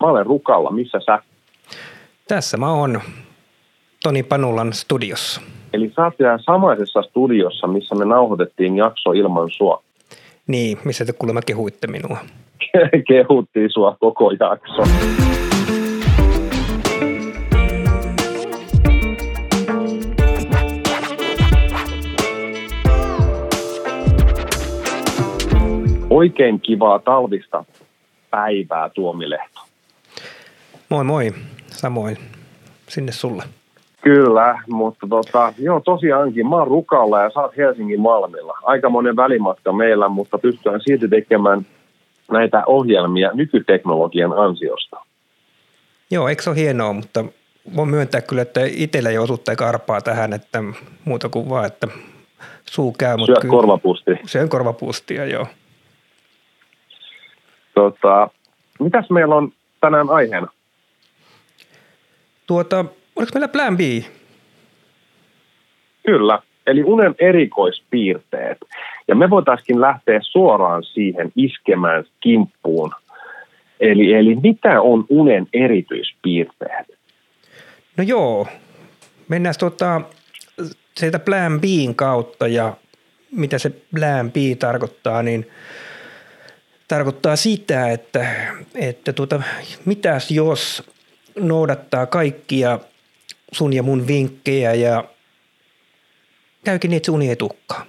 Mä 0.00 0.10
olen 0.10 0.26
Rukalla, 0.26 0.70
missä 0.70 1.00
sä? 1.06 1.18
Tässä 2.28 2.56
mä 2.56 2.72
oon 2.72 3.00
Toni 4.02 4.22
Panulan 4.22 4.72
studiossa. 4.72 5.40
Eli 5.72 5.92
sä 5.96 6.04
oot 6.04 6.14
samaisessa 6.46 7.02
studiossa, 7.02 7.66
missä 7.66 7.94
me 7.94 8.04
nauhoitettiin 8.04 8.76
jakso 8.76 9.12
ilman 9.12 9.50
sua. 9.50 9.82
Niin, 10.46 10.78
missä 10.84 11.04
te 11.04 11.12
kuulemma 11.12 11.40
kehuitte 11.42 11.86
minua. 11.86 12.18
Kehuttiin 13.08 13.70
sua 13.72 13.96
koko 14.00 14.30
jakso. 14.30 14.82
Oikein 26.10 26.60
kivaa 26.60 26.98
talvista 26.98 27.64
päivää 28.30 28.88
Tuomilehto. 28.88 29.57
Moi 30.88 31.04
moi, 31.04 31.32
samoin 31.66 32.18
sinne 32.88 33.12
sulle. 33.12 33.42
Kyllä, 34.02 34.62
mutta 34.68 35.06
tota, 35.10 35.52
joo 35.58 35.80
tosiaankin 35.80 36.48
mä 36.48 36.56
oon 36.56 36.66
Rukalla 36.66 37.22
ja 37.22 37.30
sä 37.30 37.40
oot 37.40 37.56
Helsingin 37.56 38.00
Malmilla. 38.00 38.58
Aika 38.62 38.90
monen 38.90 39.16
välimatka 39.16 39.72
meillä, 39.72 40.08
mutta 40.08 40.38
pystytään 40.38 40.80
silti 40.80 41.08
tekemään 41.08 41.66
näitä 42.30 42.62
ohjelmia 42.66 43.30
nykyteknologian 43.34 44.32
ansiosta. 44.32 44.96
Joo, 46.10 46.28
eikö 46.28 46.42
se 46.42 46.50
ole 46.50 46.58
hienoa, 46.58 46.92
mutta 46.92 47.24
voin 47.76 47.88
myöntää 47.88 48.20
kyllä, 48.20 48.42
että 48.42 48.60
itsellä 48.64 49.10
ei 49.10 49.18
osuutta 49.18 49.52
eikä 49.52 49.66
arpaa 49.66 50.00
tähän, 50.00 50.32
että 50.32 50.62
muuta 51.04 51.28
kuin 51.28 51.48
vaan, 51.48 51.66
että 51.66 51.88
suu 52.64 52.94
käy. 52.98 53.16
Mutta 53.16 53.48
korvapusti. 53.48 54.10
Syön 54.26 54.48
korvapustia, 54.48 55.24
joo. 55.24 55.46
Tota, 57.74 58.28
mitäs 58.80 59.10
meillä 59.10 59.34
on 59.34 59.52
tänään 59.80 60.10
aiheena? 60.10 60.48
Tuota, 62.48 62.84
oliko 63.16 63.30
meillä 63.34 63.48
plan 63.48 63.76
B? 63.76 63.80
Kyllä, 66.06 66.38
eli 66.66 66.84
unen 66.84 67.14
erikoispiirteet. 67.18 68.58
Ja 69.08 69.14
me 69.14 69.30
voitaisiin 69.30 69.80
lähteä 69.80 70.20
suoraan 70.22 70.84
siihen 70.84 71.32
iskemään 71.36 72.04
kimppuun. 72.20 72.92
Eli, 73.80 74.12
eli 74.12 74.36
mitä 74.42 74.80
on 74.80 75.04
unen 75.08 75.46
erityispiirteet? 75.52 76.86
No 77.96 78.04
joo, 78.04 78.46
mennään 79.28 79.54
tuota, 79.58 80.00
sieltä 80.96 81.18
plan 81.18 81.60
Bin 81.60 81.94
kautta 81.94 82.46
ja 82.46 82.76
mitä 83.30 83.58
se 83.58 83.70
plan 83.94 84.32
B 84.32 84.36
tarkoittaa, 84.58 85.22
niin 85.22 85.50
tarkoittaa 86.88 87.36
sitä, 87.36 87.90
että, 87.90 88.26
että 88.74 89.12
tuota, 89.12 89.42
mitäs 89.84 90.30
jos 90.30 90.90
noudattaa 91.40 92.06
kaikkia 92.06 92.78
sun 93.52 93.72
ja 93.72 93.82
mun 93.82 94.06
vinkkejä 94.06 94.74
ja 94.74 95.04
käykin 96.64 96.90
niin, 96.90 96.96
että 96.96 97.06
se 97.06 97.12
uni 97.12 97.28
ei 97.28 97.36
tukkaa. 97.36 97.86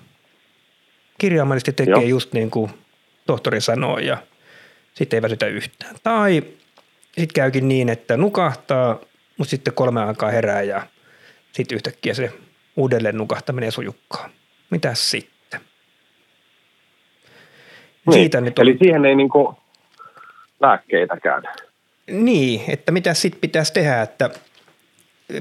Kirjaimellisesti 1.17 1.73
tekee 1.73 1.93
Joo. 1.93 2.01
just 2.01 2.33
niin 2.33 2.51
kuin 2.51 2.71
tohtori 3.25 3.61
sanoi 3.61 4.05
ja 4.05 4.17
sitten 4.93 5.17
ei 5.17 5.21
väsytä 5.21 5.47
yhtään. 5.47 5.95
Tai 6.03 6.43
sitten 7.05 7.33
käykin 7.35 7.67
niin, 7.67 7.89
että 7.89 8.17
nukahtaa, 8.17 8.99
mutta 9.37 9.49
sitten 9.49 9.73
kolme 9.73 10.03
aikaa 10.03 10.31
herää 10.31 10.61
ja 10.61 10.87
sitten 11.51 11.75
yhtäkkiä 11.75 12.13
se 12.13 12.33
uudelleen 12.75 13.17
nukahtaminen 13.17 13.71
sujukkaa. 13.71 14.29
Mitäs 14.69 15.11
sitten? 15.11 15.59
Niin. 18.05 18.13
Siitä 18.13 18.41
nyt 18.41 18.59
on... 18.59 18.63
Eli 18.63 18.77
siihen 18.77 19.05
ei 19.05 19.15
niinku 19.15 19.57
lääkkeitä 20.59 21.17
käydä. 21.17 21.68
Niin, 22.09 22.61
että 22.67 22.91
mitä 22.91 23.13
sitten 23.13 23.41
pitäisi 23.41 23.73
tehdä, 23.73 24.01
että 24.01 24.29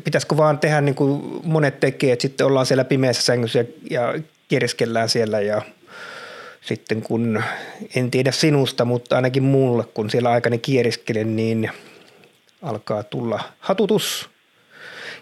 pitäisikö 0.05 0.36
vaan 0.36 0.58
tehdä 0.58 0.80
niin 0.80 0.94
kuin 0.94 1.41
monet 1.44 1.80
tekee, 1.80 2.12
että 2.12 2.22
sitten 2.22 2.47
ollaan 2.47 2.66
siellä 2.66 2.84
pimeässä 2.84 3.22
sängyssä 3.22 3.64
ja, 3.91 4.14
kierskellään 4.48 5.08
siellä 5.08 5.40
ja 5.40 5.62
sitten 6.61 7.02
kun, 7.02 7.42
en 7.96 8.11
tiedä 8.11 8.33
sinusta, 8.33 8.84
mutta 8.84 9.17
ainakin 9.17 9.42
mulle, 9.42 9.84
kun 9.84 10.11
siellä 10.11 10.30
aikani 10.30 10.58
kieriskelen, 10.58 11.36
niin 11.36 11.70
alkaa 12.62 13.02
tulla 13.02 13.40
hatutus. 13.58 14.28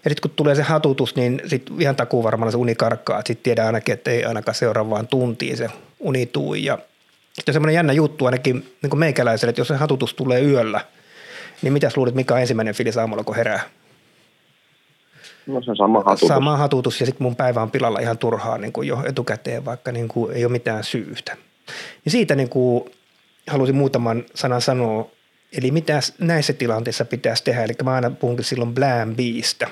Ja 0.04 0.10
sitten 0.10 0.22
kun 0.22 0.36
tulee 0.36 0.54
se 0.54 0.62
hatutus, 0.62 1.16
niin 1.16 1.42
sitten 1.46 1.80
ihan 1.80 1.96
takuu 1.96 2.22
varmaan 2.22 2.52
se 2.52 2.58
uni 2.58 2.74
karkkaa. 2.74 3.22
Sitten 3.26 3.42
tiedään 3.42 3.66
ainakin, 3.66 3.92
että 3.92 4.10
ei 4.10 4.24
ainakaan 4.24 4.54
seuraavaan 4.54 5.08
tuntiin 5.08 5.56
se 5.56 5.70
uni 6.00 6.26
tuu. 6.26 6.54
Ja 6.54 6.78
sitten 7.32 7.52
on 7.52 7.54
semmoinen 7.54 7.74
jännä 7.74 7.92
juttu 7.92 8.26
ainakin 8.26 8.76
niin 8.82 8.90
kuin 8.90 9.00
meikäläiselle, 9.00 9.50
että 9.50 9.60
jos 9.60 9.68
se 9.68 9.76
hatutus 9.76 10.14
tulee 10.14 10.42
yöllä– 10.42 10.80
niin 11.62 11.72
mitä 11.72 11.90
luulet, 11.96 12.14
mikä 12.14 12.34
on 12.34 12.40
ensimmäinen 12.40 12.74
fiilis 12.74 12.96
aamulla, 12.96 13.24
kun 13.24 13.36
herää? 13.36 13.60
No 15.46 15.62
se 15.62 15.74
sama 15.76 16.02
hatutus. 16.02 16.28
Sama 16.28 16.56
hatutus 16.56 17.00
ja 17.00 17.06
sitten 17.06 17.22
mun 17.22 17.36
päivä 17.36 17.62
on 17.62 17.70
pilalla 17.70 17.98
ihan 17.98 18.18
turhaa 18.18 18.58
niin 18.58 18.72
kuin 18.72 18.88
jo 18.88 19.02
etukäteen, 19.06 19.64
vaikka 19.64 19.92
niin 19.92 20.08
kuin 20.08 20.36
ei 20.36 20.44
ole 20.44 20.52
mitään 20.52 20.84
syytä. 20.84 21.36
Ja 22.04 22.10
siitä 22.10 22.34
niin 22.34 22.48
kuin 22.48 22.84
halusin 23.46 23.74
muutaman 23.74 24.24
sanan 24.34 24.62
sanoa, 24.62 25.10
eli 25.58 25.70
mitä 25.70 26.00
näissä 26.18 26.52
tilanteissa 26.52 27.04
pitäisi 27.04 27.44
tehdä. 27.44 27.64
Eli 27.64 27.72
mä 27.84 27.94
aina 27.94 28.10
puhunkin 28.10 28.44
silloin 28.44 28.74
plan 28.74 29.16
Bistä. 29.16 29.68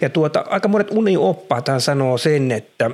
Ja 0.00 0.08
tuota, 0.08 0.44
aika 0.48 0.68
monet 0.68 0.90
unioppaat 0.90 1.66
sanoo 1.78 2.18
sen, 2.18 2.50
että 2.50 2.90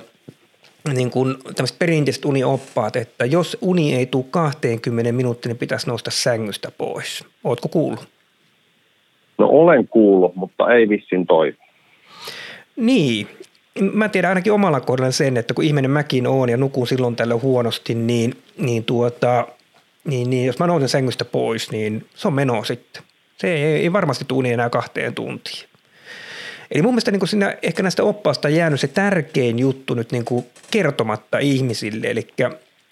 niin 0.95 1.11
kuin 1.11 1.37
tämmöiset 1.57 1.79
perinteiset 1.79 2.25
unioppaat, 2.25 2.97
että 2.97 3.25
jos 3.25 3.59
uni 3.61 3.95
ei 3.95 4.07
tule 4.07 4.25
20 4.31 5.13
minuuttia, 5.13 5.49
niin 5.49 5.59
pitäisi 5.59 5.87
nousta 5.87 6.11
sängystä 6.11 6.71
pois. 6.71 7.25
Ootko 7.45 7.69
kuullut? 7.69 8.09
No 9.39 9.47
olen 9.47 9.89
kuullut, 9.89 10.37
mutta 10.37 10.75
ei 10.75 10.89
vissin 10.89 11.27
toi. 11.27 11.55
Niin, 12.77 13.29
mä 13.93 14.09
tiedän 14.09 14.29
ainakin 14.29 14.53
omalla 14.53 14.81
kohdalla 14.81 15.11
sen, 15.11 15.37
että 15.37 15.55
kun 15.55 15.65
ihminen 15.65 15.91
mäkin 15.91 16.27
on 16.27 16.49
ja 16.49 16.57
nukun 16.57 16.87
silloin 16.87 17.17
tällä 17.17 17.35
huonosti, 17.35 17.95
niin, 17.95 18.35
niin, 18.59 18.85
tuota, 18.85 19.47
niin, 20.05 20.31
niin 20.31 20.47
jos 20.47 20.59
mä 20.59 20.67
nousen 20.67 20.89
sängystä 20.89 21.25
pois, 21.25 21.71
niin 21.71 22.07
se 22.15 22.29
on 22.29 22.35
meno 22.35 22.65
sitten. 22.65 23.03
Se 23.37 23.55
ei, 23.55 23.63
ei 23.63 23.93
varmasti 23.93 24.25
tule 24.29 24.53
enää 24.53 24.71
kahteen 24.71 25.15
tuntiin. 25.15 25.69
Eli 26.71 26.83
mun 26.83 26.93
mielestä 26.93 27.11
niin 27.11 27.21
kuin 27.21 27.29
siinä 27.29 27.57
ehkä 27.63 27.83
näistä 27.83 28.05
oppaasta 28.05 28.49
jäänyt 28.49 28.81
se 28.81 28.89
tärkein 28.89 29.59
juttu 29.59 29.95
nyt 29.95 30.13
niin 30.13 30.25
kuin 30.25 30.47
kertomatta 30.71 31.39
ihmisille, 31.39 32.07
eli 32.07 32.27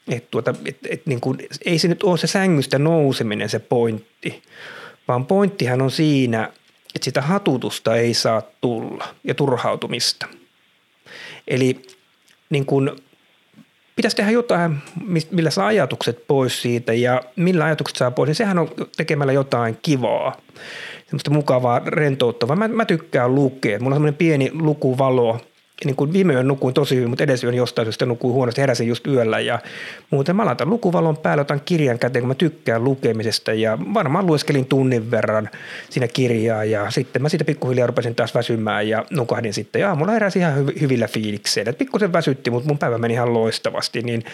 että 0.09 0.29
tuota, 0.31 0.55
et, 0.65 0.77
et 0.91 1.07
niin 1.07 1.21
kuin, 1.21 1.39
ei 1.65 1.79
se 1.79 1.89
nyt 1.89 2.03
ole 2.03 2.19
se 2.19 2.27
sängystä 2.27 2.79
nouseminen 2.79 3.49
se 3.49 3.59
pointti, 3.59 4.43
vaan 5.09 5.27
pointtihan 5.27 5.83
on 5.83 5.91
siinä, 5.91 6.53
että 6.95 7.05
sitä 7.05 7.21
hatutusta 7.21 7.97
ei 7.97 8.15
saa 8.15 8.43
tulla 8.61 9.09
ja 9.25 9.35
turhautumista. 9.35 10.27
Eli 11.49 11.83
niin 12.51 12.67
kun, 12.67 12.97
pitäisi 13.97 14.17
tehdä 14.17 14.31
jotain, 14.31 14.77
millä 15.31 15.51
saa 15.51 15.67
ajatukset 15.67 16.27
pois 16.27 16.63
siitä 16.63 16.93
ja 16.93 17.23
millä 17.37 17.65
ajatukset 17.65 17.97
saa 17.97 18.11
pois, 18.11 18.29
niin 18.29 18.35
sehän 18.35 18.59
on 18.59 18.71
tekemällä 18.97 19.33
jotain 19.33 19.79
kivaa, 19.83 20.37
semmoista 21.05 21.31
mukavaa, 21.31 21.83
rentouttavaa. 21.87 22.57
Mä, 22.57 22.69
mä 22.69 22.85
tykkään 22.85 23.35
lukea. 23.35 23.79
Mulla 23.79 23.95
on 23.95 23.97
semmoinen 23.97 24.19
pieni 24.19 24.51
lukuvalo– 24.55 25.41
niin 25.85 25.97
kuin 25.97 26.13
viime 26.13 26.33
yön 26.33 26.49
nukuin 26.49 26.75
tosi 26.75 26.97
hyvin, 26.97 27.09
mutta 27.09 27.25
edes 27.25 27.45
yön 27.45 27.55
jostain 27.55 27.87
syystä 27.87 28.07
nukuin 28.07 28.35
huonosti, 28.35 28.61
heräsin 28.61 28.89
just 28.89 29.07
yöllä 29.07 29.41
ja 29.41 29.59
muuten 30.11 30.37
mä 30.37 30.47
laitan 30.47 30.71
lukuvalon 30.71 31.17
päälle, 31.17 31.41
otan 31.41 31.61
kirjan 31.65 31.99
käteen, 31.99 32.23
kun 32.23 32.29
mä 32.29 32.35
tykkään 32.35 32.85
lukemisesta 32.85 33.53
ja 33.53 33.79
varmaan 33.95 34.27
lueskelin 34.27 34.67
tunnin 34.67 35.11
verran 35.11 35.51
siinä 35.91 36.09
kirjaa 36.09 36.65
ja 36.65 36.91
sitten 36.91 37.23
mä 37.23 37.29
siitä 37.29 37.45
pikkuhiljaa 37.45 37.87
rupesin 37.87 38.15
taas 38.15 38.35
väsymään 38.35 38.89
ja 38.89 39.05
nukahdin 39.11 39.55
sitten 39.55 39.81
ja 39.81 39.89
aamulla 39.89 40.13
heräsin 40.13 40.43
ihan 40.43 40.67
hy- 40.67 40.81
hyvillä 40.81 41.09
fiilikseillä. 41.09 41.73
Pikkusen 41.73 42.13
väsytti, 42.13 42.51
mutta 42.51 42.69
mun 42.69 42.79
päivä 42.79 42.99
meni 42.99 43.15
ihan 43.15 43.35
loistavasti, 43.35 44.03
niin, 44.03 44.25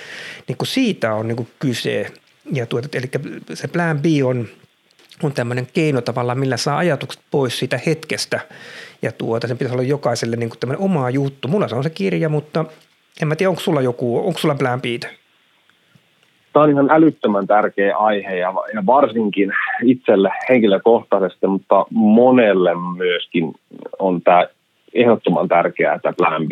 niin 0.49 0.57
kuin 0.57 0.69
siitä 0.69 1.15
on 1.15 1.29
niin 1.29 1.37
kuin 1.37 1.49
kyse. 1.59 2.07
Ja 2.53 2.67
tuota, 2.67 2.89
eli 2.99 3.11
se 3.55 3.69
plan 3.69 4.01
B 4.01 4.05
on, 4.25 4.49
on 5.23 5.33
tämmöinen 5.33 5.67
keino 5.75 6.01
tavallaan, 6.01 6.39
millä 6.39 6.57
saa 6.57 6.79
ajatukset 6.79 7.23
pois 7.31 7.59
siitä 7.59 7.79
hetkestä 7.87 8.41
ja 9.03 9.13
tuota, 9.13 9.49
sen 9.49 9.59
pitäisi 9.59 9.75
olla 9.75 9.89
jokaiselle 9.89 10.37
niin 10.37 10.51
kuin 10.51 10.77
oma 10.79 11.11
juttu. 11.11 11.49
Mulla 11.49 11.69
se 11.69 11.75
on 11.75 11.83
se 11.83 11.91
kirja, 11.91 12.29
mutta 12.29 12.65
en 13.23 13.29
mä 13.29 13.37
tiedä, 13.37 13.51
onko 13.51 13.61
sulla 13.61 13.81
joku, 13.81 14.19
onko 14.27 14.39
sulla 14.39 14.55
plan 14.55 14.83
Beat? 14.83 15.23
Tämä 16.53 16.65
on 16.65 16.71
ihan 16.71 16.91
älyttömän 16.91 17.47
tärkeä 17.47 17.97
aihe 17.97 18.37
ja, 18.37 18.55
ja 18.75 18.87
varsinkin 18.87 19.53
itselle 19.83 20.31
henkilökohtaisesti, 20.49 21.47
mutta 21.47 21.87
monelle 21.91 22.71
myöskin 22.97 23.55
on 23.99 24.23
tämä 24.23 24.47
ehdottoman 24.95 25.49
tärkeää, 25.49 25.99
tämä 25.99 26.15
plan 26.19 26.49
B. 26.49 26.51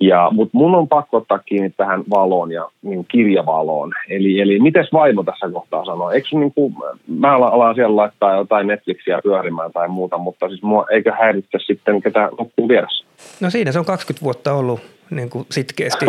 Ja, 0.00 0.28
mutta 0.32 0.58
mun 0.58 0.74
on 0.74 0.88
pakko 0.88 1.16
ottaa 1.16 1.38
kiinni 1.38 1.70
tähän 1.70 2.04
valoon 2.10 2.52
ja 2.52 2.68
niin 2.82 3.06
kirjavaloon. 3.08 3.92
Eli, 4.08 4.40
eli 4.40 4.60
miten 4.60 4.84
vaimo 4.92 5.22
tässä 5.22 5.50
kohtaa 5.52 5.84
sanoo? 5.84 6.10
Eikö 6.10 6.28
niin 6.32 6.52
kuin, 6.54 6.74
mä 7.06 7.36
alan 7.36 7.74
siellä 7.74 7.96
laittaa 7.96 8.36
jotain 8.36 8.66
Netflixiä 8.66 9.20
pyörimään 9.22 9.72
tai 9.72 9.88
muuta, 9.88 10.18
mutta 10.18 10.48
siis 10.48 10.62
mua 10.62 10.86
eikö 10.90 11.12
häiritse 11.12 11.58
sitten 11.66 12.02
ketä 12.02 12.28
loppuu 12.38 12.68
vieressä? 12.68 13.04
No 13.40 13.50
siinä 13.50 13.72
se 13.72 13.78
on 13.78 13.84
20 13.84 14.24
vuotta 14.24 14.52
ollut 14.52 14.80
niin 15.10 15.30
kuin 15.30 15.46
sitkeästi. 15.50 16.06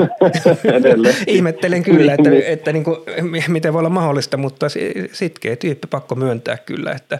Ihmettelen 1.27 1.83
kyllä, 1.83 2.13
että, 2.13 2.29
niin. 2.29 2.43
että 2.45 2.73
niin 2.73 2.83
kuin, 2.83 2.97
miten 3.47 3.73
voi 3.73 3.79
olla 3.79 3.89
mahdollista, 3.89 4.37
mutta 4.37 4.65
sitkeä 5.11 5.55
tyyppi 5.55 5.87
pakko 5.87 6.15
myöntää 6.15 6.57
kyllä, 6.57 6.91
että 6.91 7.19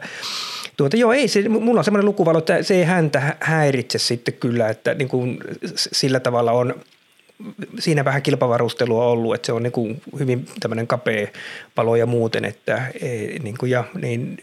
Tuota, 0.77 0.97
joo, 0.97 1.13
ei 1.13 1.27
se, 1.27 1.49
mulla 1.49 1.79
on 1.79 1.83
semmoinen 1.83 2.05
lukuvalo, 2.05 2.37
että 2.37 2.63
se 2.63 2.75
ei 2.75 2.83
häntä 2.83 3.37
häiritse 3.39 3.99
sitten 3.99 4.33
kyllä, 4.33 4.69
että 4.69 4.93
niin 4.93 5.07
kuin 5.07 5.37
sillä 5.75 6.19
tavalla 6.19 6.51
on 6.51 6.75
siinä 7.79 8.05
vähän 8.05 8.21
kilpavarustelua 8.21 9.05
ollut, 9.05 9.35
että 9.35 9.45
se 9.45 9.53
on 9.53 9.63
niin 9.63 9.71
kuin 9.71 10.01
hyvin 10.19 10.45
tämmöinen 10.59 10.87
kapea 10.87 11.27
palo 11.75 11.95
ja 11.95 12.05
muuten, 12.05 12.45
että 12.45 12.81
ei, 13.01 13.39
niin 13.43 13.55
kuin, 13.59 13.71
ja, 13.71 13.83
niin, 14.01 14.37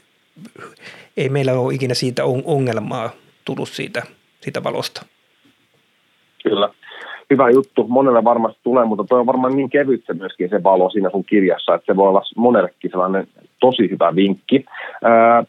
ei 1.16 1.28
meillä 1.28 1.52
ole 1.52 1.74
ikinä 1.74 1.94
siitä 1.94 2.24
ongelmaa 2.44 3.10
tullut 3.44 3.68
siitä, 3.68 4.02
siitä 4.40 4.64
valosta. 4.64 5.06
Kyllä. 6.42 6.68
Hyvä 7.30 7.50
juttu. 7.50 7.88
Monelle 7.88 8.24
varmasti 8.24 8.60
tulee, 8.62 8.84
mutta 8.84 9.04
tuo 9.04 9.18
on 9.18 9.26
varmaan 9.26 9.56
niin 9.56 9.70
kevyt 9.70 10.04
se 10.06 10.14
myöskin 10.14 10.48
se 10.48 10.62
valo 10.62 10.90
siinä 10.90 11.10
sun 11.10 11.24
kirjassa, 11.24 11.74
että 11.74 11.92
se 11.92 11.96
voi 11.96 12.08
olla 12.08 12.22
monellekin 12.36 12.90
sellainen 12.90 13.28
tosi 13.60 13.90
hyvä 13.90 14.14
vinkki. 14.16 14.64
Ää, 15.02 15.44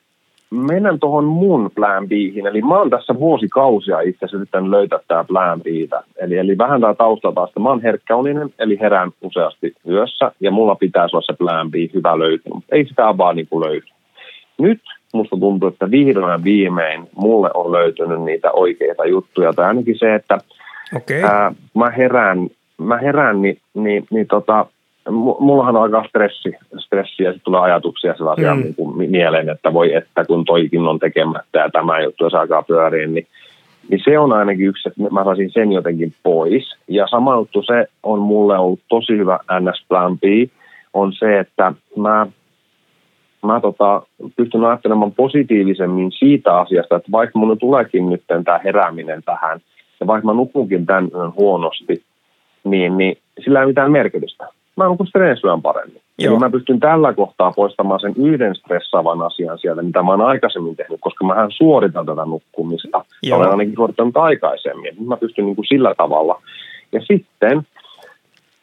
mennään 0.51 0.99
tuohon 0.99 1.25
mun 1.25 1.71
plan 1.75 2.07
Bihin. 2.07 2.47
Eli 2.47 2.61
mä 2.61 2.77
oon 2.77 2.89
tässä 2.89 3.19
vuosikausia 3.19 3.99
itse 3.99 4.17
asiassa 4.17 4.37
yrittänyt 4.37 4.69
löytää 4.69 4.99
tämä 5.07 5.23
plan 5.23 5.61
Bitä. 5.61 6.03
Eli, 6.17 6.37
eli 6.37 6.57
vähän 6.57 6.81
tämä 6.81 6.93
tausta 6.93 7.31
taas, 7.31 7.49
että 7.49 7.59
mä 7.59 7.69
oon 7.69 7.81
herkkäuninen, 7.81 8.49
eli 8.59 8.79
herään 8.79 9.11
useasti 9.21 9.73
yössä, 9.89 10.31
ja 10.39 10.51
mulla 10.51 10.75
pitäisi 10.75 11.15
olla 11.15 11.25
se 11.25 11.37
plan 11.37 11.71
B 11.71 11.73
hyvä 11.93 12.19
löytyä, 12.19 12.51
mutta 12.53 12.75
ei 12.75 12.85
sitä 12.85 13.17
vaan 13.17 13.35
niin 13.35 13.47
kuin 13.49 13.69
löydy. 13.69 13.85
Nyt 14.57 14.81
musta 15.13 15.37
tuntuu, 15.37 15.69
että 15.69 15.91
vihdoin 15.91 16.31
ja 16.31 16.43
viimein 16.43 17.07
mulle 17.15 17.49
on 17.53 17.71
löytynyt 17.71 18.21
niitä 18.21 18.51
oikeita 18.51 19.05
juttuja, 19.05 19.53
tai 19.53 19.65
ainakin 19.65 19.99
se, 19.99 20.15
että 20.15 20.37
okay. 20.95 21.21
ää, 21.21 21.53
mä 21.75 21.89
herään, 21.89 22.49
mä 22.77 22.97
herään 22.97 23.41
niin, 23.41 23.57
niin, 23.73 24.05
niin 24.11 24.27
tota, 24.27 24.65
mullahan 25.09 25.75
on 25.75 25.83
aika 25.83 26.07
stressi, 26.09 26.51
stressi 26.77 27.23
ja 27.23 27.31
sitten 27.31 27.43
tulee 27.43 27.61
ajatuksia 27.61 28.15
sellaisia 28.17 28.55
mm. 28.55 28.61
niin 28.61 28.75
kuin 28.75 29.11
mieleen, 29.11 29.49
että 29.49 29.73
voi 29.73 29.93
että 29.93 30.25
kun 30.25 30.45
toikin 30.45 30.81
on 30.81 30.99
tekemättä 30.99 31.59
ja 31.59 31.69
tämä 31.69 32.01
juttu 32.01 32.23
jos 32.23 32.33
alkaa 32.33 32.63
pyöriä, 32.63 33.07
niin, 33.07 33.27
niin 33.89 34.01
se 34.03 34.19
on 34.19 34.33
ainakin 34.33 34.67
yksi, 34.67 34.89
että 34.89 35.01
mä 35.11 35.23
saisin 35.23 35.51
sen 35.51 35.71
jotenkin 35.71 36.13
pois. 36.23 36.75
Ja 36.87 37.07
sama 37.07 37.35
juttu 37.35 37.63
se 37.63 37.87
on 38.03 38.19
mulle 38.19 38.57
ollut 38.57 38.79
tosi 38.89 39.17
hyvä 39.17 39.39
NS 39.59 39.85
Plan 39.89 40.19
B, 40.19 40.23
on 40.93 41.13
se, 41.13 41.39
että 41.39 41.73
mä, 41.97 42.27
mä 43.45 43.59
tota, 43.59 44.01
pystyn 44.35 44.65
ajattelemaan 44.65 45.11
positiivisemmin 45.11 46.11
siitä 46.11 46.57
asiasta, 46.57 46.95
että 46.95 47.11
vaikka 47.11 47.39
mun 47.39 47.57
tuleekin 47.59 48.09
nyt 48.09 48.23
tämä 48.27 48.59
herääminen 48.63 49.23
tähän, 49.23 49.59
ja 49.99 50.07
vaikka 50.07 50.25
mä 50.25 50.33
nukunkin 50.33 50.85
tämän 50.85 51.09
huonosti, 51.35 52.03
niin, 52.63 52.97
niin 52.97 53.17
sillä 53.43 53.61
ei 53.61 53.67
mitään 53.67 53.91
merkitystä 53.91 54.47
mä 54.77 54.85
nukun 54.85 55.07
stressyön 55.07 55.61
paremmin. 55.61 56.01
Joo. 56.19 56.31
Eli 56.31 56.39
mä 56.39 56.49
pystyn 56.49 56.79
tällä 56.79 57.13
kohtaa 57.13 57.51
poistamaan 57.55 57.99
sen 57.99 58.13
yhden 58.17 58.55
stressaavan 58.55 59.21
asian 59.21 59.59
sieltä, 59.59 59.81
mitä 59.81 60.03
mä 60.03 60.11
oon 60.11 60.21
aikaisemmin 60.21 60.75
tehnyt, 60.75 60.99
koska 61.01 61.25
mä 61.25 61.47
suoritan 61.49 62.05
tätä 62.05 62.25
nukkumista. 62.25 63.05
Joo. 63.23 63.37
Olen 63.37 63.49
ainakin 63.49 63.75
suorittanut 63.75 64.17
aikaisemmin. 64.17 64.95
Nyt 64.99 65.07
mä 65.07 65.17
pystyn 65.17 65.45
niin 65.45 65.55
kuin 65.55 65.65
sillä 65.65 65.95
tavalla. 65.97 66.41
Ja 66.91 67.01
sitten 67.01 67.61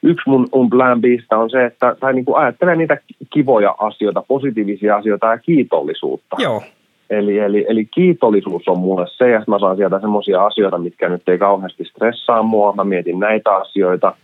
yksi 0.02 0.30
mun, 0.30 0.48
mun 0.54 0.70
plan 0.70 1.00
Bistä 1.00 1.38
on 1.38 1.50
se, 1.50 1.64
että 1.64 1.96
tai 2.00 2.14
niin 2.14 2.24
kuin 2.24 2.36
ajattelee 2.36 2.76
niitä 2.76 2.98
kivoja 3.32 3.74
asioita, 3.78 4.22
positiivisia 4.28 4.96
asioita 4.96 5.26
ja 5.26 5.38
kiitollisuutta. 5.38 6.36
Joo. 6.38 6.62
Eli, 7.10 7.38
eli, 7.38 7.66
eli 7.68 7.84
kiitollisuus 7.84 8.68
on 8.68 8.78
mulle 8.78 9.06
se, 9.08 9.34
että 9.34 9.50
mä 9.50 9.58
saan 9.58 9.76
sieltä 9.76 10.00
semmoisia 10.00 10.46
asioita, 10.46 10.78
mitkä 10.78 11.08
nyt 11.08 11.28
ei 11.28 11.38
kauheasti 11.38 11.84
stressaa 11.84 12.42
mua. 12.42 12.72
Mä 12.72 12.84
mietin 12.84 13.18
näitä 13.20 13.54
asioita– 13.54 14.12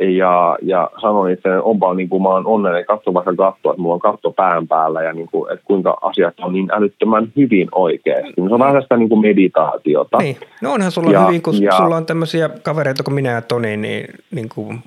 ja, 0.00 0.58
ja 0.62 0.90
sanoin 1.00 1.32
itse, 1.32 1.48
että 1.48 1.62
onpa 1.62 1.94
niin 1.94 2.08
kuin 2.08 2.22
mä 2.22 2.28
oon 2.28 2.46
onnellinen, 2.46 2.86
katso 2.86 3.14
vaikka 3.14 3.30
katsoa, 3.30 3.72
että 3.72 3.82
mulla 3.82 3.94
on 3.94 4.00
katto 4.00 4.30
pään 4.30 4.68
päällä 4.68 5.02
ja 5.02 5.12
niin 5.12 5.28
kuin, 5.32 5.52
että 5.52 5.64
kuinka 5.64 5.98
asiat 6.02 6.34
on 6.40 6.52
niin 6.52 6.70
älyttömän 6.72 7.32
hyvin 7.36 7.68
oikeasti. 7.72 8.32
Se 8.36 8.54
on 8.54 8.60
vähän 8.60 8.82
sitä 8.82 8.96
niin 8.96 9.08
kuin 9.08 9.20
meditaatiota. 9.20 10.18
Niin. 10.18 10.36
No 10.62 10.72
onhan 10.72 10.90
sulla 10.90 11.12
ja, 11.12 11.26
hyvin, 11.26 11.42
kun 11.42 11.62
ja, 11.62 11.76
sulla 11.76 11.96
on 11.96 12.06
tämmöisiä 12.06 12.50
kavereita 12.62 13.02
kuin 13.02 13.14
minä 13.14 13.30
ja 13.30 13.42
Toni, 13.42 13.76
niin, 13.76 14.14
niin 14.30 14.48
kuin, 14.54 14.78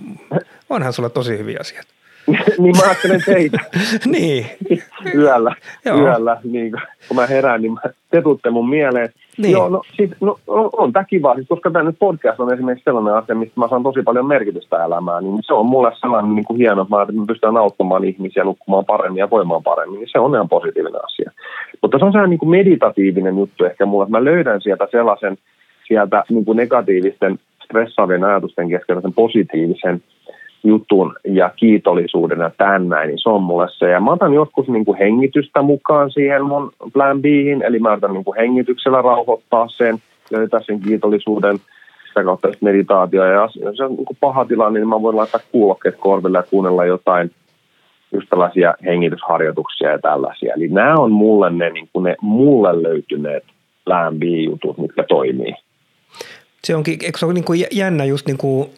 onhan 0.70 0.94
sulla 0.94 1.10
tosi 1.10 1.38
hyviä 1.38 1.58
asioita. 1.62 1.96
niin 2.62 2.76
mä 2.78 2.84
ajattelen 2.86 3.22
teitä. 3.26 3.58
niin. 4.06 4.46
yöllä, 5.16 5.56
yöllä 5.86 6.38
niin 6.44 6.72
kun 7.08 7.18
mä 7.18 7.26
herään, 7.26 7.62
niin 7.62 7.74
mä, 7.74 7.82
te 8.12 8.22
tutte 8.22 8.50
mun 8.50 8.70
mieleen. 8.70 9.10
Niin. 9.38 9.52
Joo, 9.52 9.70
no, 9.70 9.82
sit, 9.94 10.12
no 10.22 10.38
on, 10.48 10.70
on 10.74 10.94
tämä 10.94 11.04
kiva, 11.04 11.36
siis, 11.36 11.48
koska 11.48 11.72
tämä 11.72 11.84
nyt 11.84 12.00
podcast 12.00 12.40
on 12.40 12.54
esimerkiksi 12.54 12.84
sellainen 12.84 13.14
asia, 13.14 13.36
mistä 13.36 13.60
mä 13.60 13.68
saan 13.68 13.84
tosi 13.84 14.02
paljon 14.04 14.26
merkitystä 14.26 14.86
elämään, 14.86 15.24
niin 15.24 15.40
se 15.42 15.54
on 15.54 15.66
mulle 15.66 15.92
sellainen 16.02 16.36
niin 16.36 16.46
kuin 16.46 16.58
hieno, 16.58 16.82
että 16.82 16.96
mä, 16.96 17.02
että 17.02 17.14
mä 17.14 17.26
pystyn 17.28 17.58
auttamaan 17.58 18.04
ihmisiä 18.04 18.44
nukkumaan 18.44 18.86
paremmin 18.86 19.20
ja 19.20 19.30
voimaan 19.30 19.64
paremmin, 19.64 20.00
niin 20.00 20.10
se 20.12 20.20
on 20.20 20.36
ihan 20.36 20.50
positiivinen 20.50 21.06
asia. 21.06 21.32
Mutta 21.82 22.00
se 22.00 22.06
on 22.06 22.12
sellainen 22.12 22.30
niin 22.30 22.40
kuin 22.40 22.50
meditatiivinen 22.50 23.38
juttu 23.38 23.66
ehkä 23.66 23.86
mulle, 23.86 24.04
että 24.04 24.18
mä 24.18 24.24
löydän 24.24 24.62
sieltä 24.62 24.88
sellaisen 24.92 25.38
sieltä 25.88 26.24
niin 26.30 26.46
kuin 26.46 26.58
negatiivisten 26.58 27.40
stressaavien 27.66 28.24
ajatusten 28.24 28.70
keskellä 28.70 29.02
sen 29.02 29.14
positiivisen 29.14 30.04
jutun 30.66 31.16
ja 31.24 31.52
kiitollisuuden 31.56 32.40
ja 32.40 32.52
tämän 32.58 32.90
näin, 32.90 33.08
niin 33.08 33.20
se 33.22 33.30
on 33.30 33.44
mulle 33.44 33.68
se. 33.70 33.90
Ja 33.90 34.00
mä 34.00 34.12
otan 34.12 34.34
joskus 34.34 34.68
niin 34.68 34.86
kuin 34.86 34.98
hengitystä 34.98 35.62
mukaan 35.62 36.12
siihen 36.12 36.46
mun 36.46 36.72
plan 36.94 37.22
Bihin, 37.22 37.62
eli 37.62 37.80
mä 37.80 37.94
otan 37.94 38.14
niin 38.14 38.24
kuin 38.24 38.38
hengityksellä 38.38 39.02
rauhoittaa 39.02 39.68
sen, 39.68 39.98
löytää 40.32 40.60
sen 40.66 40.80
kiitollisuuden, 40.80 41.58
sitä 42.08 42.24
kautta 42.24 42.48
meditaatio. 42.62 43.26
Ja 43.26 43.50
jos 43.62 43.80
on 43.82 43.96
niin 43.96 44.06
kuin 44.06 44.18
paha 44.20 44.46
tilanne, 44.46 44.80
niin 44.80 44.90
mä 44.90 45.02
voin 45.02 45.16
laittaa 45.16 45.42
kuulokkeet 45.52 45.96
korville 45.96 46.38
ja 46.38 46.44
kuunnella 46.44 46.86
jotain 46.86 47.32
just 48.14 48.30
tällaisia 48.30 48.74
hengitysharjoituksia 48.86 49.92
ja 49.92 50.00
tällaisia. 50.00 50.54
Eli 50.54 50.68
nämä 50.68 50.96
on 50.96 51.12
mulle 51.12 51.50
ne, 51.50 51.70
niin 51.70 51.90
kuin 51.94 52.04
ne 52.04 52.16
mulle 52.22 52.84
löytyneet 52.84 53.44
plan 53.86 54.16
B-jutut, 54.20 54.78
mitkä 54.78 55.04
toimii. 55.04 55.54
Se 56.64 56.76
onkin, 56.76 56.98
eikö 57.04 57.18
se 57.18 57.26
ole 57.26 57.34
niin 57.34 57.44
kuin 57.44 57.66
jännä 57.72 58.06
just 58.06 58.28
niin 58.28 58.38
kuin 58.38 58.70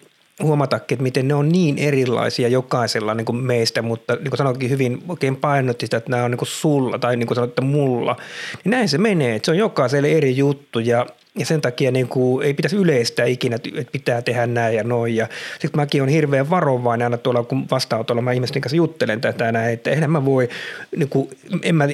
huomatakin, 0.43 0.95
että 0.95 1.03
miten 1.03 1.27
ne 1.27 1.33
on 1.33 1.49
niin 1.49 1.77
erilaisia 1.77 2.47
jokaisella 2.47 3.13
niin 3.13 3.25
kuin 3.25 3.35
meistä, 3.35 3.81
mutta 3.81 4.15
niin 4.15 4.29
kuin 4.29 4.37
sanoinkin 4.37 4.69
hyvin, 4.69 5.03
oikein 5.07 5.35
painotti 5.35 5.85
sitä, 5.85 5.97
että 5.97 6.11
nämä 6.11 6.23
on 6.23 6.31
niin 6.31 6.37
kuin 6.37 6.49
sulla 6.49 6.99
tai 6.99 7.17
niin 7.17 7.27
kuin 7.27 7.35
sanoitte 7.35 7.61
mulla, 7.61 8.15
niin 8.63 8.71
näin 8.71 8.89
se 8.89 8.97
menee, 8.97 9.35
että 9.35 9.45
se 9.45 9.51
on 9.51 9.57
jokaiselle 9.57 10.11
eri 10.11 10.37
juttu 10.37 10.79
ja 10.79 11.05
ja 11.37 11.45
sen 11.45 11.61
takia 11.61 11.91
niin 11.91 12.07
kuin, 12.07 12.45
ei 12.45 12.53
pitäisi 12.53 12.75
yleistää 12.75 13.25
ikinä, 13.25 13.55
että 13.55 13.91
pitää 13.91 14.21
tehdä 14.21 14.47
näin 14.47 14.75
ja 14.75 14.83
noin. 14.83 15.15
Ja 15.15 15.27
sitten 15.59 15.81
mäkin 15.81 16.01
on 16.01 16.07
hirveän 16.07 16.49
varovainen 16.49 17.05
aina 17.05 17.17
tuolla, 17.17 17.43
kun 17.43 17.65
vastaanotolla 17.71 18.21
mä 18.21 18.31
ihmisten 18.31 18.61
kanssa 18.61 18.75
juttelen 18.75 19.21
tätä 19.21 19.51
näin, 19.51 19.73
että 19.73 19.89
eihän 19.89 20.11
mä 20.11 20.25
voi, 20.25 20.49
niin 20.95 21.09
kuin, 21.09 21.29
en 21.63 21.75
mä 21.75 21.87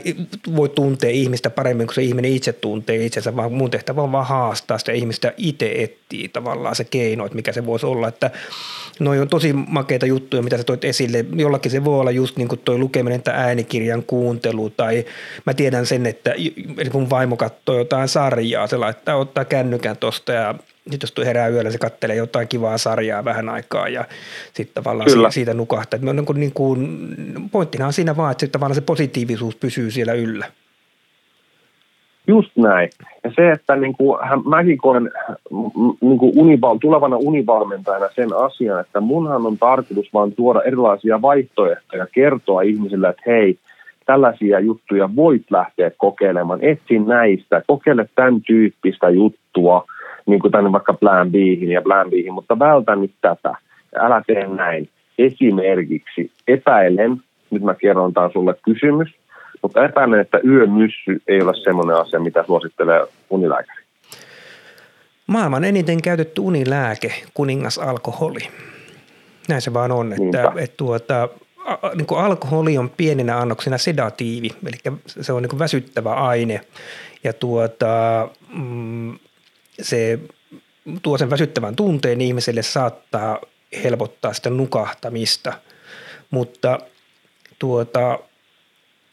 voi 0.56 0.70
tuntea 0.70 1.10
ihmistä 1.10 1.50
paremmin 1.50 1.88
kuin 1.88 1.96
se 1.96 2.04
ihminen 2.04 2.32
itse 2.32 2.54
tuntee 2.54 3.06
itsensä, 3.06 3.36
vaan 3.36 3.54
mun 3.54 3.72
tehtävä 3.72 4.02
on 4.02 4.12
vaan 4.12 4.28
haastaa 4.28 4.78
sitä 4.78 4.92
ihmistä 4.92 5.34
itse 5.38 5.72
etsii 5.78 6.30
tavallaan 6.30 6.76
se 6.76 6.84
keino, 6.84 7.26
että 7.26 7.36
mikä 7.36 7.52
se 7.52 7.66
voisi 7.66 7.86
olla. 7.86 8.08
Että 8.08 8.32
noi 9.00 9.20
on 9.20 9.28
tosi 9.28 9.54
makeita 9.54 10.06
juttuja, 10.06 10.44
mitä 10.44 10.58
sä 10.58 10.64
toit 10.64 10.86
esille. 10.86 11.26
Jollakin 11.36 11.72
se 11.72 11.84
voi 11.84 12.00
olla 12.00 12.12
just 12.12 12.38
niin 12.38 12.48
kuin 12.48 12.62
toi 12.66 12.78
lukeminen 12.78 13.24
tai 13.24 13.34
äänikirjan 13.34 14.04
kuuntelu 14.04 14.70
tai 14.70 15.06
mä 15.46 15.54
tiedän 15.54 15.86
sen, 15.86 16.06
että 16.06 16.34
mun 16.94 17.10
vaimo 17.10 17.38
katsoo 17.38 17.78
jotain 17.78 18.08
sarjaa, 18.08 18.68
se 18.68 18.78
laittaa 18.78 19.16
ottaa 19.34 19.46
kännykän 19.46 19.98
tuosta 19.98 20.32
ja 20.32 20.56
nyt 20.92 21.02
jos 21.02 21.14
herää 21.26 21.48
yöllä, 21.48 21.72
se 21.72 21.78
kattelee 21.78 22.16
jotain 22.16 22.48
kivaa 22.48 22.78
sarjaa 22.78 23.26
vähän 23.26 23.50
aikaa 23.50 23.88
ja 23.88 24.06
sitten 24.54 24.84
tavallaan 24.84 25.10
Kyllä. 25.12 25.32
siitä 25.32 25.54
nukahtaa. 25.54 25.98
Että 25.98 26.14
niin 26.14 26.26
kuin, 26.26 26.40
niin 26.40 26.54
kuin, 26.54 27.10
pointtina 27.52 27.86
on 27.86 27.94
siinä 27.94 28.18
vaan, 28.18 28.32
että 28.32 28.48
tavallaan 28.48 28.76
se 28.76 28.82
positiivisuus 28.82 29.56
pysyy 29.56 29.92
siellä 29.92 30.14
yllä. 30.14 30.46
Just 32.28 32.52
näin. 32.56 32.90
Ja 33.24 33.32
se, 33.36 33.52
että 33.52 33.76
niin 33.76 33.94
kuin, 33.94 34.20
mäkin 34.46 34.78
koen 34.78 35.12
niin 36.02 36.18
kuin 36.18 36.32
unival, 36.36 36.78
tulevana 36.78 37.18
univalmentajana 37.18 38.10
sen 38.16 38.30
asian, 38.36 38.80
että 38.80 39.00
munhan 39.02 39.46
on 39.46 39.58
tarkoitus 39.58 40.14
vaan 40.14 40.32
tuoda 40.32 40.62
erilaisia 40.62 41.22
vaihtoehtoja, 41.22 42.08
kertoa 42.12 42.62
ihmisille, 42.62 43.10
että 43.10 43.24
hei, 43.26 43.60
tällaisia 44.06 44.60
juttuja 44.60 45.10
voit 45.16 45.44
lähteä 45.52 45.92
kokeilemaan. 45.98 46.60
Etsin 46.62 47.08
näistä, 47.08 47.62
kokeile 47.68 48.10
tämän 48.16 48.42
tyyppistä 48.42 49.10
juttua, 49.10 49.86
niin 50.26 50.40
kuin 50.40 50.52
tänne 50.52 50.72
vaikka 50.72 50.94
Plan 50.94 51.32
Bihin 51.32 51.72
ja 51.72 51.82
Plan 51.82 52.10
Bihin, 52.10 52.34
mutta 52.34 52.60
vältä 52.60 52.96
nyt 52.96 53.12
tätä. 53.22 53.56
Älä 53.96 54.22
tee 54.28 54.48
näin. 54.48 54.90
Esimerkiksi 55.18 56.32
epäilen, 56.48 57.22
nyt 57.52 57.64
mä 57.64 57.76
kerron 57.76 58.14
taas 58.14 58.34
sulle 58.34 58.56
kysymys, 58.64 59.10
mutta 59.62 59.86
epäilen, 59.86 60.20
että 60.20 60.40
yömyssy 60.46 61.22
ei 61.28 61.42
ole 61.42 61.54
semmoinen 61.64 61.96
asia, 61.96 62.20
mitä 62.20 62.44
suosittelee 62.44 63.08
unilääkäri. 63.30 63.84
Maailman 65.28 65.64
eniten 65.64 66.02
käytetty 66.02 66.42
unilääke, 66.42 67.12
kuningasalkoholi. 67.34 68.40
Näin 69.50 69.62
se 69.62 69.74
vaan 69.74 69.92
on, 69.92 70.14
että, 70.14 70.52
että 70.58 70.78
tuota, 70.78 71.30
niin 71.96 72.06
kuin 72.06 72.22
alkoholi 72.22 72.78
on 72.78 72.90
pienenä 72.90 73.38
annoksena 73.38 73.78
sedatiivi, 73.78 74.50
eli 74.66 74.96
se 75.22 75.34
on 75.34 75.42
niin 75.42 75.50
kuin 75.50 75.60
väsyttävä 75.60 76.14
aine. 76.14 76.62
Ja 77.24 77.34
tuota, 77.34 78.30
mm, 78.50 79.20
se 79.82 80.20
tuo 81.02 81.18
sen 81.18 81.30
väsyttävän 81.30 81.76
tunteen 81.76 82.22
ihmiselle, 82.22 82.64
saattaa 82.64 83.40
helpottaa 83.84 84.34
sitä 84.34 84.50
nukahtamista, 84.50 85.54
mutta 86.32 86.80
tuota, 87.60 88.20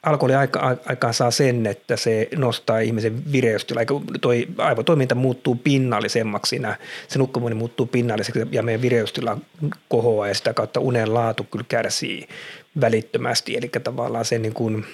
alkoholi 0.02 0.35
aika, 0.35 0.76
aikaan 0.87 1.14
saa 1.14 1.30
sen, 1.30 1.66
että 1.66 1.97
se 1.97 2.28
nostaa 2.37 2.78
ihmisen 2.78 3.33
vireystila, 3.33 3.80
toi 4.21 4.47
aivotoiminta 4.59 5.14
muuttuu 5.14 5.54
pinnallisemmaksi 5.54 6.50
siinä, 6.50 6.76
se 7.09 7.19
nukkuminen 7.19 7.57
muuttuu 7.57 7.87
pinnalliseksi 7.87 8.40
ja 8.50 8.62
meidän 8.62 8.83
vireystila 8.83 9.38
kohoaa 9.88 10.28
ja 10.28 10.35
sitä 10.35 10.54
kautta 10.54 10.80
unen 10.80 11.14
laatu 11.14 11.45
kyllä 11.45 11.64
kärsii 11.69 12.28
välittömästi, 12.80 13.57
eli 13.57 13.69
tavallaan 13.69 14.25
se 14.25 14.38
niin 14.38 14.54
kuin, 14.54 14.87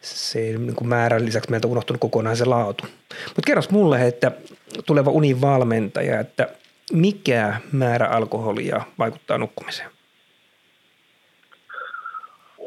se 0.00 0.40
niin 0.40 0.74
kuin 0.74 0.88
määrän 0.88 1.24
lisäksi 1.24 1.50
meiltä 1.50 1.66
on 1.66 1.72
unohtunut 1.72 2.00
kokonaan 2.00 2.36
se 2.36 2.44
laatu. 2.44 2.84
Mutta 3.24 3.42
kerros 3.46 3.70
mulle, 3.70 4.06
että 4.06 4.32
tuleva 4.86 5.10
univalmentaja, 5.10 6.20
että 6.20 6.48
mikä 6.92 7.60
määrä 7.72 8.06
alkoholia 8.06 8.82
vaikuttaa 8.98 9.38
nukkumiseen? 9.38 9.91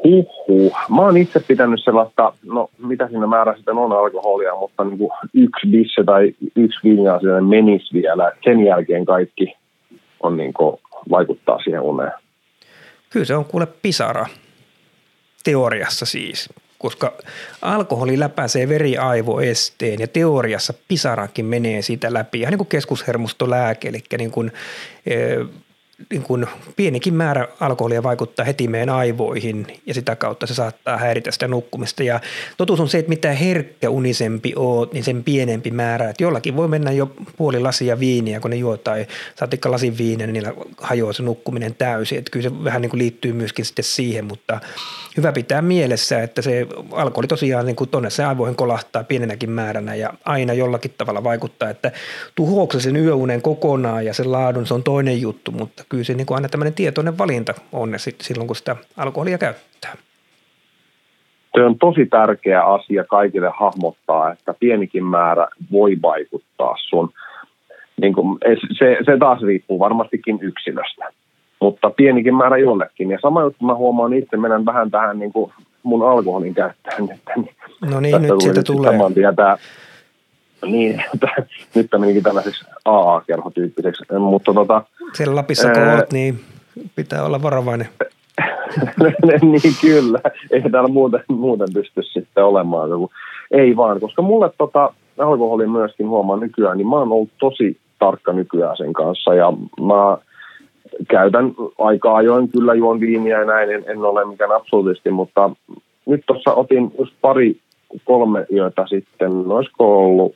Huhhuh. 0.06 0.76
Mä 0.88 1.02
oon 1.02 1.16
itse 1.16 1.40
pitänyt 1.40 1.84
sellaista, 1.84 2.32
no 2.44 2.70
mitä 2.78 3.08
siinä 3.08 3.26
määrä 3.26 3.56
sitten 3.56 3.78
on 3.78 3.92
alkoholia, 3.92 4.54
mutta 4.54 4.84
niin 4.84 4.98
kuin 4.98 5.10
yksi 5.34 5.66
bisse 5.66 6.04
tai 6.04 6.34
yksi 6.56 6.78
vinja 6.84 7.20
menisi 7.48 7.92
vielä. 7.92 8.32
Sen 8.44 8.64
jälkeen 8.64 9.04
kaikki 9.04 9.54
on 10.20 10.36
niin 10.36 10.52
kuin, 10.52 10.76
vaikuttaa 11.10 11.58
siihen 11.58 11.80
uneen. 11.80 12.12
Kyllä 13.10 13.26
se 13.26 13.34
on 13.34 13.44
kuule 13.44 13.66
pisara. 13.82 14.26
Teoriassa 15.44 16.06
siis 16.06 16.48
koska 16.78 17.12
alkoholi 17.62 18.18
läpäisee 18.18 18.68
veriaivoesteen 18.68 20.00
ja 20.00 20.08
teoriassa 20.08 20.74
pisarakin 20.88 21.46
menee 21.46 21.82
siitä 21.82 22.14
läpi. 22.14 22.40
Ihan 22.40 22.50
niin 22.50 22.58
kuin 22.58 22.68
keskushermostolääke, 22.68 23.88
eli 23.88 24.02
niin 24.18 24.30
kuin, 24.30 24.52
eh, 25.06 25.38
niin 26.10 26.22
kuin 26.22 26.46
pienikin 26.76 27.14
määrä 27.14 27.48
alkoholia 27.60 28.02
vaikuttaa 28.02 28.44
heti 28.44 28.68
meidän 28.68 28.90
aivoihin 28.90 29.66
ja 29.86 29.94
sitä 29.94 30.16
kautta 30.16 30.46
se 30.46 30.54
saattaa 30.54 30.96
häiritä 30.96 31.30
sitä 31.30 31.48
nukkumista. 31.48 32.02
Ja 32.02 32.20
totuus 32.56 32.80
on 32.80 32.88
se, 32.88 32.98
että 32.98 33.08
mitä 33.08 33.32
herkkä 33.32 33.90
unisempi 33.90 34.52
oot, 34.56 34.92
niin 34.92 35.04
sen 35.04 35.24
pienempi 35.24 35.70
määrä. 35.70 36.10
Että 36.10 36.22
jollakin 36.22 36.56
voi 36.56 36.68
mennä 36.68 36.92
jo 36.92 37.12
puoli 37.36 37.60
lasia 37.60 38.00
viiniä, 38.00 38.40
kun 38.40 38.50
ne 38.50 38.56
juo 38.56 38.76
tai 38.76 39.06
saatikka 39.34 39.70
lasin 39.70 39.98
viiniä, 39.98 40.26
niin 40.26 40.34
niillä 40.34 40.52
hajoaa 40.78 41.12
se 41.12 41.22
nukkuminen 41.22 41.74
täysin. 41.74 42.18
Että 42.18 42.30
kyllä 42.30 42.42
se 42.42 42.64
vähän 42.64 42.82
niin 42.82 42.90
kuin 42.90 42.98
liittyy 42.98 43.32
myöskin 43.32 43.64
sitten 43.64 43.84
siihen, 43.84 44.24
mutta 44.24 44.60
hyvä 45.16 45.32
pitää 45.32 45.62
mielessä, 45.62 46.22
että 46.22 46.42
se 46.42 46.66
alkoholi 46.92 47.26
tosiaan 47.26 47.66
niin 47.66 47.76
kuin 47.76 47.90
tonne 47.90 48.10
se 48.10 48.24
aivoihin 48.24 48.56
kolahtaa 48.56 49.04
pienenäkin 49.04 49.50
määränä 49.50 49.94
ja 49.94 50.14
aina 50.24 50.52
jollakin 50.52 50.94
tavalla 50.98 51.24
vaikuttaa, 51.24 51.70
että 51.70 51.92
tuhoako 52.34 52.80
sen 52.80 52.96
yöunen 52.96 53.42
kokonaan 53.42 54.04
ja 54.04 54.14
sen 54.14 54.32
laadun, 54.32 54.66
se 54.66 54.74
on 54.74 54.82
toinen 54.82 55.20
juttu, 55.20 55.52
mutta 55.52 55.85
kyllä 55.88 56.04
se 56.04 56.14
niin 56.14 56.26
kuin 56.26 56.36
aina 56.36 56.48
tämmöinen 56.48 56.74
tietoinen 56.74 57.18
valinta 57.18 57.54
on 57.72 57.94
silloin, 58.20 58.46
kun 58.46 58.56
sitä 58.56 58.76
alkoholia 58.96 59.38
käyttää. 59.38 59.96
Se 61.54 61.62
on 61.62 61.78
tosi 61.78 62.06
tärkeä 62.06 62.62
asia 62.64 63.04
kaikille 63.04 63.50
hahmottaa, 63.58 64.32
että 64.32 64.54
pienikin 64.60 65.04
määrä 65.04 65.48
voi 65.72 65.96
vaikuttaa 66.02 66.74
sun. 66.88 67.10
Niin 68.00 68.14
kuin, 68.14 68.38
se, 68.78 68.96
se 69.06 69.18
taas 69.18 69.42
riippuu 69.42 69.78
varmastikin 69.78 70.38
yksilöstä, 70.42 71.04
mutta 71.60 71.90
pienikin 71.90 72.34
määrä 72.34 72.56
jollekin. 72.56 73.10
Ja 73.10 73.18
sama 73.22 73.42
juttu 73.42 73.64
mä 73.64 73.74
huomaan 73.74 74.12
itse, 74.12 74.36
menen 74.36 74.66
vähän 74.66 74.90
tähän 74.90 75.18
niin 75.18 75.32
kuin 75.32 75.52
mun 75.82 76.08
alkoholin 76.08 76.54
käyttöön. 76.54 77.06
Niin 77.06 77.50
no 77.90 78.00
niin, 78.00 78.22
nyt 78.22 78.40
sieltä 78.40 78.62
tulee. 78.62 78.92
Saman 78.92 79.14
tietää, 79.14 79.58
niin, 80.66 81.04
nyt 81.74 81.86
menikin 81.98 82.22
tällaiseksi 82.22 82.64
AA-kerhotyyppiseksi, 82.84 84.04
mutta 84.18 84.54
tota, 84.54 84.82
siellä 85.12 85.34
Lapissa 85.34 85.70
kun 85.70 85.88
olet, 85.88 86.12
niin 86.12 86.40
pitää 86.96 87.24
olla 87.24 87.42
varovainen. 87.42 87.88
niin 89.42 89.74
kyllä, 89.80 90.20
ei 90.50 90.70
täällä 90.70 90.88
muuten, 90.88 91.20
muuten 91.28 91.68
pysty 91.74 92.02
sitten 92.02 92.44
olemaan. 92.44 92.90
Ei 93.50 93.76
vaan, 93.76 94.00
koska 94.00 94.22
mulle 94.22 94.50
tota, 94.58 94.92
alkoholi 95.18 95.66
myöskin 95.66 96.08
huomaa 96.08 96.36
nykyään, 96.36 96.78
niin 96.78 96.88
mä 96.88 96.96
oon 96.96 97.12
ollut 97.12 97.30
tosi 97.38 97.80
tarkka 97.98 98.32
nykyään 98.32 98.76
sen 98.76 98.92
kanssa 98.92 99.34
ja 99.34 99.52
mä 99.80 100.18
käytän 101.08 101.54
aika 101.78 102.16
ajoin 102.16 102.48
kyllä 102.48 102.74
juon 102.74 103.00
viiniä 103.00 103.38
ja 103.38 103.44
näin, 103.44 103.70
en, 103.70 103.84
en 103.86 103.98
ole 103.98 104.24
mikään 104.24 104.52
absoluutisti, 104.52 105.10
mutta 105.10 105.50
nyt 106.06 106.22
tuossa 106.26 106.54
otin 106.54 106.92
just 106.98 107.14
pari 107.20 107.56
kolme 108.04 108.46
yötä 108.52 108.86
sitten, 108.88 109.32
olisiko 109.32 110.06
ollut 110.06 110.34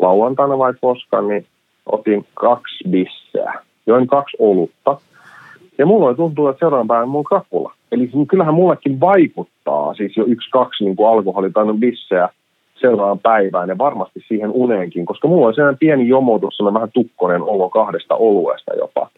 lauantaina 0.00 0.58
vai 0.58 0.74
koska, 0.80 1.22
niin 1.22 1.46
otin 1.86 2.26
kaksi 2.34 2.88
bisseä 2.90 3.52
join 3.86 4.06
kaksi 4.06 4.36
olutta. 4.40 5.00
Ja 5.78 5.86
mulla 5.86 6.14
tuntuu, 6.14 6.48
että 6.48 6.58
seuraavan 6.60 6.88
päivän 6.88 7.08
mun 7.08 7.24
krapula. 7.24 7.72
Eli 7.92 8.10
kyllähän 8.28 8.54
mullekin 8.54 9.00
vaikuttaa 9.00 9.94
siis 9.94 10.16
jo 10.16 10.24
yksi, 10.26 10.50
kaksi 10.50 10.84
niin 10.84 10.96
kuin 10.96 11.08
alkoholi 11.08 11.50
tai 11.50 11.64
bissejä 11.78 12.28
seuraavan 12.80 13.18
päivään 13.18 13.68
ja 13.68 13.78
varmasti 13.78 14.20
siihen 14.28 14.50
uneenkin, 14.50 15.06
koska 15.06 15.28
mulla 15.28 15.46
on 15.46 15.54
sellainen 15.54 15.78
pieni 15.78 16.08
jomotus, 16.08 16.56
sellainen 16.56 16.80
vähän 16.80 16.92
tukkonen 16.94 17.42
olo 17.42 17.70
kahdesta 17.70 18.14
oluesta 18.14 18.74
jopa. 18.74 19.10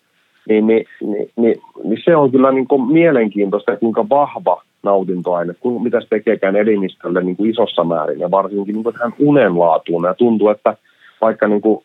Niin, 0.48 0.66
niin, 0.66 0.86
niin, 1.00 1.30
niin, 1.36 1.60
niin 1.84 2.02
se 2.04 2.16
on 2.16 2.30
kyllä 2.30 2.52
niin 2.52 2.68
kuin 2.68 2.92
mielenkiintoista, 2.92 3.76
kuinka 3.76 4.08
vahva 4.08 4.62
nautintoaine, 4.82 5.54
kuinka, 5.60 5.82
mitä 5.82 6.00
se 6.00 6.06
tekeekään 6.10 6.56
elimistölle 6.56 7.22
niin 7.22 7.36
kuin 7.36 7.50
isossa 7.50 7.84
määrin 7.84 8.20
ja 8.20 8.30
varsinkin 8.30 8.74
niin 8.74 8.82
kuin 8.82 8.94
tähän 8.94 9.14
unenlaatuun. 9.18 10.04
Ja 10.04 10.14
tuntuu, 10.14 10.48
että 10.48 10.76
vaikka 11.20 11.48
niin 11.48 11.60
kuin 11.60 11.84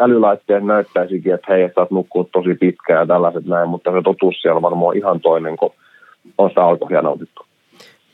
älylaitteet 0.00 0.64
näyttäisikin, 0.64 1.34
että 1.34 1.52
hei, 1.52 1.62
että 1.62 1.80
olet 1.80 1.90
nukkunut 1.90 2.32
tosi 2.32 2.54
pitkään 2.54 3.00
ja 3.00 3.06
tällaiset 3.06 3.46
näin, 3.46 3.68
mutta 3.68 3.92
se 3.92 4.02
totuus 4.02 4.42
siellä 4.42 4.62
varmaan 4.62 4.88
on 4.88 4.96
ihan 4.96 5.20
toinen, 5.20 5.56
kun 5.56 5.70
on 6.38 6.48
sitä 6.48 6.64
alkoholia 6.64 7.02
nautittu. 7.02 7.42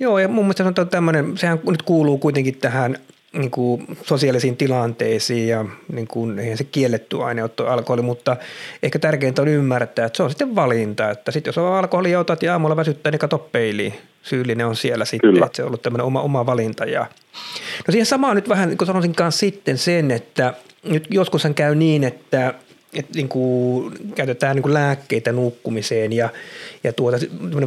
Joo, 0.00 0.18
ja 0.18 0.28
mun 0.28 0.44
mielestä 0.44 0.64
on 0.64 0.88
tämmöinen, 0.90 1.36
sehän 1.36 1.58
nyt 1.68 1.82
kuuluu 1.82 2.18
kuitenkin 2.18 2.54
tähän 2.60 2.96
niin 3.32 3.50
kuin 3.50 3.96
sosiaalisiin 4.02 4.56
tilanteisiin 4.56 5.48
ja 5.48 5.64
niin 5.92 6.06
kuin, 6.06 6.38
eihän 6.38 6.58
se 6.58 6.64
kielletty 6.64 7.22
aine 7.22 7.42
ole 7.42 7.68
alkoholi, 7.68 8.02
mutta 8.02 8.36
ehkä 8.82 8.98
tärkeintä 8.98 9.42
on 9.42 9.48
ymmärtää, 9.48 10.06
että 10.06 10.16
se 10.16 10.22
on 10.22 10.30
sitten 10.30 10.54
valinta, 10.54 11.10
että 11.10 11.30
sitten 11.30 11.48
jos 11.48 11.58
on 11.58 11.74
alkoholi 11.74 12.10
ja 12.10 12.20
otat 12.20 12.42
ja 12.42 12.52
aamulla 12.52 12.76
väsyttää, 12.76 13.10
niin 13.10 13.18
kato 13.18 13.38
peiliin. 13.38 13.94
Syyllinen 14.22 14.66
on 14.66 14.76
siellä 14.76 15.04
sitten, 15.04 15.30
Kyllä. 15.30 15.46
että 15.46 15.56
se 15.56 15.62
on 15.62 15.66
ollut 15.66 15.82
tämmöinen 15.82 16.06
oma, 16.06 16.20
oma 16.20 16.46
valinta. 16.46 16.84
Ja... 16.84 17.06
No 17.86 17.92
siihen 17.92 18.06
samaan 18.06 18.36
nyt 18.36 18.48
vähän, 18.48 18.76
kun 18.76 18.86
sanoisin 18.86 19.14
kanssa 19.14 19.40
sitten 19.40 19.78
sen, 19.78 20.10
että 20.10 20.54
nyt 20.82 21.06
joskushan 21.10 21.54
käy 21.54 21.74
niin, 21.74 22.04
että 22.04 22.54
että 22.92 23.12
niin 23.14 23.28
kuin 23.28 23.92
käytetään 24.14 24.56
niin 24.56 24.62
kuin 24.62 24.74
lääkkeitä 24.74 25.32
nukkumiseen 25.32 26.12
ja, 26.12 26.28
ja 26.84 26.92
tuota, 26.92 27.16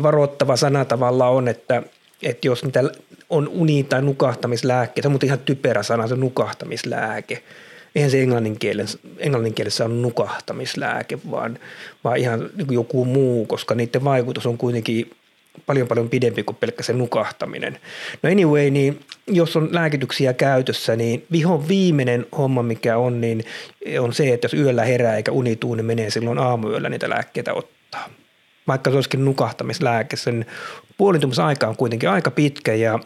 varoittava 0.04 0.56
sana 0.56 0.86
tavalla 0.86 1.28
on, 1.28 1.48
että, 1.48 1.84
että 2.24 2.48
jos 2.48 2.64
niitä 2.64 2.84
on 3.34 3.48
uni- 3.48 3.84
tai 3.84 4.02
nukahtamislääke, 4.02 5.02
se 5.02 5.08
on 5.08 5.20
ihan 5.24 5.40
typerä 5.40 5.84
sana, 5.84 6.08
se 6.08 6.16
nukahtamislääke. 6.16 7.44
Eihän 7.96 8.12
se 8.12 8.22
englannin, 8.22 8.60
kielen, 8.60 8.88
englannin 9.18 9.54
kielessä 9.54 9.86
on 9.86 10.02
nukahtamislääke, 10.02 11.20
vaan, 11.32 11.60
vaan 12.04 12.18
ihan 12.18 12.50
niin 12.56 12.74
joku 12.74 13.06
muu, 13.06 13.46
koska 13.46 13.76
niiden 13.76 14.04
vaikutus 14.04 14.46
on 14.46 14.58
kuitenkin 14.58 15.12
paljon 15.66 15.88
paljon 15.88 16.10
pidempi 16.10 16.44
kuin 16.44 16.56
pelkkä 16.56 16.84
se 16.84 16.94
nukahtaminen. 16.94 17.80
No 18.24 18.32
anyway, 18.32 18.70
niin 18.70 19.00
jos 19.28 19.56
on 19.56 19.70
lääkityksiä 19.72 20.34
käytössä, 20.34 20.96
niin 20.96 21.26
vihon 21.32 21.68
viimeinen 21.68 22.26
homma, 22.38 22.64
mikä 22.64 22.98
on, 22.98 23.22
niin 23.22 23.46
on 24.00 24.14
se, 24.14 24.34
että 24.34 24.46
jos 24.46 24.54
yöllä 24.54 24.86
herää 24.86 25.18
eikä 25.18 25.32
unituu, 25.32 25.76
niin 25.76 25.86
menee 25.86 26.10
silloin 26.10 26.40
aamuyöllä 26.40 26.90
niitä 26.90 27.10
lääkkeitä 27.10 27.54
ottaa. 27.54 28.10
Vaikka 28.68 28.90
se 28.90 28.96
olisikin 28.96 29.26
nukahtamislääke, 29.26 30.16
sen 30.16 30.46
puolintumisaika 30.98 31.68
on 31.68 31.78
kuitenkin 31.78 32.10
aika 32.10 32.32
pitkä 32.32 32.74
ja 32.74 33.00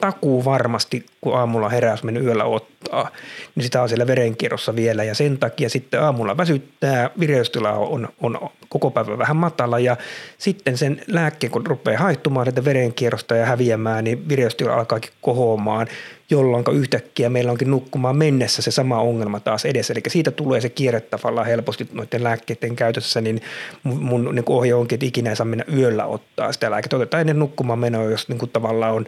takuu 0.00 0.44
varmasti, 0.44 1.06
kun 1.20 1.36
aamulla 1.36 1.68
heräys 1.68 2.02
mennyt 2.02 2.24
yöllä 2.24 2.44
ottaa, 2.44 3.10
niin 3.54 3.64
sitä 3.64 3.82
on 3.82 3.88
siellä 3.88 4.06
verenkierrossa 4.06 4.76
vielä 4.76 5.04
ja 5.04 5.14
sen 5.14 5.38
takia 5.38 5.68
sitten 5.68 6.02
aamulla 6.02 6.36
väsyttää, 6.36 7.10
vireystila 7.20 7.72
on, 7.72 8.08
on 8.20 8.50
koko 8.68 8.90
päivä 8.90 9.18
vähän 9.18 9.36
matala 9.36 9.78
ja 9.78 9.96
sitten 10.38 10.78
sen 10.78 11.02
lääkkeen, 11.06 11.50
kun 11.50 11.66
rupeaa 11.66 12.02
haittumaan 12.02 12.48
että 12.48 12.64
verenkierrosta 12.64 13.36
ja 13.36 13.46
häviämään, 13.46 14.04
niin 14.04 14.28
vireystila 14.28 14.74
alkaakin 14.74 15.10
kohoamaan, 15.20 15.86
jolloin 16.30 16.64
yhtäkkiä 16.72 17.28
meillä 17.28 17.52
onkin 17.52 17.70
nukkumaan 17.70 18.16
mennessä 18.16 18.62
se 18.62 18.70
sama 18.70 19.00
ongelma 19.00 19.40
taas 19.40 19.64
edessä. 19.64 19.92
Eli 19.92 20.02
siitä 20.08 20.30
tulee 20.30 20.60
se 20.60 20.68
kierre 20.68 21.00
tavallaan 21.00 21.46
helposti 21.46 21.88
noiden 21.92 22.24
lääkkeiden 22.24 22.76
käytössä, 22.76 23.20
niin 23.20 23.42
mun 23.82 24.30
niin 24.34 24.44
ohje 24.46 24.74
onkin, 24.74 24.96
että 24.96 25.06
ikinä 25.06 25.30
ei 25.30 25.36
saa 25.36 25.46
mennä 25.46 25.64
yöllä 25.76 26.06
ottaa 26.06 26.52
sitä 26.52 26.70
lääkettä. 26.70 26.96
Otetaan 26.96 27.20
ennen 27.20 27.38
nukkumaan 27.38 27.78
menoa, 27.78 28.10
jos 28.10 28.28
niin 28.28 28.50
tavallaan 28.52 28.94
on 28.94 29.06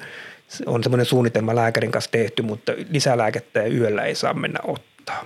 on 0.67 0.83
semmoinen 0.83 1.07
suunnitelma 1.07 1.55
lääkärin 1.55 1.91
kanssa 1.91 2.11
tehty, 2.11 2.43
mutta 2.43 2.73
lisälääkettä 2.91 3.65
yöllä 3.65 4.03
ei 4.03 4.15
saa 4.15 4.35
mennä 4.35 4.61
ottaa. 4.67 5.25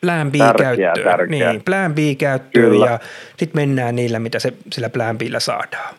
Plan 0.00 0.32
B 0.32 0.34
käyttöön. 0.34 1.28
Niin, 1.28 1.62
plan 1.64 1.94
B 1.94 1.98
käyttöön 2.18 2.70
Kyllä. 2.70 2.86
ja 2.86 2.98
sitten 3.36 3.62
mennään 3.62 3.96
niillä, 3.96 4.18
mitä 4.18 4.38
se, 4.38 4.52
sillä 4.72 4.88
plan 4.88 5.18
Bllä 5.18 5.40
saadaan. 5.40 5.94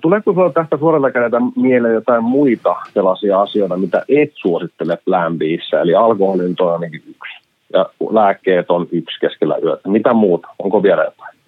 Tuleeko 0.00 0.32
sinulla 0.32 0.52
tästä 0.52 0.76
suoralta 0.76 1.10
kädeltä 1.10 1.36
mieleen 1.56 1.94
jotain 1.94 2.24
muita 2.24 2.76
sellaisia 2.94 3.40
asioita, 3.40 3.76
mitä 3.76 4.04
et 4.08 4.30
suosittele 4.34 4.98
Plan 5.04 5.38
Bissä? 5.38 5.80
Eli 5.80 5.94
alkoholin 5.94 6.56
on 6.60 6.72
ainakin 6.72 7.02
yksi 7.08 7.40
ja 7.72 7.86
lääkkeet 8.10 8.70
on 8.70 8.88
yksi 8.92 9.20
keskellä 9.20 9.56
yötä. 9.64 9.88
Mitä 9.88 10.12
muuta? 10.12 10.48
Onko 10.58 10.82
vielä 10.82 11.04
jotain? 11.04 11.39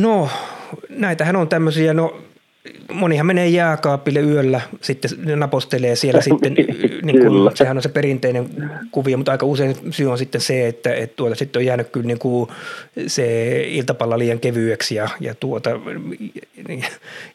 No, 0.00 0.28
näitähän 0.88 1.36
on 1.36 1.48
tämmöisiä, 1.48 1.94
no 1.94 2.16
monihan 2.92 3.26
menee 3.26 3.48
jääkaapille 3.48 4.20
yöllä, 4.20 4.60
sitten 4.80 5.10
napostelee 5.36 5.96
siellä 5.96 6.20
sitten, 6.30 6.54
niin 7.02 7.20
kuin, 7.20 7.56
sehän 7.56 7.76
on 7.76 7.82
se 7.82 7.88
perinteinen 7.88 8.48
kuvio, 8.90 9.16
mutta 9.16 9.32
aika 9.32 9.46
usein 9.46 9.76
syy 9.90 10.10
on 10.10 10.18
sitten 10.18 10.40
se, 10.40 10.66
että, 10.66 10.94
että 10.94 11.16
tuota, 11.16 11.34
sitten 11.34 11.60
on 11.60 11.66
jäänyt 11.66 11.88
kyllä 11.88 12.06
niin 12.06 12.18
kuin 12.18 12.50
se 13.06 13.60
iltapalla 13.68 14.18
liian 14.18 14.40
kevyeksi 14.40 14.94
ja, 14.94 15.08
ja, 15.20 15.34
tuota, 15.34 15.70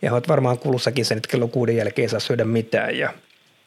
ja 0.01 0.13
olet 0.13 0.27
varmaan 0.27 0.59
kulussakin 0.59 1.05
sen, 1.05 1.17
että 1.17 1.31
kello 1.31 1.47
kuuden 1.47 1.75
jälkeen 1.75 2.03
ei 2.03 2.09
saa 2.09 2.19
syödä 2.19 2.45
mitään 2.45 2.97
ja, 2.97 3.13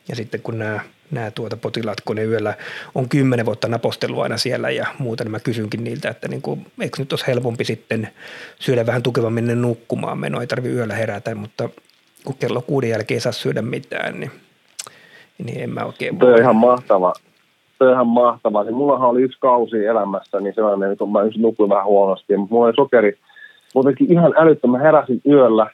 ja 0.08 0.16
sitten 0.16 0.42
kun 0.42 0.58
nämä 0.58 0.80
nämä 1.10 1.30
tuota 1.30 1.56
potilaat, 1.56 2.00
kun 2.04 2.16
ne 2.16 2.24
yöllä 2.24 2.54
on 2.94 3.08
kymmenen 3.08 3.46
vuotta 3.46 3.68
napostellut 3.68 4.22
aina 4.22 4.36
siellä 4.36 4.70
ja 4.70 4.86
muuta, 4.98 5.24
niin 5.24 5.32
mä 5.32 5.40
kysynkin 5.40 5.84
niiltä, 5.84 6.08
että 6.08 6.28
niin 6.28 6.42
kuin, 6.42 6.66
eikö 6.80 6.96
nyt 6.98 7.12
olisi 7.12 7.26
helpompi 7.26 7.64
sitten 7.64 8.08
syödä 8.58 8.86
vähän 8.86 9.02
tukevammin 9.02 9.46
ne 9.46 9.54
nukkumaan 9.54 10.18
meno, 10.18 10.40
ei 10.40 10.46
tarvitse 10.46 10.76
yöllä 10.76 10.94
herätä, 10.94 11.34
mutta 11.34 11.68
kun 12.24 12.34
kello 12.40 12.62
kuuden 12.62 12.90
jälkeen 12.90 13.16
ei 13.16 13.20
saa 13.20 13.32
syödä 13.32 13.62
mitään, 13.62 14.20
niin, 14.20 14.30
niin 15.44 15.62
en 15.62 15.70
mä 15.70 15.84
oikein. 15.84 16.18
Tuo 16.18 16.28
on 16.28 16.38
ihan 16.38 16.56
mahtava. 16.56 17.12
Tuo 17.78 17.88
on 17.88 17.94
ihan 17.94 18.06
mahtavaa. 18.06 18.64
Niin 18.64 18.74
mullahan 18.74 19.08
oli 19.08 19.22
yksi 19.22 19.38
kausi 19.40 19.86
elämässä, 19.86 20.40
niin 20.40 20.54
sellainen, 20.54 20.96
kun 20.96 21.12
mä 21.12 21.18
nukuin 21.36 21.70
vähän 21.70 21.84
huonosti, 21.84 22.36
mutta 22.36 22.54
mulla 22.54 22.66
oli 22.66 22.74
sokeri, 22.76 23.18
muutenkin 23.74 24.12
ihan 24.12 24.34
älyttömän 24.36 24.80
heräsin 24.80 25.20
yöllä, 25.26 25.70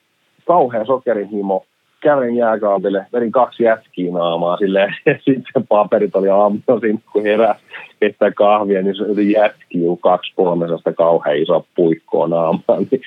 kauhean 0.46 0.86
sokerihimo, 0.86 1.66
kävelin 2.00 2.36
jääkaapille, 2.36 3.06
vedin 3.12 3.32
kaksi 3.32 3.62
jätkiä 3.62 4.12
naamaa 4.12 4.56
silleen, 4.56 4.96
ja 5.06 5.14
sitten 5.14 5.66
paperit 5.68 6.16
oli 6.16 6.28
aamuisin, 6.28 7.02
kun 7.12 7.22
heräsi 7.22 7.60
keittää 8.00 8.30
kahvia, 8.30 8.82
niin 8.82 8.96
se 8.96 9.02
oli 9.02 9.32
jätkiä 9.32 9.90
kaksi 10.00 10.32
kolmesasta 10.36 10.92
kauhean 10.92 11.36
iso 11.36 11.66
puikkoa 11.76 12.28
naamaan, 12.28 12.86
niin 12.90 13.02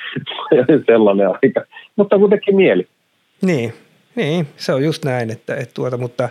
sellainen 0.88 1.28
aika, 1.28 1.62
mutta 1.96 2.18
kuitenkin 2.18 2.56
mieli. 2.56 2.88
Niin, 3.42 3.74
niin, 4.16 4.48
se 4.58 4.74
on 4.74 4.84
just 4.84 5.06
näin, 5.06 5.30
että, 5.30 5.56
että 5.56 5.74
tuota, 5.74 5.98
mutta 5.98 6.30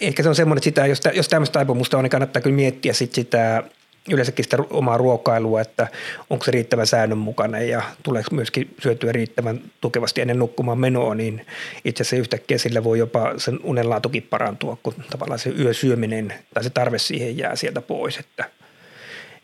ehkä 0.00 0.22
se 0.22 0.28
on 0.28 0.34
semmoinen, 0.34 0.58
että 0.58 0.64
sitä, 0.64 0.86
jos, 0.86 1.00
jos 1.16 1.28
tämmöistä 1.28 1.52
taipumusta 1.52 1.96
on, 1.96 2.04
niin 2.04 2.10
kannattaa 2.10 2.42
kyllä 2.42 2.56
miettiä 2.56 2.92
sit 2.92 3.12
sitä 3.12 3.62
yleensäkin 4.10 4.44
sitä 4.44 4.58
omaa 4.70 4.96
ruokailua, 4.96 5.60
että 5.60 5.88
onko 6.30 6.44
se 6.44 6.50
riittävän 6.50 6.86
säännönmukainen 6.86 7.68
ja 7.68 7.82
tuleeko 8.02 8.34
myöskin 8.34 8.74
syötyä 8.82 9.12
riittävän 9.12 9.60
tukevasti 9.80 10.20
ennen 10.20 10.38
nukkumaan 10.38 10.78
menoa, 10.78 11.14
niin 11.14 11.46
itse 11.84 12.02
asiassa 12.02 12.16
yhtäkkiä 12.16 12.58
sillä 12.58 12.84
voi 12.84 12.98
jopa 12.98 13.32
sen 13.36 13.60
unenlaatukin 13.62 14.22
parantua, 14.22 14.76
kun 14.82 14.94
tavallaan 15.10 15.38
se 15.38 15.50
yösyöminen 15.50 16.34
tai 16.54 16.64
se 16.64 16.70
tarve 16.70 16.98
siihen 16.98 17.38
jää 17.38 17.56
sieltä 17.56 17.80
pois. 17.80 18.18
Että, 18.18 18.44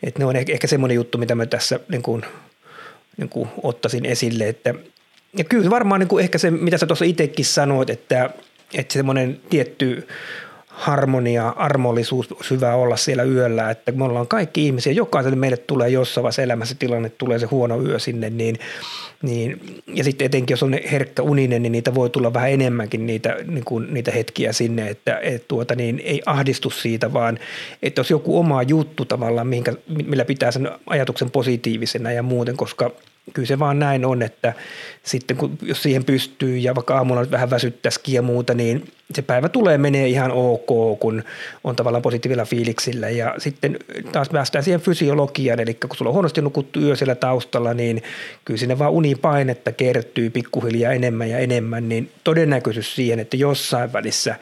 että 0.03 0.19
ne 0.19 0.25
on 0.25 0.35
ehkä 0.35 0.67
semmoinen 0.67 0.95
juttu, 0.95 1.17
mitä 1.17 1.35
mä 1.35 1.45
tässä 1.45 1.79
niin 1.89 2.03
kuin, 2.03 2.25
niin 3.17 3.29
kuin 3.29 3.49
ottaisin 3.63 4.05
esille, 4.05 4.47
että 4.47 4.73
ja 5.37 5.43
kyllä 5.43 5.69
varmaan 5.69 5.99
niin 5.99 6.07
kuin 6.07 6.23
ehkä 6.23 6.37
se, 6.37 6.51
mitä 6.51 6.77
sä 6.77 6.85
tuossa 6.85 7.05
itsekin 7.05 7.45
sanoit, 7.45 7.89
että, 7.89 8.29
että 8.73 8.93
semmoinen 8.93 9.41
tietty 9.49 10.07
harmonia, 10.79 11.49
armollisuus 11.49 12.29
hyvä 12.49 12.75
olla 12.75 12.97
siellä 12.97 13.23
yöllä, 13.23 13.69
että 13.69 13.91
me 13.91 14.03
ollaan 14.03 14.27
kaikki 14.27 14.65
ihmisiä, 14.65 14.93
jokaiselle 14.93 15.35
meille 15.35 15.57
tulee 15.57 15.89
jossain 15.89 16.23
vaiheessa 16.23 16.41
elämässä 16.41 16.75
tilanne, 16.79 17.09
tulee 17.09 17.39
se 17.39 17.45
huono 17.45 17.81
yö 17.81 17.99
sinne, 17.99 18.29
niin, 18.29 18.55
niin 19.21 19.61
ja 19.87 20.03
sitten 20.03 20.25
etenkin 20.25 20.53
jos 20.53 20.63
on 20.63 20.75
herkkä 20.91 21.21
uninen, 21.21 21.61
niin 21.61 21.71
niitä 21.71 21.95
voi 21.95 22.09
tulla 22.09 22.33
vähän 22.33 22.51
enemmänkin 22.51 23.05
niitä, 23.05 23.37
niin 23.47 23.65
kuin, 23.65 23.93
niitä 23.93 24.11
hetkiä 24.11 24.53
sinne, 24.53 24.89
että 24.89 25.19
et 25.21 25.47
tuota, 25.47 25.75
niin 25.75 26.01
ei 26.03 26.21
ahdistu 26.25 26.69
siitä, 26.69 27.13
vaan 27.13 27.39
että 27.83 27.99
jos 27.99 28.09
joku 28.09 28.39
oma 28.39 28.63
juttu 28.63 29.05
tavallaan, 29.05 29.47
mihinkä, 29.47 29.73
millä 30.05 30.25
pitää 30.25 30.51
sen 30.51 30.71
ajatuksen 30.85 31.31
positiivisena 31.31 32.11
ja 32.11 32.23
muuten, 32.23 32.57
koska 32.57 32.91
kyllä 33.33 33.45
se 33.45 33.59
vaan 33.59 33.79
näin 33.79 34.05
on, 34.05 34.21
että 34.21 34.53
sitten 35.03 35.37
kun, 35.37 35.57
jos 35.61 35.83
siihen 35.83 36.05
pystyy 36.05 36.57
ja 36.57 36.75
vaikka 36.75 36.97
aamulla 36.97 37.21
nyt 37.21 37.31
vähän 37.31 37.49
väsyttäisikin 37.49 38.15
ja 38.15 38.21
muuta, 38.21 38.53
niin 38.53 38.83
se 39.13 39.21
päivä 39.21 39.49
tulee 39.49 39.77
menee 39.77 40.07
ihan 40.07 40.31
ok, 40.31 40.99
kun 40.99 41.23
on 41.63 41.75
tavallaan 41.75 42.01
positiivilla 42.01 42.45
fiiliksillä 42.45 43.09
ja 43.09 43.35
sitten 43.37 43.79
taas 44.11 44.29
päästään 44.29 44.63
siihen 44.63 44.81
fysiologiaan, 44.81 45.59
eli 45.59 45.73
kun 45.73 45.89
sulla 45.97 46.09
on 46.09 46.13
huonosti 46.13 46.41
nukuttu 46.41 46.79
yö 46.79 46.95
siellä 46.95 47.15
taustalla, 47.15 47.73
niin 47.73 48.03
kyllä 48.45 48.57
sinne 48.57 48.79
vaan 48.79 48.91
unipainetta 48.91 49.71
kertyy 49.71 50.29
pikkuhiljaa 50.29 50.93
enemmän 50.93 51.29
ja 51.29 51.37
enemmän, 51.37 51.89
niin 51.89 52.09
todennäköisyys 52.23 52.95
siihen, 52.95 53.19
että 53.19 53.37
jossain 53.37 53.93
välissä 53.93 54.35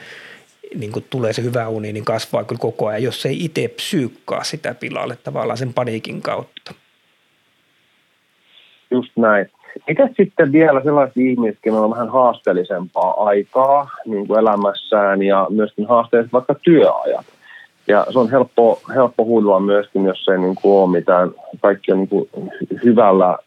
niin 0.75 0.91
kun 0.91 1.03
tulee 1.09 1.33
se 1.33 1.43
hyvä 1.43 1.67
uni, 1.67 1.93
niin 1.93 2.05
kasvaa 2.05 2.43
kyllä 2.43 2.59
koko 2.59 2.87
ajan, 2.87 3.03
jos 3.03 3.25
ei 3.25 3.45
itse 3.45 3.67
psyykkaa 3.67 4.43
sitä 4.43 4.73
pilalle 4.73 5.15
tavallaan 5.15 5.57
sen 5.57 5.73
paniikin 5.73 6.21
kautta. 6.21 6.73
Just 8.91 9.11
näin. 9.15 9.51
Mitä 9.87 10.09
sitten 10.17 10.51
vielä 10.51 10.81
sellaiset 10.83 11.17
ihmiset, 11.17 11.59
joilla 11.65 11.81
on 11.81 11.91
vähän 11.91 12.09
haasteellisempaa 12.09 13.25
aikaa 13.25 13.89
niin 14.05 14.27
kuin 14.27 14.39
elämässään 14.39 15.23
ja 15.23 15.47
myöskin 15.49 15.87
haasteelliset 15.87 16.33
vaikka 16.33 16.55
työajat? 16.63 17.25
Ja 17.87 18.05
se 18.09 18.19
on 18.19 18.31
helppo, 18.31 18.79
helppo 18.95 19.25
huilua 19.25 19.59
myöskin, 19.59 20.05
jos 20.05 20.27
ei 20.31 20.37
niin 20.37 20.55
kuin 20.61 20.81
ole 20.81 20.91
mitään, 20.91 21.31
kaikki 21.61 21.91
on 21.91 21.97
niin 21.97 22.09
kuin 22.09 22.29
hyvällä, 22.83 23.37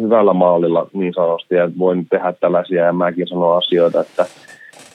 hyvällä 0.00 0.32
maalilla 0.32 0.86
niin 0.92 1.14
sanotusti, 1.14 1.56
että 1.56 1.78
voin 1.78 2.06
tehdä 2.10 2.32
tällaisia 2.32 2.84
ja 2.84 2.92
mäkin 2.92 3.28
sanon 3.28 3.56
asioita, 3.56 4.00
että 4.00 4.26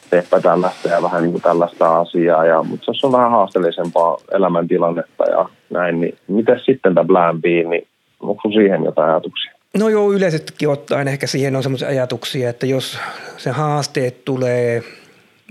teepä 0.10 0.40
tällaista 0.42 0.90
ja 0.90 1.04
vähän 1.04 1.22
niin 1.22 1.32
kuin 1.32 1.42
tällaista 1.42 2.00
asiaa, 2.00 2.46
ja, 2.46 2.64
mutta 2.64 2.84
jos 2.88 3.04
on 3.04 3.12
vähän 3.12 3.32
haasteellisempaa 3.32 4.18
elämäntilannetta 4.32 5.30
ja 5.30 5.50
näin, 5.70 6.02
niin 6.02 6.18
miten 6.28 6.60
sitten 6.66 6.96
tämä 6.96 7.08
Plan 7.08 7.42
B, 7.42 7.46
niin 7.46 7.88
onko 8.20 8.52
siihen 8.54 8.84
jotain 8.84 9.12
ajatuksia? 9.12 9.57
No 9.74 9.90
joo, 9.90 10.14
yleisestikin 10.14 10.70
ottaen 10.70 11.08
ehkä 11.08 11.28
siihen 11.28 11.56
on 11.56 11.64
sellaisia 11.64 11.88
ajatuksia, 11.88 12.50
että 12.50 12.66
jos 12.66 12.98
se 13.38 13.50
haasteet 13.50 14.26
tulee 14.26 14.84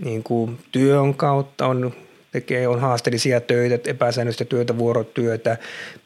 niin 0.04 0.22
kuin 0.22 0.58
työn 0.72 1.14
kautta, 1.14 1.66
on, 1.66 1.94
tekee, 2.32 2.68
on 2.68 2.80
haasteellisia 2.80 3.40
töitä, 3.40 3.90
epäsäännöllistä 3.90 4.44
työtä, 4.44 4.78
vuorotyötä, 4.78 5.56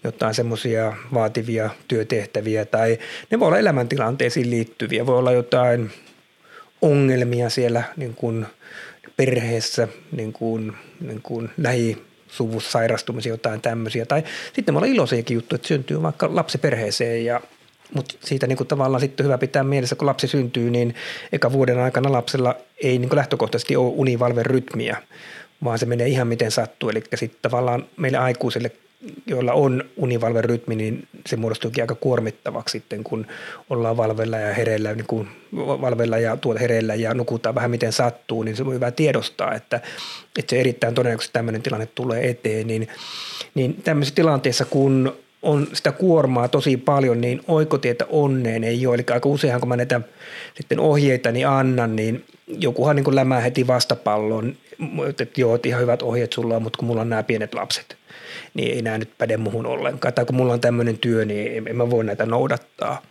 jotain 0.04 0.34
semmoisia 0.34 0.92
vaativia 1.14 1.70
työtehtäviä 1.88 2.64
tai 2.64 2.98
ne 3.30 3.40
voi 3.40 3.46
olla 3.46 3.58
elämäntilanteisiin 3.58 4.50
liittyviä, 4.50 5.06
voi 5.06 5.18
olla 5.18 5.32
jotain 5.32 5.90
ongelmia 6.82 7.50
siellä 7.50 7.82
niin 7.96 8.14
kuin 8.14 8.46
perheessä, 9.16 9.88
niin 10.12 10.32
kuin, 10.32 10.72
niin 11.00 11.22
kuin 11.22 11.50
lähi 11.56 12.02
suvussa 12.28 12.70
sairastumisia, 12.70 13.32
jotain 13.32 13.60
tämmöisiä. 13.60 14.06
Tai 14.06 14.22
sitten 14.52 14.74
me 14.74 14.78
ollaan 14.78 14.92
iloisiakin 14.92 15.34
juttuja, 15.34 15.56
että 15.56 15.68
syntyy 15.68 16.02
vaikka 16.02 16.34
lapsi 16.34 16.58
perheeseen 16.58 17.24
ja 17.24 17.40
mutta 17.94 18.14
siitä 18.20 18.46
niin 18.46 18.66
tavallaan 18.68 19.00
sitten 19.00 19.24
hyvä 19.24 19.38
pitää 19.38 19.64
mielessä, 19.64 19.96
kun 19.96 20.06
lapsi 20.06 20.26
syntyy, 20.26 20.70
niin 20.70 20.94
eka 21.32 21.52
vuoden 21.52 21.78
aikana 21.78 22.12
lapsella 22.12 22.54
ei 22.82 22.98
niin 22.98 23.16
lähtökohtaisesti 23.16 23.76
ole 23.76 23.92
univalven 23.96 24.46
rytmiä, 24.46 24.96
vaan 25.64 25.78
se 25.78 25.86
menee 25.86 26.08
ihan 26.08 26.26
miten 26.26 26.50
sattuu. 26.50 26.88
Eli 26.88 27.02
sitten 27.14 27.38
tavallaan 27.42 27.86
meille 27.96 28.18
aikuisille, 28.18 28.70
joilla 29.26 29.52
on 29.52 29.84
univalven 29.96 30.44
rytmi, 30.44 30.76
niin 30.76 31.08
se 31.26 31.36
muodostuukin 31.36 31.84
aika 31.84 31.94
kuormittavaksi 31.94 32.72
sitten, 32.72 33.04
kun 33.04 33.26
ollaan 33.70 33.96
valvella 33.96 34.38
ja 34.38 34.54
hereillä, 34.54 34.94
niin 34.94 35.28
valvella 35.56 36.18
ja 36.18 36.36
tuolla 36.36 36.60
hereillä 36.60 36.94
ja 36.94 37.14
nukutaan 37.14 37.54
vähän 37.54 37.70
miten 37.70 37.92
sattuu, 37.92 38.42
niin 38.42 38.56
se 38.56 38.62
on 38.62 38.74
hyvä 38.74 38.90
tiedostaa, 38.90 39.54
että, 39.54 39.80
että 40.38 40.50
se 40.50 40.60
erittäin 40.60 40.94
todennäköisesti 40.94 41.32
tämmöinen 41.32 41.62
tilanne 41.62 41.86
tulee 41.86 42.30
eteen. 42.30 42.66
Niin, 42.66 42.88
niin 43.54 43.82
tämmöisessä 43.82 44.14
tilanteessa, 44.14 44.64
kun 44.64 45.16
on 45.42 45.66
sitä 45.72 45.92
kuormaa 45.92 46.48
tosi 46.48 46.76
paljon, 46.76 47.20
niin 47.20 47.40
oikotietä 47.48 48.06
onneen 48.08 48.64
ei 48.64 48.86
ole. 48.86 48.94
Eli 48.94 49.04
aika 49.10 49.28
useinhan, 49.28 49.60
kun 49.60 49.68
mä 49.68 49.76
näitä 49.76 50.00
sitten 50.54 50.80
ohjeita 50.80 51.32
niin 51.32 51.48
annan, 51.48 51.96
niin 51.96 52.24
jokuhan 52.46 52.96
niin 52.96 53.14
lämää 53.14 53.40
heti 53.40 53.66
vastapallon, 53.66 54.56
että 55.08 55.40
joo, 55.40 55.54
että 55.54 55.68
ihan 55.68 55.82
hyvät 55.82 56.02
ohjeet 56.02 56.32
sulla 56.32 56.56
on, 56.56 56.62
mutta 56.62 56.76
kun 56.76 56.86
mulla 56.86 57.00
on 57.00 57.08
nämä 57.08 57.22
pienet 57.22 57.54
lapset, 57.54 57.96
niin 58.54 58.74
ei 58.74 58.82
nämä 58.82 58.98
nyt 58.98 59.18
päde 59.18 59.36
muhun 59.36 59.66
ollenkaan. 59.66 60.14
Tai 60.14 60.24
kun 60.24 60.36
mulla 60.36 60.52
on 60.52 60.60
tämmöinen 60.60 60.98
työ, 60.98 61.24
niin 61.24 61.68
en 61.68 61.76
mä 61.76 61.90
voi 61.90 62.04
näitä 62.04 62.26
noudattaa 62.26 63.02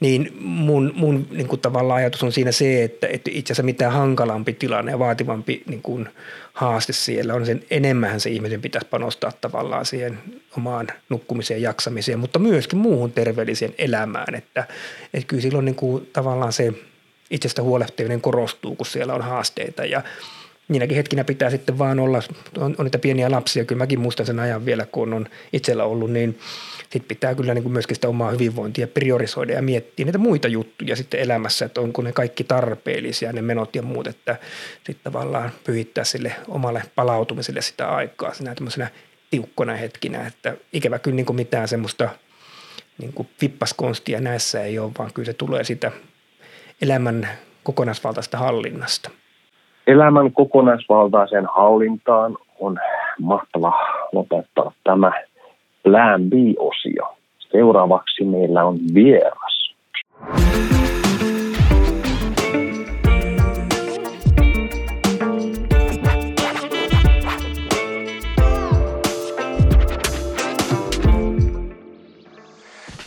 niin 0.00 0.32
mun, 0.40 0.92
mun 0.94 1.26
niin 1.30 1.48
kuin 1.48 1.60
tavallaan 1.60 1.96
ajatus 1.96 2.22
on 2.22 2.32
siinä 2.32 2.52
se, 2.52 2.84
että, 2.84 3.06
että 3.06 3.30
itse 3.32 3.52
asiassa 3.52 3.62
mitä 3.62 3.90
hankalampi 3.90 4.52
tilanne 4.52 4.92
ja 4.92 4.98
vaativampi 4.98 5.62
niin 5.66 5.82
kuin 5.82 6.08
haaste 6.52 6.92
siellä 6.92 7.34
on, 7.34 7.46
sen 7.46 7.64
enemmän 7.70 8.20
se 8.20 8.30
ihmisen 8.30 8.62
pitäisi 8.62 8.86
panostaa 8.90 9.32
tavallaan 9.40 9.86
siihen 9.86 10.18
omaan 10.56 10.88
nukkumiseen, 11.08 11.62
jaksamiseen, 11.62 12.18
mutta 12.18 12.38
myöskin 12.38 12.78
muuhun 12.78 13.12
terveelliseen 13.12 13.74
elämään, 13.78 14.34
että, 14.34 14.64
että 15.14 15.26
kyllä 15.26 15.42
silloin 15.42 15.64
niin 15.64 15.74
kuin 15.74 16.08
tavallaan 16.12 16.52
se 16.52 16.72
itsestä 17.30 17.62
huolehtiminen 17.62 18.20
korostuu, 18.20 18.76
kun 18.76 18.86
siellä 18.86 19.14
on 19.14 19.22
haasteita. 19.22 19.84
Ja 19.84 20.02
niinäkin 20.68 20.96
hetkinä 20.96 21.24
pitää 21.24 21.50
sitten 21.50 21.78
vaan 21.78 21.98
olla, 21.98 22.22
on, 22.58 22.74
on 22.78 22.84
niitä 22.84 22.98
pieniä 22.98 23.30
lapsia, 23.30 23.64
kyllä 23.64 23.78
mäkin 23.78 24.00
muistan 24.00 24.26
sen 24.26 24.40
ajan 24.40 24.64
vielä, 24.64 24.86
kun 24.86 25.12
on 25.12 25.26
itsellä 25.52 25.84
ollut, 25.84 26.10
niin 26.10 26.38
sitten 26.90 27.08
pitää 27.16 27.34
kyllä 27.34 27.54
niin 27.54 27.62
kuin 27.62 27.72
myöskin 27.72 27.94
sitä 27.94 28.08
omaa 28.08 28.30
hyvinvointia 28.30 28.88
priorisoida 28.88 29.52
ja 29.52 29.62
miettiä 29.62 30.04
niitä 30.04 30.18
muita 30.18 30.48
juttuja 30.48 30.96
sitten 30.96 31.20
elämässä, 31.20 31.64
että 31.64 31.80
onko 31.80 32.02
ne 32.02 32.12
kaikki 32.12 32.44
tarpeellisia, 32.44 33.32
ne 33.32 33.42
menot 33.42 33.76
ja 33.76 33.82
muut, 33.82 34.06
että 34.06 34.36
sitten 34.74 35.12
tavallaan 35.12 35.50
pyhittää 35.64 36.04
sille 36.04 36.32
omalle 36.48 36.82
palautumiselle 36.94 37.60
sitä 37.62 37.88
aikaa 37.88 38.34
sinä 38.34 38.54
tämmöisenä 38.54 38.88
tiukkona 39.30 39.74
hetkinä, 39.74 40.26
että 40.26 40.54
ikävä 40.72 40.98
kyllä 40.98 41.14
niin 41.14 41.26
kuin 41.26 41.36
mitään 41.36 41.68
semmoista 41.68 42.08
niin 42.98 43.12
kuin 43.12 43.28
vippaskonstia 43.42 44.20
näissä 44.20 44.62
ei 44.62 44.78
ole, 44.78 44.90
vaan 44.98 45.12
kyllä 45.14 45.26
se 45.26 45.32
tulee 45.32 45.64
sitä 45.64 45.92
elämän 46.82 47.28
kokonaisvaltaista 47.62 48.38
hallinnasta. 48.38 49.10
Elämän 49.86 50.32
kokonaisvaltaiseen 50.32 51.46
hallintaan 51.56 52.36
on 52.60 52.78
mahtava 53.20 53.72
lopettaa 54.12 54.72
tämä 54.84 55.12
Plan 55.90 56.22
B-osio. 56.30 57.16
Seuraavaksi 57.52 58.24
meillä 58.24 58.64
on 58.64 58.78
vieras. 58.94 59.74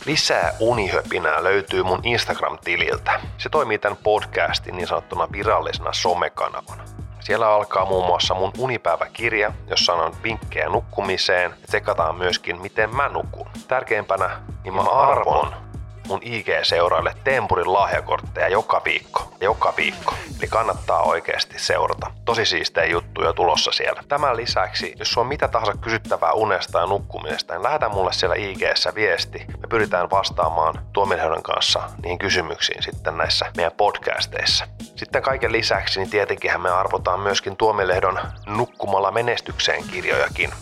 Lisää 0.06 0.52
unihöpinää 0.60 1.44
löytyy 1.44 1.84
mun 1.84 2.00
Instagram-tililtä. 2.04 3.12
Se 3.38 3.50
toimii 3.50 3.80
tämän 3.80 3.98
podcastin 4.04 4.76
niin 4.78 4.88
sanottuna 4.88 5.28
virallisena 5.32 5.94
somekanavana. 5.94 7.03
Siellä 7.24 7.50
alkaa 7.50 7.86
muun 7.86 8.06
muassa 8.06 8.34
mun 8.34 8.52
unipäiväkirja, 8.58 9.54
jossa 9.70 9.94
on 9.94 10.16
vinkkejä 10.24 10.70
nukkumiseen. 10.70 11.52
Ja 11.62 11.68
tsekataan 11.68 12.16
myöskin, 12.16 12.62
miten 12.62 12.96
mä 12.96 13.10
nukun. 13.10 13.48
Tärkeimpänä, 13.68 14.30
niin 14.64 14.74
mä 14.74 14.82
arvon 14.82 15.63
mun 16.08 16.20
IG-seuraille 16.24 17.16
Tempurin 17.24 17.74
lahjakortteja 17.74 18.48
joka 18.48 18.82
viikko. 18.86 19.34
Joka 19.42 19.74
viikko. 19.78 20.16
Eli 20.40 20.48
kannattaa 20.48 21.02
oikeasti 21.02 21.60
seurata. 21.60 22.12
Tosi 22.26 22.46
siistejä 22.46 22.86
juttuja 22.86 23.34
tulossa 23.34 23.72
siellä. 23.72 24.04
Tämän 24.08 24.38
lisäksi, 24.38 24.96
jos 25.00 25.18
on 25.18 25.28
mitä 25.28 25.48
tahansa 25.48 25.74
kysyttävää 25.82 26.32
unesta 26.34 26.80
ja 26.80 26.86
nukkumisesta, 26.86 27.54
niin 27.54 27.64
lähetä 27.64 27.90
mulle 27.90 28.14
siellä 28.14 28.36
IG-ssä 28.36 28.96
viesti. 28.96 29.46
Me 29.62 29.68
pyritään 29.70 30.10
vastaamaan 30.10 30.74
Tuomilheudan 30.94 31.44
kanssa 31.44 31.82
niihin 32.04 32.20
kysymyksiin 32.20 32.84
sitten 32.84 33.18
näissä 33.18 33.46
meidän 33.58 33.72
podcasteissa. 33.78 34.68
Sitten 34.96 35.22
kaiken 35.22 35.52
lisäksi, 35.52 36.00
niin 36.00 36.10
tietenkin 36.10 36.62
me 36.62 36.70
arvotaan 36.70 37.20
myöskin 37.20 37.58
Tuomilehdon 37.58 38.20
Nukkumalla 38.46 39.12
menestykseen 39.12 39.84
kirjojakin. 39.84 40.54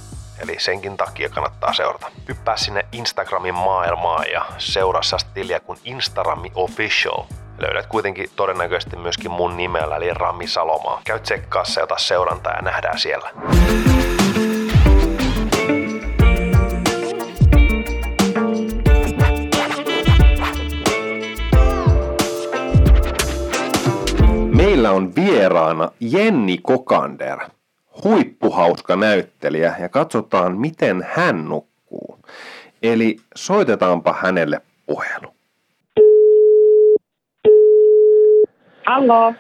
Eli 0.41 0.55
senkin 0.59 0.97
takia 0.97 1.29
kannattaa 1.29 1.73
seurata. 1.73 2.11
Hyppää 2.27 2.57
sinne 2.57 2.85
Instagramin 2.91 3.55
maailmaan 3.55 4.25
ja 4.31 4.45
seuraa 4.57 5.01
tiliä 5.33 5.59
kuin 5.59 5.79
Instarami 5.83 6.51
Official. 6.55 7.23
Löydät 7.57 7.85
kuitenkin 7.85 8.29
todennäköisesti 8.35 8.95
myöskin 8.95 9.31
mun 9.31 9.57
nimellä 9.57 9.95
eli 9.95 10.13
Rami 10.13 10.47
Salomaa. 10.47 11.01
Käy 11.03 11.19
tsekkaassa 11.19 11.79
ja 11.79 11.83
ota 11.83 11.97
seurantaa 11.97 12.53
ja 12.53 12.61
nähdään 12.61 12.99
siellä. 12.99 13.29
Meillä 24.55 24.91
on 24.91 25.15
vieraana 25.15 25.89
Jenni 25.99 26.57
Kokander– 26.57 27.39
huippuhauska 28.03 28.95
näyttelijä 28.95 29.75
ja 29.79 29.89
katsotaan, 29.89 30.57
miten 30.57 31.05
hän 31.09 31.45
nukkuu. 31.45 32.19
Eli 32.83 33.17
soitetaanpa 33.35 34.15
hänelle 34.21 34.61
puhelu. 34.85 35.33
Hallo. 38.85 39.33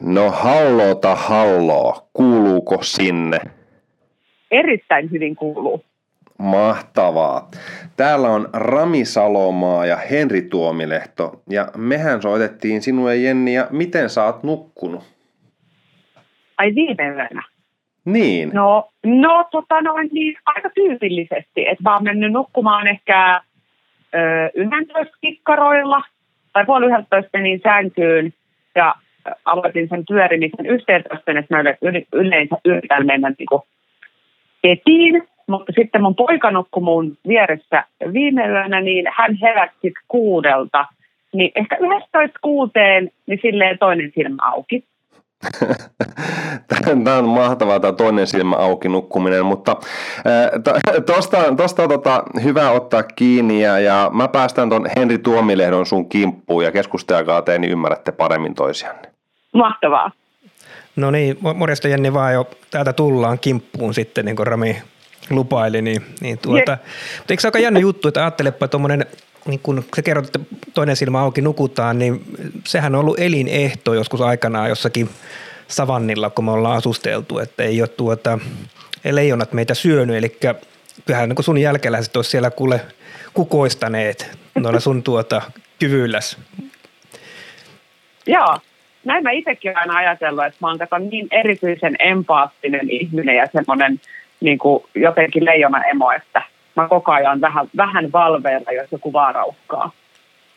No 0.00 0.30
hallota 0.30 1.14
halloo, 1.14 2.08
kuuluuko 2.12 2.78
sinne? 2.82 3.40
Erittäin 4.50 5.10
hyvin 5.10 5.36
kuuluu. 5.36 5.84
Mahtavaa. 6.38 7.50
Täällä 7.96 8.28
on 8.28 8.48
Rami 8.52 9.04
Salomaa 9.04 9.86
ja 9.86 9.96
Henri 9.96 10.42
Tuomilehto 10.42 11.42
ja 11.50 11.68
mehän 11.76 12.22
soitettiin 12.22 12.82
sinua 12.82 13.14
Jenni 13.14 13.54
ja 13.54 13.66
miten 13.70 14.10
sä 14.10 14.24
oot 14.24 14.42
nukkunut? 14.42 15.04
Ai 16.58 16.74
viime 16.74 17.08
yönä. 17.08 17.55
Niin. 18.06 18.50
No, 18.52 18.88
no 19.04 19.48
tota 19.50 19.80
noin, 19.80 20.08
niin 20.12 20.36
aika 20.46 20.70
tyypillisesti. 20.74 21.68
Että 21.68 21.82
mä 21.82 21.94
oon 21.94 22.04
mennyt 22.04 22.32
nukkumaan 22.32 22.86
ehkä 22.86 23.40
ö, 24.14 24.50
11 24.54 25.16
kikkaroilla 25.20 26.02
tai 26.52 26.66
puoli 26.66 26.86
11 26.86 27.30
menin 27.32 27.60
sänkyyn 27.62 28.32
ja 28.74 28.94
aloitin 29.44 29.88
sen 29.88 30.04
pyörimisen 30.08 30.66
11, 30.66 31.14
että 31.14 31.54
mä 31.54 31.64
yleensä 32.12 32.56
yritän 32.64 33.06
mennä 33.06 33.32
niin 33.38 33.62
etiin. 34.64 35.22
Mutta 35.48 35.72
sitten 35.76 36.02
mun 36.02 36.14
poika 36.14 36.50
nukkui 36.50 36.82
mun 36.82 37.18
vieressä 37.28 37.84
viime 38.12 38.48
yönä, 38.48 38.80
niin 38.80 39.04
hän 39.16 39.38
herätti 39.42 39.92
kuudelta. 40.08 40.86
Niin 41.32 41.52
ehkä 41.54 41.76
11 41.80 42.38
kuuteen, 42.42 43.10
niin 43.26 43.38
silleen 43.42 43.78
toinen 43.78 44.12
silmä 44.14 44.42
auki. 44.42 44.84
Tämä 47.04 47.18
on 47.18 47.28
mahtavaa 47.28 47.80
tämä 47.80 47.92
toinen 47.92 48.26
silmä 48.26 48.56
auki 48.56 48.88
nukkuminen, 48.88 49.46
mutta 49.46 49.76
tuosta 51.06 51.36
tosta, 51.56 51.88
tota, 51.88 52.22
hyvä 52.42 52.70
ottaa 52.70 53.02
kiinni 53.02 53.62
ja, 53.62 53.78
ja 53.78 54.10
mä 54.12 54.28
päästän 54.28 54.68
tuon 54.68 54.88
Henri 54.96 55.18
Tuomilehdon 55.18 55.86
sun 55.86 56.08
kimppuun 56.08 56.64
ja 56.64 56.72
keskustelkaa 56.72 57.42
te, 57.42 57.58
niin 57.58 57.72
ymmärrätte 57.72 58.12
paremmin 58.12 58.54
toisianne. 58.54 59.08
Mahtavaa. 59.52 60.10
No 60.96 61.10
niin, 61.10 61.38
morjesta 61.54 61.88
Jenni 61.88 62.12
vaan 62.12 62.32
jo 62.32 62.50
täältä 62.70 62.92
tullaan 62.92 63.38
kimppuun 63.38 63.94
sitten, 63.94 64.24
niin 64.24 64.36
kuin 64.36 64.46
Rami 64.46 64.82
lupaili, 65.30 65.82
niin, 65.82 66.02
niin 66.20 66.38
tuota, 66.38 66.78
mutta 67.16 67.32
eikö 67.32 67.40
se 67.40 67.48
aika 67.48 67.58
jännä 67.58 67.80
juttu, 67.80 68.08
että 68.08 68.20
ajattelepa 68.20 68.68
tuommoinen 68.68 69.06
niin 69.46 69.60
kun 69.62 69.84
sä 69.96 70.02
kerrot, 70.02 70.26
että 70.26 70.38
toinen 70.74 70.96
silmä 70.96 71.20
auki 71.20 71.40
nukutaan, 71.40 71.98
niin 71.98 72.24
sehän 72.64 72.94
on 72.94 73.00
ollut 73.00 73.20
elinehto 73.20 73.94
joskus 73.94 74.20
aikanaan 74.20 74.68
jossakin 74.68 75.08
savannilla, 75.68 76.30
kun 76.30 76.44
me 76.44 76.50
ollaan 76.50 76.76
asusteltu, 76.76 77.38
että 77.38 77.62
ei 77.62 77.82
ole 77.82 77.88
tuota, 77.88 78.38
ei 79.04 79.14
leijonat 79.14 79.52
meitä 79.52 79.74
syönyt, 79.74 80.16
eli 80.16 80.36
kyllähän 81.06 81.28
niin 81.28 81.44
sun 81.44 81.58
jälkeläiset 81.58 82.16
olisi 82.16 82.30
siellä 82.30 82.50
kuule 82.50 82.80
kukoistaneet 83.34 84.38
noilla 84.54 84.80
sun 84.80 85.02
tuota, 85.02 85.42
kyvylläs. 85.78 86.38
Joo, 88.26 88.58
näin 89.04 89.22
mä 89.22 89.30
itsekin 89.30 89.78
aina 89.78 89.96
ajatellut, 89.96 90.44
että 90.44 90.58
mä 90.60 90.68
oon 90.68 91.08
niin 91.10 91.28
erityisen 91.30 91.96
empaattinen 91.98 92.90
ihminen 92.90 93.36
ja 93.36 93.46
semmoinen 93.52 94.00
niin 94.40 94.58
jotenkin 94.94 95.44
leijona 95.44 95.84
emo, 95.84 96.10
että– 96.10 96.42
mä 96.76 96.88
koko 96.88 97.12
ajan 97.12 97.40
vähän, 97.40 97.70
vähän 97.76 98.12
valveilla, 98.12 98.72
jos 98.72 98.92
joku 98.92 99.12
vaara 99.12 99.44
uhkaa. 99.44 99.90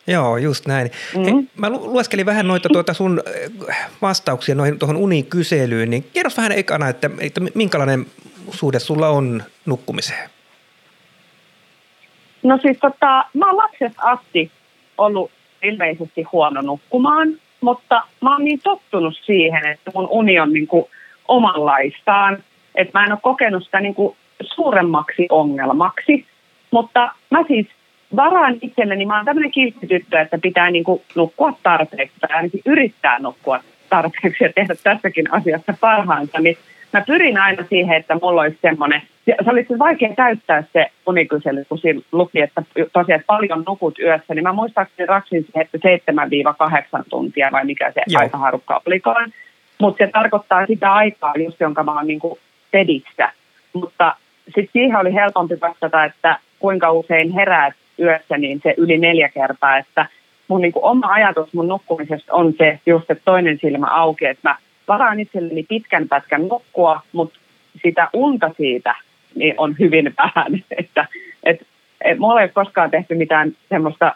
Joo, 0.07 0.37
just 0.37 0.67
näin. 0.67 0.91
Mm-hmm. 1.15 1.47
mä 1.57 1.69
lueskelin 1.69 2.25
vähän 2.25 2.47
noita 2.47 2.69
tuota 2.73 2.93
sun 2.93 3.21
äh, 3.69 3.89
vastauksia 4.01 4.55
noihin 4.55 4.79
tuohon 4.79 4.97
unikyselyyn, 4.97 5.89
niin 5.89 6.05
kerro 6.13 6.31
vähän 6.37 6.51
ekana, 6.51 6.89
että, 6.89 7.09
että 7.19 7.41
minkälainen 7.55 8.05
suhde 8.51 8.79
sulla 8.79 9.09
on 9.09 9.43
nukkumiseen? 9.65 10.29
No 12.43 12.57
siis 12.61 12.77
tota, 12.77 13.25
mä 13.33 13.47
oon 13.47 13.57
lapsesta 13.57 14.01
asti 14.01 14.51
ollut 14.97 15.31
ilmeisesti 15.63 16.23
huono 16.23 16.61
nukkumaan, 16.61 17.27
mutta 17.61 18.03
mä 18.21 18.33
oon 18.33 18.45
niin 18.45 18.59
tottunut 18.63 19.13
siihen, 19.25 19.65
että 19.65 19.91
mun 19.95 20.07
uni 20.11 20.39
on 20.39 20.53
niin 20.53 20.67
kuin 20.67 20.85
omanlaistaan, 21.27 22.43
että 22.75 22.99
mä 22.99 23.05
en 23.05 23.11
ole 23.11 23.19
kokenut 23.21 23.63
sitä 23.63 23.79
niin 23.79 23.95
kuin 23.95 24.15
suuremmaksi 24.43 25.27
ongelmaksi. 25.29 26.25
Mutta 26.71 27.11
mä 27.29 27.43
siis 27.47 27.67
varaan 28.15 28.57
itselleni, 28.61 29.05
mä 29.05 29.15
oon 29.15 29.25
tämmöinen 29.25 29.51
kilttityttö, 29.51 30.19
että 30.19 30.37
pitää 30.37 30.71
niin 30.71 30.83
kuin 30.83 31.01
nukkua 31.15 31.53
tarpeeksi 31.63 32.19
tai 32.19 32.29
ainakin 32.37 32.61
yrittää 32.65 33.19
nukkua 33.19 33.59
tarpeeksi 33.89 34.43
ja 34.43 34.53
tehdä 34.53 34.75
tässäkin 34.83 35.33
asiassa 35.33 35.73
parhaansa, 35.79 36.39
niin 36.39 36.57
mä 36.93 37.01
pyrin 37.01 37.37
aina 37.37 37.63
siihen, 37.69 37.97
että 37.97 38.17
mulla 38.21 38.41
olisi 38.41 38.57
semmoinen, 38.61 39.01
se 39.25 39.51
oli 39.51 39.63
siis 39.63 39.79
vaikea 39.79 40.13
täyttää 40.15 40.63
se 40.73 40.91
unikysely, 41.07 41.65
kun 41.69 41.77
siinä 41.77 42.01
luki, 42.11 42.41
että 42.41 42.63
tosiaan 42.93 43.23
paljon 43.27 43.63
nukut 43.67 43.99
yössä, 43.99 44.33
niin 44.33 44.43
mä 44.43 44.53
muistaakseni 44.53 45.07
raksin 45.07 45.43
siihen, 45.43 45.67
että 45.73 46.11
7-8 47.01 47.03
tuntia 47.09 47.49
vai 47.51 47.65
mikä 47.65 47.91
se 47.91 48.01
Joo. 48.07 48.21
aikaharukka 48.21 48.81
olikaan. 48.85 49.33
Mutta 49.79 50.05
se 50.05 50.11
tarkoittaa 50.11 50.65
sitä 50.65 50.93
aikaa 50.93 51.33
just, 51.37 51.59
jonka 51.59 51.83
mä 51.83 51.93
oon 51.93 52.07
niin 52.07 52.19
pedissä. 52.71 53.31
Mutta 53.73 54.15
sitten 54.55 54.69
siihen 54.73 54.95
oli 54.95 55.13
helpompi 55.13 55.57
vastata, 55.61 56.03
että 56.03 56.39
kuinka 56.59 56.91
usein 56.91 57.31
heräät 57.31 57.73
yössä, 57.99 58.37
niin 58.37 58.59
se 58.63 58.73
yli 58.77 58.97
neljä 58.97 59.29
kertaa, 59.29 59.77
että 59.77 60.05
mun 60.47 60.61
niin 60.61 60.73
kuin 60.73 60.85
oma 60.85 61.07
ajatus 61.07 61.53
mun 61.53 61.67
nukkumisesta 61.67 62.33
on 62.33 62.53
se 62.57 62.79
just, 62.85 63.11
että 63.11 63.23
toinen 63.25 63.59
silmä 63.61 63.87
auki, 63.87 64.25
että 64.25 64.49
mä 64.49 64.55
varaan 64.87 65.19
itselleni 65.19 65.63
pitkän 65.63 66.07
pätkän 66.07 66.47
nukkua, 66.47 67.01
mutta 67.11 67.39
sitä 67.83 68.09
unta 68.13 68.51
siitä 68.57 68.95
niin 69.35 69.53
on 69.57 69.75
hyvin 69.79 70.13
vähän. 70.17 70.63
Että, 70.77 71.05
et, 71.43 71.67
et 72.01 72.19
mulla 72.19 72.41
ei 72.41 72.45
ole 72.45 72.51
koskaan 72.65 72.91
tehty 72.91 73.15
mitään 73.15 73.51
semmoista 73.69 74.15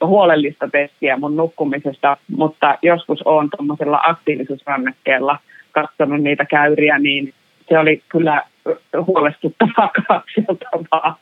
huolellista 0.00 0.68
testiä 0.68 1.16
mun 1.16 1.36
nukkumisesta, 1.36 2.16
mutta 2.36 2.78
joskus 2.82 3.22
olen 3.22 3.50
tuommoisella 3.50 4.00
aktiivisuusrannekkeella 4.04 5.38
katsonut 5.72 6.22
niitä 6.22 6.44
käyriä, 6.44 6.98
niin 6.98 7.34
se 7.68 7.78
oli 7.78 8.02
kyllä 8.08 8.42
huolestuttavaa 9.06 9.90
katseltavaa. 10.08 11.18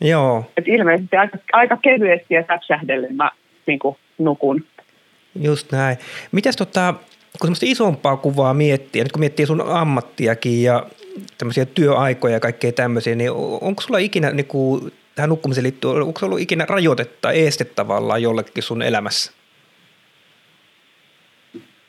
Joo. 0.00 0.44
Et 0.56 0.68
ilmeisesti 0.68 1.16
aika, 1.16 1.38
aika 1.52 1.76
kevyesti 1.76 2.34
ja 2.34 2.44
säpsähdellen 2.46 3.16
mä 3.16 3.30
niin 3.66 3.78
kuin, 3.78 3.96
nukun. 4.18 4.64
Just 5.40 5.72
näin. 5.72 5.96
Mitäs 6.32 6.56
tota, 6.56 6.94
kun 7.40 7.46
semmoista 7.46 7.66
isompaa 7.68 8.16
kuvaa 8.16 8.54
miettii, 8.54 9.02
nyt 9.02 9.12
kun 9.12 9.20
miettii 9.20 9.46
sun 9.46 9.60
ammattiakin 9.68 10.62
ja 10.62 10.86
tämmöisiä 11.38 11.66
työaikoja 11.66 12.34
ja 12.34 12.40
kaikkea 12.40 12.72
tämmöisiä, 12.72 13.14
niin 13.14 13.30
onko 13.60 13.82
sulla 13.82 13.98
ikinä 13.98 14.30
niin 14.30 14.46
kuin, 14.46 14.92
tähän 15.14 15.28
nukkumiseen 15.30 15.62
liittyen, 15.62 16.02
onko 16.02 16.20
ollut 16.22 16.40
ikinä 16.40 16.66
rajoitetta, 16.68 17.32
este 17.32 17.64
tavallaan 17.64 18.22
jollekin 18.22 18.62
sun 18.62 18.82
elämässä? 18.82 19.32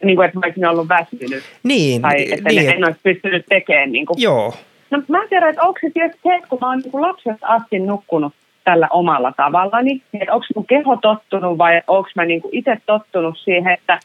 Niin 0.03 0.15
kuin, 0.15 0.25
että 0.25 0.39
mä 0.39 0.45
olisin 0.45 0.65
ollut 0.65 0.89
väsynyt. 0.89 1.43
Niin. 1.63 2.01
Tai 2.01 2.31
että 2.31 2.49
niin, 2.49 2.69
en 2.69 2.85
olisi 2.85 2.99
pystynyt 3.03 3.45
tekemään. 3.49 3.91
Niin 3.91 4.05
kuin. 4.05 4.21
Joo. 4.21 4.53
No 4.91 5.01
mä 5.07 5.19
tiedän, 5.29 5.49
että 5.49 5.61
onko 5.61 5.79
se 5.81 5.89
tietysti 5.93 6.21
se, 6.23 6.41
kun 6.49 6.57
mä 6.61 6.67
oon 6.67 6.79
niin 6.79 7.01
lapsesta 7.01 7.47
asti 7.47 7.79
nukkunut 7.79 8.33
tällä 8.63 8.87
omalla 8.91 9.33
tavallani, 9.37 9.89
niin 10.11 10.21
että 10.21 10.33
onko 10.33 10.45
mun 10.55 10.65
keho 10.65 10.97
tottunut 10.97 11.57
vai 11.57 11.81
onko 11.87 12.09
mä 12.15 12.25
niin 12.25 12.41
itse 12.51 12.77
tottunut 12.85 13.37
siihen, 13.37 13.73
että, 13.73 13.99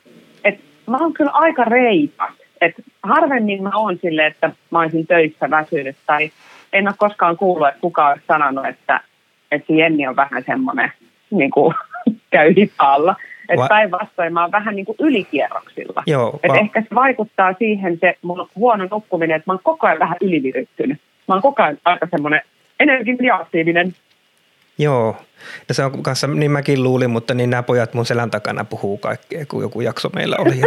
että 0.44 0.64
mä 0.87 0.97
oon 0.97 1.12
kyllä 1.12 1.31
aika 1.31 1.64
reipas. 1.64 2.33
Että 2.61 2.83
harvemmin 3.03 3.62
mä 3.62 3.70
oon 3.75 3.99
silleen, 4.03 4.33
että 4.33 4.51
mä 4.70 4.81
olisin 4.81 5.07
töissä 5.07 5.51
väsynyt 5.51 5.97
tai 6.07 6.31
en 6.73 6.88
ole 6.88 6.94
koskaan 6.99 7.37
kuullut, 7.37 7.68
että 7.68 7.81
kukaan 7.81 8.12
olisi 8.12 8.27
sanonut, 8.27 8.66
että, 8.66 9.01
että 9.51 9.73
Jenni 9.73 10.07
on 10.07 10.16
vähän 10.16 10.44
semmoinen 10.47 10.92
niin 11.31 11.51
kuin, 11.57 11.75
käy 12.31 12.55
hitaalla. 12.57 13.16
Että 13.49 13.67
päinvastoin 13.69 14.33
mä 14.33 14.43
oon 14.43 14.53
vähän 14.53 14.77
niin 14.77 14.87
kuin 14.87 14.97
ylikierroksilla. 15.01 16.03
Joo, 16.07 16.41
va- 16.49 16.57
ehkä 16.57 16.81
se 16.81 16.87
vaikuttaa 16.95 17.53
siihen 17.59 17.99
se 18.01 18.17
mun 18.23 18.49
huono 18.57 18.89
nukkuminen, 18.91 19.37
että 19.37 19.51
mä 19.51 19.53
oon 19.53 19.61
koko 19.63 19.87
ajan 19.87 19.99
vähän 19.99 20.17
yliviryttynyt. 20.21 21.01
Mä 21.29 21.35
oon 21.35 21.43
koko 21.43 21.63
ajan 21.63 21.79
aika 21.85 22.07
semmoinen 22.11 22.41
energinen 22.81 23.27
ja 23.27 23.37
aktiivinen 23.37 23.95
Joo, 24.79 25.17
ja 25.69 25.75
se 25.75 25.85
on 25.85 26.03
kanssa, 26.03 26.27
niin 26.27 26.51
mäkin 26.51 26.83
luulin, 26.83 27.11
mutta 27.11 27.35
niin 27.35 27.51
nämä 27.51 27.63
pojat 27.63 27.95
mun 27.95 28.07
selän 28.07 28.31
takana 28.31 28.65
puhuu 28.65 28.99
kaikkea, 28.99 29.47
kun 29.47 29.63
joku 29.63 29.81
jakso 29.81 30.11
meillä 30.15 30.37
oli. 30.39 30.61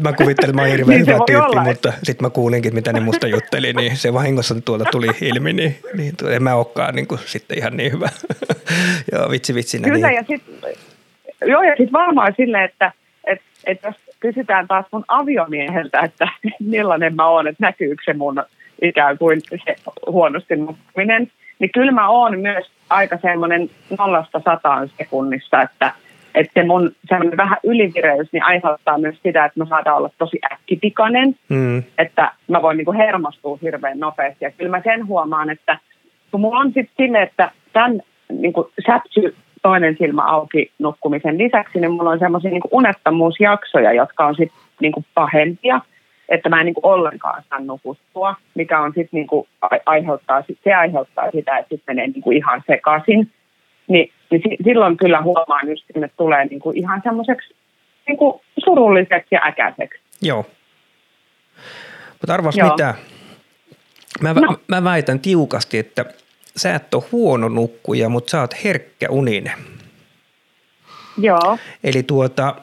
mä 0.00 0.12
kuvittelin, 0.12 0.50
että 0.50 0.52
mä 0.52 0.62
oon 0.62 0.70
hirveän 0.70 0.98
niin 0.98 1.06
hyvä 1.06 1.18
tyyppi, 1.26 1.46
olla. 1.46 1.64
mutta 1.64 1.92
sitten 2.02 2.26
mä 2.26 2.30
kuulinkin, 2.30 2.74
mitä 2.74 2.92
ne 2.92 3.00
musta 3.00 3.26
jutteli, 3.26 3.72
niin 3.72 3.96
se 3.96 4.12
vahingossa 4.12 4.60
tuolta 4.60 4.84
tuli 4.84 5.06
ilmi, 5.20 5.52
niin, 5.52 5.76
niin 5.94 6.14
en 6.30 6.42
mä 6.42 6.54
olekaan 6.54 6.94
niin 6.94 7.06
kuin, 7.06 7.20
sitten 7.24 7.58
ihan 7.58 7.76
niin 7.76 7.92
hyvä. 7.92 8.08
joo, 9.12 9.30
vitsi 9.30 9.54
vitsinä. 9.54 9.88
Kyllä, 9.88 10.08
niin. 10.08 10.16
ja 10.16 10.24
sitten 10.28 10.54
joo, 11.46 11.62
ja 11.62 11.74
sit 11.76 11.92
varmaan 11.92 12.34
silleen, 12.36 12.64
että 12.64 12.92
et, 13.26 13.40
et 13.66 13.78
jos 13.82 13.94
kysytään 14.20 14.68
taas 14.68 14.86
mun 14.92 15.04
aviomieheltä, 15.08 16.00
että 16.00 16.28
millainen 16.60 17.14
mä 17.14 17.28
oon, 17.28 17.46
että 17.46 17.66
näkyykö 17.66 18.02
se 18.04 18.12
mun 18.12 18.42
ikään 18.82 19.18
kuin 19.18 19.40
se 19.64 19.76
huonosti 20.06 20.56
nukkuminen, 20.56 21.30
niin 21.58 21.70
kyllä 21.72 21.92
mä 21.92 22.08
oon 22.08 22.40
myös 22.40 22.70
aika 22.90 23.18
semmoinen 23.22 23.70
nollasta 23.98 24.40
sataan 24.44 24.90
sekunnissa, 24.98 25.62
että, 25.62 25.92
että 26.34 26.60
se 26.60 26.66
mun 26.66 26.90
semmoinen 27.08 27.36
vähän 27.36 27.58
ylivireys 27.64 28.28
niin 28.32 28.42
aiheuttaa 28.42 28.98
myös 28.98 29.16
sitä, 29.22 29.44
että 29.44 29.60
mä 29.60 29.66
saadaan 29.66 29.96
olla 29.96 30.10
tosi 30.18 30.38
äkkipikainen, 30.52 31.36
mm. 31.48 31.82
että 31.98 32.32
mä 32.48 32.62
voin 32.62 32.76
niin 32.76 32.84
kuin 32.84 32.96
hermostua 32.96 33.58
hirveän 33.62 33.98
nopeasti. 33.98 34.44
Ja 34.44 34.50
kyllä 34.50 34.70
mä 34.70 34.82
sen 34.84 35.06
huomaan, 35.06 35.50
että 35.50 35.78
kun 36.30 36.40
mulla 36.40 36.58
on 36.58 36.72
sitten 36.72 36.94
sille, 36.96 37.22
että 37.22 37.50
tämän 37.72 38.00
niin 38.32 38.52
kuin 38.52 38.66
säpsy 38.86 39.36
toinen 39.62 39.96
silmä 39.98 40.22
auki 40.22 40.70
nukkumisen 40.78 41.38
lisäksi, 41.38 41.80
niin 41.80 41.90
mulla 41.90 42.10
on 42.10 42.18
semmoisia 42.18 42.50
niin 42.50 42.62
unettomuusjaksoja, 42.70 43.92
jotka 43.92 44.26
on 44.26 44.34
sitten 44.34 44.58
niin 44.80 44.92
pahempia– 45.14 45.80
että 46.28 46.48
mä 46.48 46.60
en 46.60 46.66
niin 46.66 46.74
kuin 46.74 46.86
ollenkaan 46.86 47.42
saa 47.50 47.60
nukuttua, 47.60 48.34
mikä 48.54 48.80
on 48.80 48.92
sitten 48.94 49.08
niin 49.12 49.26
kuin 49.26 49.48
aiheuttaa, 49.86 50.44
se 50.64 50.74
aiheuttaa 50.74 51.30
sitä, 51.30 51.58
että 51.58 51.68
sitten 51.68 51.96
menee 51.96 52.06
niin 52.06 52.22
kuin 52.22 52.36
ihan 52.36 52.62
sekaisin. 52.66 53.30
Ni, 53.88 54.12
niin 54.30 54.42
silloin 54.64 54.96
kyllä 54.96 55.22
huomaan 55.22 55.68
just, 55.68 55.84
että 55.94 56.08
tulee 56.16 56.44
niin 56.44 56.60
kuin 56.60 56.76
ihan 56.76 57.00
semmoiseksi 57.04 57.54
niin 58.06 58.16
kuin 58.16 58.40
surulliseksi 58.58 59.34
ja 59.34 59.40
äkäiseksi. 59.44 60.00
Joo. 60.22 60.46
Mutta 62.12 62.34
arvas 62.34 62.56
Joo. 62.56 62.70
mitä? 62.70 62.94
Mä, 64.20 64.34
no. 64.34 64.56
mä 64.68 64.84
väitän 64.84 65.20
tiukasti, 65.20 65.78
että 65.78 66.04
sä 66.56 66.74
et 66.74 66.94
ole 66.94 67.04
huono 67.12 67.48
nukkuja, 67.48 68.08
mutta 68.08 68.30
sä 68.30 68.40
oot 68.40 68.64
herkkä 68.64 69.06
uninen. 69.10 69.58
Joo. 71.18 71.58
Eli 71.84 72.02
tuota, 72.02 72.54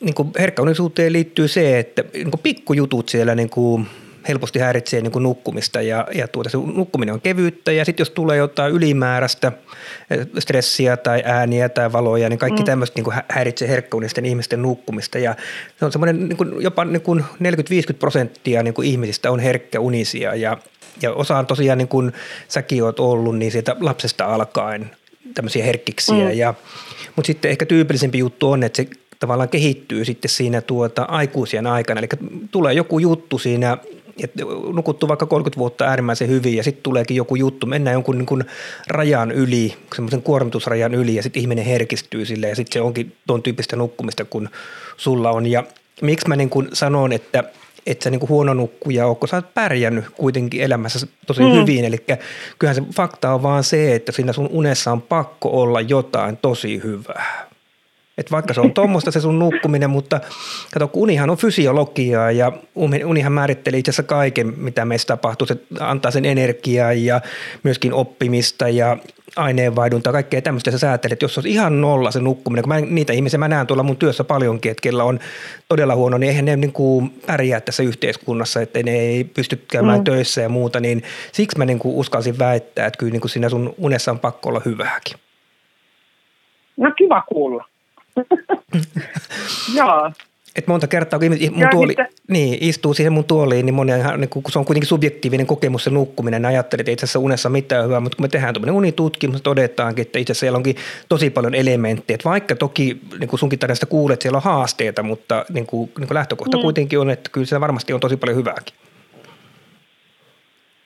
niin 0.00 0.14
kuin 0.14 0.30
herkkäunisuuteen 0.38 1.12
liittyy 1.12 1.48
se, 1.48 1.78
että 1.78 2.04
niin 2.12 2.30
kuin 2.30 2.40
pikkujutut 2.40 3.08
siellä 3.08 3.34
niin 3.34 3.50
kuin 3.50 3.86
helposti 4.28 4.58
häiritsee 4.58 5.00
niin 5.00 5.12
kuin 5.12 5.22
nukkumista 5.22 5.82
ja, 5.82 6.06
ja 6.14 6.28
tuota, 6.28 6.50
se 6.50 6.58
nukkuminen 6.58 7.14
on 7.14 7.20
kevyyttä 7.20 7.72
ja 7.72 7.84
sitten 7.84 8.00
jos 8.00 8.10
tulee 8.10 8.36
jotain 8.36 8.72
ylimääräistä 8.72 9.52
eh, 10.10 10.26
stressiä 10.38 10.96
tai 10.96 11.22
ääniä 11.24 11.68
tai 11.68 11.92
valoja, 11.92 12.28
niin 12.28 12.38
kaikki 12.38 12.62
mm. 12.62 12.66
tämmöistä 12.66 13.00
niin 13.00 13.22
häiritsee 13.28 13.68
herkkäunisten 13.68 14.26
ihmisten 14.26 14.62
nukkumista 14.62 15.18
ja 15.18 15.36
se 15.78 15.84
on 15.84 15.92
semmoinen 15.92 16.28
niin 16.28 16.36
kuin 16.36 16.62
jopa 16.62 16.84
niin 16.84 17.02
kuin 17.02 17.24
40-50 17.42 17.94
prosenttia 17.98 18.62
niin 18.62 18.74
kuin 18.74 18.88
ihmisistä 18.88 19.30
on 19.30 19.40
herkkäunisia 19.40 20.34
ja, 20.34 20.58
ja 21.02 21.12
osa 21.12 21.38
on 21.38 21.46
tosiaan 21.46 21.78
niin 21.78 21.88
kuin 21.88 22.12
säkin 22.48 22.84
oot 22.84 23.00
ollut, 23.00 23.38
niin 23.38 23.52
sieltä 23.52 23.76
lapsesta 23.80 24.24
alkaen 24.24 24.90
tämmöisiä 25.34 25.64
herkkiksiä 25.64 26.24
mm. 26.24 26.30
ja 26.30 26.54
mutta 27.16 27.26
sitten 27.26 27.50
ehkä 27.50 27.66
tyypillisempi 27.66 28.18
juttu 28.18 28.50
on, 28.50 28.62
että 28.62 28.76
se 28.76 28.88
tavallaan 29.18 29.48
kehittyy 29.48 30.04
sitten 30.04 30.28
siinä 30.28 30.60
tuota 30.60 31.02
aikuisien 31.02 31.66
aikana. 31.66 31.98
Eli 31.98 32.08
tulee 32.50 32.74
joku 32.74 32.98
juttu 32.98 33.38
siinä, 33.38 33.78
että 34.24 34.44
nukuttu 34.72 35.08
vaikka 35.08 35.26
30 35.26 35.58
vuotta 35.58 35.84
äärimmäisen 35.84 36.28
hyvin 36.28 36.56
ja 36.56 36.62
sitten 36.62 36.82
tuleekin 36.82 37.16
joku 37.16 37.36
juttu, 37.36 37.66
mennään 37.66 37.94
jonkun 37.94 38.18
niin 38.18 38.26
kuin 38.26 38.44
rajan 38.86 39.30
yli, 39.30 39.74
semmoisen 39.94 40.22
kuormitusrajan 40.22 40.94
yli 40.94 41.14
ja 41.14 41.22
sitten 41.22 41.40
ihminen 41.40 41.64
herkistyy 41.64 42.24
sille 42.24 42.48
ja 42.48 42.56
sitten 42.56 42.72
se 42.72 42.80
onkin 42.80 43.16
tuon 43.26 43.42
tyyppistä 43.42 43.76
nukkumista 43.76 44.24
kuin 44.24 44.48
sulla 44.96 45.30
on. 45.30 45.46
Ja 45.46 45.64
miksi 46.02 46.28
mä 46.28 46.36
niin 46.36 46.50
kuin 46.50 46.68
sanon, 46.72 47.12
että 47.12 47.44
että 47.86 48.04
sä 48.04 48.10
niin 48.10 48.28
huono 48.28 48.54
nukkuja 48.54 49.06
ole, 49.06 49.16
kun 49.16 49.28
sä 49.28 49.36
oot 49.36 49.54
pärjännyt 49.54 50.04
kuitenkin 50.16 50.60
elämässä 50.60 51.06
tosi 51.26 51.42
mm. 51.42 51.52
hyvin. 51.52 51.84
Eli 51.84 51.98
kyllähän 52.58 52.74
se 52.74 52.82
fakta 52.94 53.34
on 53.34 53.42
vaan 53.42 53.64
se, 53.64 53.94
että 53.94 54.12
siinä 54.12 54.32
sun 54.32 54.48
unessa 54.52 54.92
on 54.92 55.02
pakko 55.02 55.60
olla 55.62 55.80
jotain 55.80 56.36
tosi 56.36 56.82
hyvää. 56.84 57.47
Että 58.18 58.30
vaikka 58.30 58.54
se 58.54 58.60
on 58.60 58.74
tuommoista 58.74 59.10
se 59.10 59.20
sun 59.20 59.38
nukkuminen, 59.38 59.90
mutta 59.90 60.20
kato, 60.74 60.88
kun 60.88 61.02
unihan 61.02 61.30
on 61.30 61.36
fysiologiaa 61.36 62.30
ja 62.30 62.52
unihan 63.04 63.32
määrittelee 63.32 63.78
itse 63.78 63.90
asiassa 63.90 64.02
kaiken, 64.02 64.54
mitä 64.56 64.84
meistä 64.84 65.06
tapahtuu. 65.16 65.46
Se 65.46 65.56
antaa 65.80 66.10
sen 66.10 66.24
energiaa 66.24 66.92
ja 66.92 67.20
myöskin 67.62 67.92
oppimista 67.92 68.68
ja 68.68 68.96
aineenvaihduntaa, 69.36 70.12
kaikkea 70.12 70.42
tämmöistä 70.42 70.70
sä 70.70 70.78
säätelet. 70.78 71.22
Jos 71.22 71.38
olisi 71.38 71.50
ihan 71.50 71.80
nolla 71.80 72.10
se 72.10 72.20
nukkuminen, 72.20 72.62
kun 72.62 72.68
mä, 72.68 72.80
niitä 72.80 73.12
ihmisiä 73.12 73.38
mä 73.38 73.48
näen 73.48 73.66
tuolla 73.66 73.82
mun 73.82 73.96
työssä 73.96 74.24
paljonkin, 74.24 74.70
että 74.70 74.82
kellä 74.82 75.04
on 75.04 75.18
todella 75.68 75.94
huono, 75.94 76.18
niin 76.18 76.28
eihän 76.28 76.44
ne 76.44 76.56
niin 76.56 76.72
kuin 76.72 77.10
pärjää 77.26 77.60
tässä 77.60 77.82
yhteiskunnassa, 77.82 78.60
että 78.60 78.82
ne 78.82 78.98
ei 78.98 79.24
pysty 79.24 79.64
käymään 79.68 79.98
mm. 79.98 80.04
töissä 80.04 80.40
ja 80.40 80.48
muuta, 80.48 80.80
niin 80.80 81.02
siksi 81.32 81.58
mä 81.58 81.64
niin 81.64 81.78
kuin 81.78 81.94
uskalsin 81.94 82.38
väittää, 82.38 82.86
että 82.86 82.98
kyllä 82.98 83.12
niin 83.12 83.20
kuin 83.20 83.30
siinä 83.30 83.48
sun 83.48 83.74
unessa 83.78 84.10
on 84.10 84.18
pakko 84.18 84.48
olla 84.48 84.62
hyvääkin. 84.64 85.18
No 86.76 86.92
kiva 86.98 87.22
kuulla. 87.28 87.64
Joo. 89.78 90.10
Et 90.56 90.66
monta 90.66 90.86
kertaa, 90.86 91.18
kun 91.18 91.28
mun 91.52 91.68
tuoli, 91.70 91.94
niin, 92.28 92.58
istuu 92.60 92.94
siihen 92.94 93.12
mun 93.12 93.24
tuoliin, 93.24 93.66
niin 93.66 93.74
moni 93.74 93.92
ihan, 93.92 94.20
niin 94.20 94.28
kun 94.28 94.42
se 94.48 94.58
on 94.58 94.64
kuitenkin 94.64 94.88
subjektiivinen 94.88 95.46
kokemus 95.46 95.84
se 95.84 95.90
nukkuminen, 95.90 96.42
niin 96.42 96.48
ajattelee, 96.48 96.80
että 96.80 96.90
itse 96.90 97.04
asiassa 97.04 97.18
unessa 97.18 97.48
mitään 97.48 97.84
hyvää, 97.84 98.00
mutta 98.00 98.16
kun 98.16 98.24
me 98.24 98.28
tehdään 98.28 98.54
tuommoinen 98.54 98.74
unitutkimus, 98.74 99.42
todetaankin, 99.42 100.02
että 100.02 100.18
itse 100.18 100.30
asiassa 100.30 100.40
siellä 100.40 100.56
onkin 100.56 100.76
tosi 101.08 101.30
paljon 101.30 101.54
elementtejä. 101.54 102.14
Että 102.14 102.28
vaikka 102.28 102.56
toki 102.56 103.00
niin 103.18 103.28
kuin 103.28 103.40
sunkin 103.40 103.58
tarinasta 103.58 103.86
kuulet, 103.86 104.14
että 104.14 104.22
siellä 104.22 104.36
on 104.36 104.42
haasteita, 104.42 105.02
mutta 105.02 105.44
niin 105.52 105.66
kuin, 105.66 105.90
niin 105.98 106.08
kuin 106.08 106.14
lähtökohta 106.14 106.56
mm. 106.56 106.62
kuitenkin 106.62 106.98
on, 106.98 107.10
että 107.10 107.30
kyllä 107.30 107.46
se 107.46 107.60
varmasti 107.60 107.92
on 107.92 108.00
tosi 108.00 108.16
paljon 108.16 108.36
hyvääkin. 108.36 108.74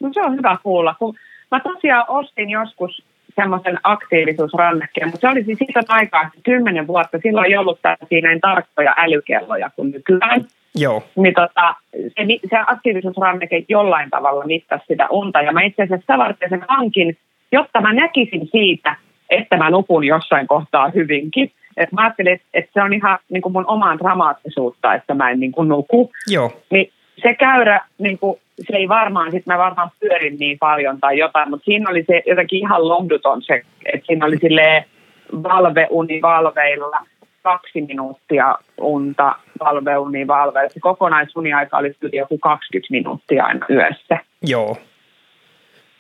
No 0.01 0.11
se 0.15 0.23
on 0.23 0.37
hyvä 0.37 0.59
kuulla, 0.63 0.95
kun 0.99 1.15
mä 1.51 1.61
tosiaan 1.61 2.05
ostin 2.09 2.51
joskus 2.51 3.03
semmoisen 3.37 3.79
aktiivisuusrannekkeen, 3.83 5.09
mutta 5.09 5.21
se 5.21 5.29
oli 5.29 5.45
siis 5.45 5.59
siitä 5.59 5.81
aikaa 5.89 6.31
kymmenen 6.43 6.87
vuotta. 6.87 7.19
Silloin 7.23 7.47
ei 7.47 7.57
ollut 7.57 7.81
siinä 8.09 8.29
näin 8.29 8.41
tarkkoja 8.41 8.95
älykelloja 8.97 9.71
kuin 9.77 9.91
nykyään. 9.91 10.45
Joo. 10.75 11.03
Niin 11.17 11.35
tota, 11.35 11.75
se, 11.93 12.49
se 12.51 12.57
aktiivisuusranneke 12.67 13.65
jollain 13.69 14.11
tavalla 14.11 14.45
mittasi 14.45 14.85
sitä 14.89 15.07
unta. 15.11 15.43
Ja 15.43 15.53
mä 15.53 15.63
itse 15.63 15.83
asiassa 15.83 16.19
varten 16.19 16.51
sen 16.51 16.65
hankin, 16.69 17.17
jotta 17.53 17.81
mä 17.81 17.93
näkisin 17.93 18.49
siitä, 18.53 18.97
että 19.31 19.57
mä 19.57 19.71
nukun 19.71 20.05
jossain 20.05 20.47
kohtaa 20.47 20.91
hyvinkin. 20.95 21.51
Et 21.77 21.93
mä 21.93 22.03
ajattelin, 22.03 22.33
että, 22.33 22.47
että 22.55 22.71
se 22.75 22.83
on 22.83 22.93
ihan 22.93 23.19
niin 23.31 23.43
kuin 23.43 23.53
mun 23.53 23.67
omaan 23.67 23.99
dramaattisuutta, 23.99 24.95
että 24.95 25.15
mä 25.15 25.31
en 25.31 25.41
niin 25.41 25.53
kuin 25.53 25.69
nuku. 25.69 26.11
Joo. 26.27 26.53
Niin 26.71 26.93
se 27.23 27.35
käyrä, 27.35 27.81
niin 27.99 28.19
kuin, 28.19 28.41
se 28.71 28.77
ei 28.77 28.89
varmaan, 28.89 29.31
sitten 29.31 29.55
mä 29.55 29.59
varmaan 29.59 29.91
pyörin 30.01 30.37
niin 30.39 30.59
paljon 30.59 31.01
tai 31.01 31.19
jotain, 31.19 31.51
mutta 31.51 31.65
siinä 31.65 31.91
oli 31.91 32.05
se 32.07 32.23
jotenkin 32.27 32.59
ihan 32.59 32.89
lohduton 32.89 33.43
se, 33.43 33.63
että 33.95 34.07
siinä 34.07 34.27
oli 34.27 34.39
silleen 34.39 34.85
valveuni 35.33 36.23
valveilla 36.23 37.07
kaksi 37.43 37.81
minuuttia 37.81 38.59
unta, 38.81 39.35
valveuni 39.61 40.27
valveilla. 40.27 40.69
Se 40.69 40.81
kokonaisuniaika 40.81 41.77
oli 41.77 41.95
joku 42.13 42.39
20 42.39 42.91
minuuttia 42.91 43.45
aina 43.45 43.67
yössä. 43.71 44.19
Joo. 44.43 44.77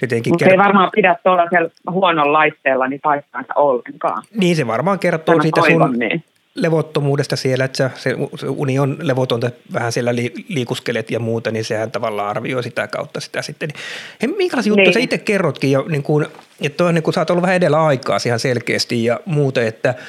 Mutta 0.01 0.44
kert- 0.44 0.51
ei 0.51 0.59
varmaan 0.59 0.90
pidä 0.94 1.16
tuollaisella 1.25 1.70
huonon 1.90 2.33
laitteella 2.33 2.88
niin 2.88 3.01
paikkaansa 3.01 3.53
ollenkaan. 3.57 4.22
Niin 4.40 4.57
se 4.57 4.66
varmaan 4.66 4.98
kertoo 4.98 5.35
Tänä 5.35 5.42
siitä 5.42 5.61
sun 5.61 5.98
niin. 5.98 6.25
Levottomuudesta 6.54 7.36
siellä, 7.36 7.64
että 7.64 7.90
se, 7.96 8.16
se 8.36 8.46
uni 8.46 8.78
on 8.78 8.96
levotonta, 9.00 9.50
vähän 9.72 9.92
siellä 9.92 10.14
li, 10.14 10.32
liikuskelet 10.48 11.10
ja 11.10 11.20
muuta, 11.20 11.50
niin 11.50 11.64
sehän 11.64 11.90
tavallaan 11.90 12.28
arvioi 12.28 12.62
sitä 12.62 12.88
kautta 12.88 13.20
sitä 13.20 13.42
sitten. 13.42 13.70
Hei, 14.22 14.28
minkälaisia 14.36 14.72
niin. 14.72 14.80
juttuja 14.80 14.92
sä 14.92 15.04
itse 15.04 15.18
kerrotkin, 15.18 15.70
ja 15.70 15.84
niin 15.88 16.02
kuin, 16.02 16.26
että 16.60 16.76
toi, 16.76 16.92
niin 16.92 17.02
kuin, 17.02 17.14
sä 17.14 17.20
oot 17.20 17.30
ollut 17.30 17.42
vähän 17.42 17.56
edellä 17.56 17.84
aikaa 17.84 18.18
ihan 18.26 18.40
selkeästi 18.40 19.04
ja 19.04 19.20
muuta, 19.26 19.62
että– 19.62 19.94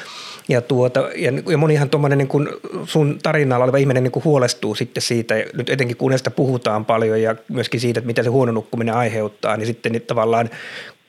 ja, 0.47 0.61
tuota, 0.61 1.09
ja, 1.15 1.31
ja 1.51 1.57
monihan 1.57 1.89
tuommoinen 1.89 2.17
niin 2.17 2.27
kuin 2.27 2.49
sun 2.85 3.19
tarinalla 3.23 3.63
oleva 3.63 3.77
ihminen 3.77 4.03
niin 4.03 4.11
kuin 4.11 4.23
huolestuu 4.23 4.75
sitten 4.75 5.03
siitä, 5.03 5.35
nyt 5.53 5.69
etenkin 5.69 5.97
kun 5.97 6.09
näistä 6.09 6.31
puhutaan 6.31 6.85
paljon 6.85 7.21
ja 7.21 7.35
myöskin 7.47 7.79
siitä, 7.79 7.99
että 7.99 8.07
mitä 8.07 8.23
se 8.23 8.29
huono 8.29 8.51
nukkuminen 8.51 8.95
aiheuttaa, 8.95 9.57
niin 9.57 9.67
sitten 9.67 9.91
niin 9.91 10.01
tavallaan 10.01 10.49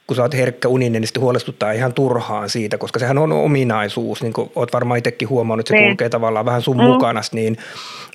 kun 0.06 0.16
sä 0.16 0.22
oot 0.22 0.34
herkkä 0.34 0.68
uninen, 0.68 1.00
niin 1.02 1.06
sitten 1.06 1.22
huolestuttaa 1.22 1.72
ihan 1.72 1.94
turhaan 1.94 2.50
siitä, 2.50 2.78
koska 2.78 2.98
sehän 2.98 3.18
on 3.18 3.32
ominaisuus, 3.32 4.22
niin 4.22 4.32
kuin 4.32 4.50
oot 4.54 4.72
varmaan 4.72 4.98
itsekin 4.98 5.28
huomannut, 5.28 5.60
että 5.60 5.74
se 5.74 5.80
niin. 5.80 5.90
kulkee 5.90 6.08
tavallaan 6.08 6.46
vähän 6.46 6.62
sun 6.62 6.76
mm. 6.76 6.82
mukana, 6.82 7.20
niin, 7.32 7.56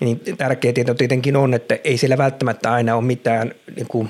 niin 0.01 0.19
tärkeä 0.37 0.73
tieto 0.73 0.93
tietenkin 0.93 1.35
on, 1.35 1.53
että 1.53 1.77
ei 1.83 1.97
siellä 1.97 2.17
välttämättä 2.17 2.71
aina 2.71 2.95
ole 2.95 3.03
mitään 3.03 3.53
niin 3.75 3.87
kuin, 3.87 4.09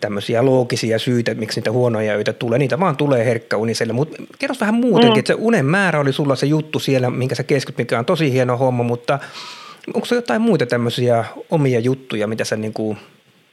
tämmöisiä 0.00 0.44
loogisia 0.44 0.98
syitä, 0.98 1.34
miksi 1.34 1.60
niitä 1.60 1.72
huonoja 1.72 2.12
öitä 2.12 2.32
tulee. 2.32 2.58
Niitä 2.58 2.80
vaan 2.80 2.96
tulee 2.96 3.24
herkkäuniselle. 3.24 3.92
Mutta 3.92 4.22
kerro 4.38 4.56
vähän 4.60 4.74
muutenkin, 4.74 5.14
mm. 5.14 5.18
että 5.18 5.32
se 5.32 5.38
unen 5.38 5.66
määrä 5.66 6.00
oli 6.00 6.12
sulla 6.12 6.36
se 6.36 6.46
juttu 6.46 6.78
siellä, 6.78 7.10
minkä 7.10 7.34
sä 7.34 7.42
keskityt, 7.42 7.78
mikä 7.78 7.98
on 7.98 8.04
tosi 8.04 8.32
hieno 8.32 8.56
homma, 8.56 8.82
mutta 8.82 9.18
onko 9.94 10.06
se 10.06 10.14
jotain 10.14 10.42
muita 10.42 10.66
tämmöisiä 10.66 11.24
omia 11.50 11.80
juttuja, 11.80 12.26
mitä 12.26 12.44
sä 12.44 12.56
niin 12.56 12.72
kuin 12.72 12.98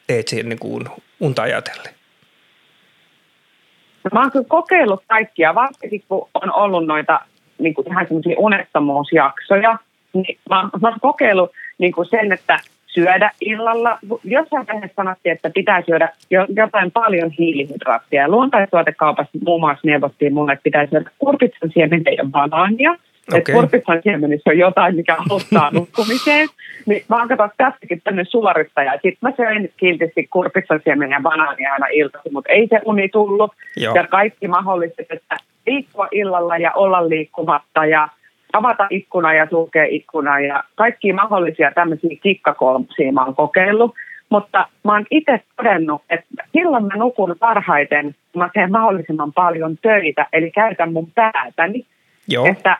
teet 0.07 0.27
siihen 0.27 0.49
niin 0.49 0.59
kuin 0.59 0.85
unta 1.19 1.41
ajatellen? 1.41 1.95
Mä 4.13 4.21
oon 4.21 4.31
kyllä 4.31 4.45
kokeillut 4.47 5.03
kaikkia, 5.07 5.55
varsinkin 5.55 6.03
kun 6.09 6.27
on 6.33 6.53
ollut 6.53 6.85
noita 6.85 7.19
niin 7.57 7.73
kuin 7.73 7.87
ihan 7.87 8.07
semmoisia 8.07 8.35
unettomuusjaksoja, 8.37 9.77
niin 10.13 10.37
mä, 10.49 10.69
mä 10.81 10.87
oon 10.87 10.99
kokeillut 11.01 11.51
niin 11.77 11.91
kuin 11.91 12.05
sen, 12.05 12.31
että 12.31 12.59
syödä 12.87 13.31
illalla. 13.41 13.97
Jossain 14.23 14.67
vaiheessa 14.67 14.95
sanottiin, 14.95 15.33
että 15.33 15.49
pitää 15.49 15.81
syödä 15.85 16.09
jotain 16.55 16.91
paljon 16.91 17.31
hiilihydraattia. 17.31 18.29
Luontaistuotekaupassa 18.29 19.39
muun 19.45 19.61
muassa 19.61 19.87
neuvottiin 19.87 20.33
mulle, 20.33 20.53
että 20.53 20.63
pitää 20.63 20.87
syödä 20.87 21.11
kurpitsan 21.19 21.71
siemeniä 21.73 22.13
ja 22.17 22.25
banaania. 22.31 22.95
Okay. 23.27 23.39
Että 23.39 23.51
kurpitsan 23.51 24.01
siemenissä 24.03 24.49
on 24.49 24.57
jotain, 24.57 24.95
mikä 24.95 25.17
auttaa 25.29 25.71
nukkumiseen. 25.79 26.47
Niin 26.85 27.03
mä 27.09 27.19
oon 27.19 27.27
katsoa 27.27 27.49
tästäkin 27.57 28.01
tänne 28.03 28.23
suorittaja. 28.25 28.91
Sitten 28.93 29.17
mä 29.21 29.31
söin 29.37 29.73
kiltisti 29.77 30.27
kurpitsan 30.27 30.79
siemeniä 30.83 31.17
ja 31.17 31.21
banaania 31.21 31.73
aina 31.73 31.87
iltaisin, 31.87 32.33
mutta 32.33 32.51
ei 32.51 32.67
se 32.67 32.81
uni 32.85 33.09
tullut. 33.09 33.51
Joo. 33.77 33.95
Ja 33.95 34.07
kaikki 34.07 34.47
mahdolliset, 34.47 35.05
että 35.09 35.37
liikkua 35.67 36.07
illalla 36.11 36.57
ja 36.57 36.71
olla 36.71 37.09
liikkumatta 37.09 37.85
ja 37.85 38.09
avata 38.53 38.87
ikkuna 38.89 39.33
ja 39.33 39.47
sulkea 39.49 39.85
ikkuna 39.89 40.39
ja 40.39 40.63
kaikki 40.75 41.13
mahdollisia 41.13 41.71
tämmöisiä 41.75 42.17
kikkakolmuksia 42.23 43.11
mä 43.11 43.25
oon 43.25 43.35
kokeillut. 43.35 43.95
Mutta 44.29 44.67
mä 44.83 44.93
oon 44.93 45.05
itse 45.11 45.41
todennut, 45.57 46.01
että 46.09 46.45
silloin 46.53 46.85
mä 46.85 46.95
nukun 46.95 47.35
parhaiten, 47.39 48.15
mä 48.35 48.49
teen 48.53 48.71
mahdollisimman 48.71 49.33
paljon 49.33 49.77
töitä, 49.81 50.25
eli 50.33 50.51
käytän 50.51 50.93
mun 50.93 51.11
päätäni. 51.15 51.85
Joo. 52.27 52.45
Että 52.45 52.77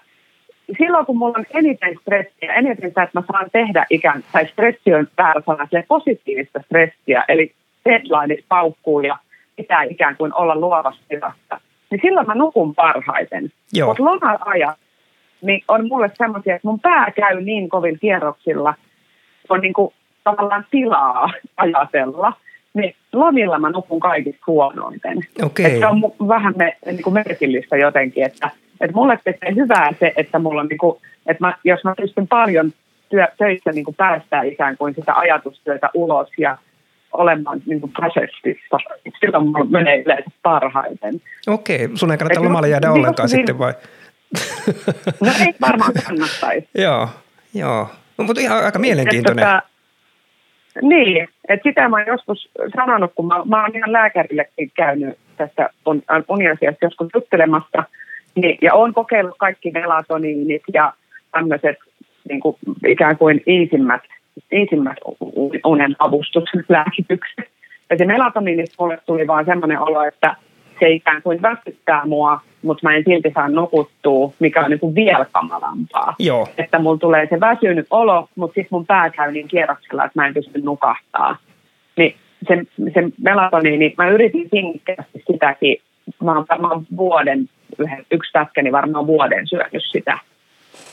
silloin 0.77 1.05
kun 1.05 1.17
mulla 1.17 1.37
on 1.37 1.45
eniten 1.53 1.95
stressiä, 2.01 2.53
eniten 2.53 2.89
sitä, 2.89 3.03
että 3.03 3.19
mä 3.19 3.23
saan 3.31 3.49
tehdä 3.51 3.85
ikään, 3.89 4.23
tai 4.31 4.47
stressi 4.47 4.93
on 4.93 5.07
väärä 5.17 5.41
sana, 5.45 5.67
positiivista 5.87 6.59
stressiä, 6.65 7.23
eli 7.27 7.53
deadline 7.85 8.43
paukkuu 8.49 9.01
ja 9.01 9.17
pitää 9.55 9.83
ikään 9.83 10.17
kuin 10.17 10.33
olla 10.33 10.55
luovassa 10.55 11.01
tilassa, 11.09 11.61
niin 11.91 11.99
silloin 12.01 12.27
mä 12.27 12.35
nukun 12.35 12.75
parhaiten. 12.75 13.51
Mutta 13.85 14.03
loma-ajat 14.03 14.77
niin 15.41 15.63
on 15.67 15.87
mulle 15.87 16.11
semmoisia, 16.17 16.55
että 16.55 16.67
mun 16.67 16.79
pää 16.79 17.11
käy 17.11 17.41
niin 17.41 17.69
kovin 17.69 17.99
kierroksilla, 17.99 18.73
on 19.49 19.59
niin 19.59 19.73
kuin 19.73 19.93
tavallaan 20.23 20.65
tilaa 20.71 21.29
ajatella. 21.57 22.33
Niin 22.73 22.95
lomilla 23.13 23.59
mä 23.59 23.69
nukun 23.69 23.99
kaikista 23.99 24.43
huonoiten. 24.47 25.17
Okay. 25.43 25.65
Että 25.65 25.89
on 25.89 26.01
vähän 26.27 26.53
me, 26.57 26.77
niin 26.85 27.03
kuin 27.03 27.13
merkillistä 27.13 27.77
jotenkin, 27.77 28.23
että, 28.23 28.49
että 28.81 28.95
mulle 28.95 29.19
tekee 29.23 29.55
hyvää 29.55 29.89
se, 29.99 30.13
että 30.15 30.39
mulla 30.39 30.61
on 30.61 30.67
niin 30.67 30.77
kuin, 30.77 30.97
että 31.27 31.45
mä, 31.45 31.57
jos 31.63 31.83
mä 31.83 31.93
pystyn 31.97 32.27
paljon 32.27 32.71
työ, 33.09 33.27
töissä 33.37 33.71
niin 33.71 33.85
kuin 33.85 33.95
päästää 33.95 34.43
ikään 34.43 34.77
kuin 34.77 34.95
sitä 34.95 35.13
ajatustyötä 35.15 35.89
ulos 35.93 36.29
ja 36.37 36.57
olemaan 37.13 37.61
niin 37.65 37.81
kuin 37.81 37.91
prosessissa. 37.91 38.77
Silloin 39.19 39.47
mulla 39.47 39.65
menee 39.65 40.01
yleensä 40.01 40.31
parhaiten. 40.43 41.21
Okei, 41.47 41.89
sun 41.93 42.11
ei 42.11 42.17
kannata 42.17 42.43
lomalle 42.43 42.69
jäädä 42.69 42.87
niin, 42.87 42.97
ollenkaan 42.97 43.29
niin, 43.29 43.37
sitten 43.37 43.59
vai? 43.59 43.73
No 45.21 45.31
ei 45.39 45.53
varmaan 45.61 45.93
kannattaisi. 46.07 46.69
joo, 46.85 47.09
joo. 47.53 47.89
No, 48.17 48.23
mutta 48.25 48.41
ihan 48.41 48.65
aika 48.65 48.79
mielenkiintoinen. 48.79 49.43
Että, 49.43 49.61
tota, 49.61 50.87
niin, 50.87 51.27
että 51.49 51.69
sitä 51.69 51.89
mä 51.89 51.95
oon 51.97 52.07
joskus 52.07 52.49
sanonut, 52.75 53.11
kun 53.15 53.27
mä, 53.27 53.45
mä 53.45 53.61
oon 53.61 53.75
ihan 53.75 53.93
lääkärillekin 53.93 54.71
käynyt 54.73 55.17
tästä 55.37 55.69
uniasiasta 56.29 56.85
joskus 56.85 57.07
juttelemassa, 57.13 57.83
niin, 58.35 58.57
ja 58.61 58.73
oon 58.73 58.93
kokeillut 58.93 59.35
kaikki 59.37 59.71
melatoniinit 59.71 60.61
ja 60.73 60.93
tämmöiset 61.31 61.77
niin 62.29 62.39
kuin, 62.39 62.57
ikään 62.87 63.17
kuin 63.17 63.41
iisimmät, 63.47 64.01
iisimmät 64.51 64.97
unen 65.65 65.95
avustuslääkitykset. 65.99 67.45
Ja 67.89 67.97
se 67.97 68.05
melatoniinista 68.05 68.75
mulle 68.79 68.99
tuli 69.05 69.27
vaan 69.27 69.45
semmoinen 69.45 69.79
olo, 69.79 70.03
että 70.03 70.35
se 70.79 70.89
ikään 70.89 71.21
kuin 71.21 71.41
väsyttää 71.41 72.05
mua, 72.05 72.39
mutta 72.61 72.79
mä 72.83 72.95
en 72.95 73.03
silti 73.05 73.31
saa 73.33 73.49
nukuttua, 73.49 74.31
mikä 74.39 74.63
on 74.63 74.69
niin 74.69 74.79
kuin 74.79 74.95
vielä 74.95 75.25
kamalampaa. 75.31 76.15
Joo. 76.19 76.47
Että 76.57 76.79
mulla 76.79 76.97
tulee 76.97 77.27
se 77.29 77.39
väsynyt 77.39 77.87
olo, 77.89 78.27
mutta 78.35 78.53
sitten 78.53 78.69
mun 78.71 78.85
pää 78.85 79.09
käy 79.09 79.31
niin 79.31 79.47
kierroksella, 79.47 80.05
että 80.05 80.21
mä 80.21 80.27
en 80.27 80.33
pysty 80.33 80.61
nukahtaa. 80.61 81.37
Niin 81.97 82.15
se, 82.47 82.63
se 82.93 83.03
melatoniini, 83.21 83.93
mä 83.97 84.09
yritin 84.09 84.49
sinnikkäästi 84.49 85.23
sitäkin. 85.31 85.77
Mä 86.23 86.35
oon 86.35 86.45
varmaan 86.49 86.85
vuoden, 86.97 87.49
yksi 88.11 88.31
pätkäni 88.33 88.71
varmaan 88.71 89.07
vuoden 89.07 89.47
syönyt 89.47 89.83
sitä 89.91 90.19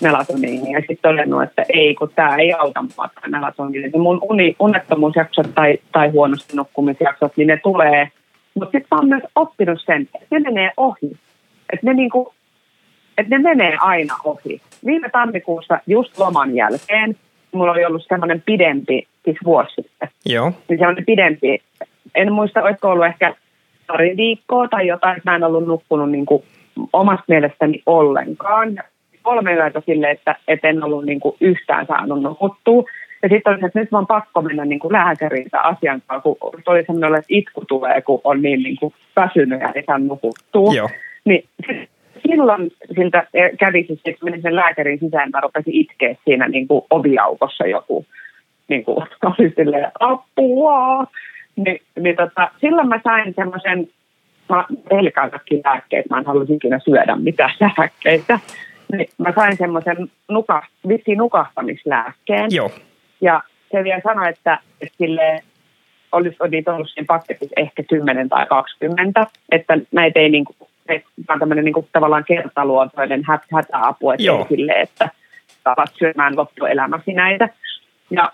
melatoniinia 0.00 0.78
ja 0.78 0.80
sitten 0.80 1.10
todennut, 1.10 1.42
että 1.42 1.64
ei, 1.68 1.94
kun 1.94 2.10
tämä 2.14 2.36
ei 2.36 2.52
auta 2.52 2.82
mua 2.82 3.08
melatoniini. 3.26 3.90
Mun 3.98 4.18
uni, 4.22 4.56
unettomuusjaksot 4.60 5.54
tai, 5.54 5.78
tai 5.92 6.08
huonosti 6.08 6.56
nukkumisjaksot, 6.56 7.36
niin 7.36 7.46
ne 7.46 7.60
tulee– 7.62 8.08
mutta 8.54 8.78
sitten 8.78 8.88
mä 8.90 8.98
oon 8.98 9.08
myös 9.08 9.22
oppinut 9.34 9.78
sen, 9.86 10.02
että 10.02 10.26
ne 10.30 10.40
menee 10.40 10.72
ohi. 10.76 11.16
Että 11.72 11.86
ne, 11.86 11.94
niinku, 11.94 12.34
et 13.18 13.28
ne 13.28 13.38
menee 13.38 13.76
aina 13.80 14.14
ohi. 14.24 14.60
Viime 14.86 15.08
tammikuussa 15.10 15.80
just 15.86 16.18
loman 16.18 16.56
jälkeen 16.56 17.16
mulla 17.52 17.72
oli 17.72 17.84
ollut 17.84 18.04
semmoinen 18.08 18.42
pidempi, 18.46 19.06
siis 19.24 19.36
vuosi 19.44 19.74
sitten. 19.74 20.08
Joo. 20.26 20.52
Niin 20.68 20.78
semmoinen 20.78 21.04
pidempi, 21.04 21.62
en 22.14 22.32
muista, 22.32 22.62
olisiko 22.62 22.88
ollut 22.88 23.06
ehkä 23.06 23.34
pari 23.86 24.16
viikkoa 24.16 24.68
tai 24.68 24.86
jotain, 24.86 25.16
että 25.16 25.30
mä 25.30 25.36
en 25.36 25.44
ollut 25.44 25.66
nukkunut 25.66 26.10
niin 26.10 26.26
kuin 26.26 26.44
omasta 26.92 27.24
mielestäni 27.28 27.82
ollenkaan. 27.86 28.78
Kolme 29.22 29.54
yötä 29.54 29.82
sille, 29.86 30.10
että, 30.10 30.36
että 30.48 30.68
en 30.68 30.84
ollut 30.84 31.04
niin 31.04 31.20
kuin 31.20 31.36
yhtään 31.40 31.86
saanut 31.86 32.22
nukuttua. 32.22 32.84
Ja 33.22 33.28
sitten 33.28 33.52
oli, 33.52 33.66
että 33.66 33.80
nyt 33.80 33.90
mä 33.90 33.98
on 33.98 34.06
pakko 34.06 34.42
mennä 34.42 34.64
niin 34.64 34.78
kuin 34.78 34.92
lääkäriin 34.92 35.48
asian 35.52 36.02
kanssa, 36.06 36.22
kun 36.22 36.36
oli 36.66 36.84
sellainen, 36.84 37.18
että 37.18 37.26
itku 37.28 37.64
tulee, 37.68 38.02
kun 38.02 38.20
on 38.24 38.42
niin, 38.42 38.62
niin 38.62 38.76
kuin 38.76 38.94
väsynyt 39.16 39.60
ja 39.60 39.72
ei 39.74 39.82
saa 39.86 39.98
nukuttua. 39.98 40.74
Joo. 40.74 40.88
Niin 41.24 41.44
silloin 42.28 42.72
siltä 42.94 43.26
kävi 43.58 43.84
siis, 43.86 44.00
että 44.04 44.24
menin 44.24 44.42
sen 44.42 44.56
lääkärin 44.56 44.98
sisään, 44.98 45.30
mä 45.30 45.40
rupesin 45.40 45.74
itkeä 45.74 46.16
siinä 46.24 46.48
niin 46.48 46.68
kuin 46.68 46.84
oviaukossa 46.90 47.66
joku, 47.66 48.06
niin 48.68 48.84
kuin 48.84 48.96
oli 49.38 49.52
silleen, 49.56 49.90
apua. 50.00 51.06
Ni, 51.56 51.80
niin 52.00 52.16
tota, 52.16 52.50
silloin 52.60 52.88
mä 52.88 53.00
sain 53.04 53.34
semmoisen, 53.36 53.88
mä 54.48 54.64
pelkään 54.88 55.30
kaikki 55.30 55.60
lääkkeet, 55.64 56.10
mä 56.10 56.18
en 56.18 56.26
halusi 56.26 56.54
ikinä 56.54 56.78
syödä 56.78 57.16
mitään 57.16 57.54
lääkkeitä. 57.60 58.38
Niin 58.92 59.08
mä 59.18 59.32
sain 59.34 59.56
semmoisen 59.56 59.96
nuka, 60.28 60.62
vissiin 60.88 61.18
nukahtamislääkkeen. 61.18 62.48
Joo. 62.50 62.70
Ja 63.20 63.42
se 63.72 63.84
vielä 63.84 64.00
sanoi, 64.04 64.28
että, 64.28 64.58
että 64.80 64.94
sille 64.98 65.42
olisi 66.12 66.36
ollut 66.40 66.90
siinä 66.90 67.06
paketissa 67.06 67.54
ehkä 67.56 67.82
10 67.82 68.28
tai 68.28 68.46
20, 68.46 69.26
että 69.52 69.78
näitä 69.92 70.20
ei 70.20 70.28
niin 70.28 70.44
kuin 70.44 70.56
Tämä 70.86 71.34
on 71.34 71.38
tämmöinen 71.38 71.64
niin 71.64 71.72
kuin, 71.72 71.88
tavallaan 71.92 72.24
kertaluontoinen 72.24 73.22
hät, 73.28 73.42
hätäapu, 73.54 74.10
että 74.10 74.46
sille, 74.48 74.72
että 74.72 75.08
tavat 75.64 75.90
syömään 75.98 76.36
loppuelämäsi 76.36 77.12
näitä. 77.12 77.48
Ja 78.10 78.32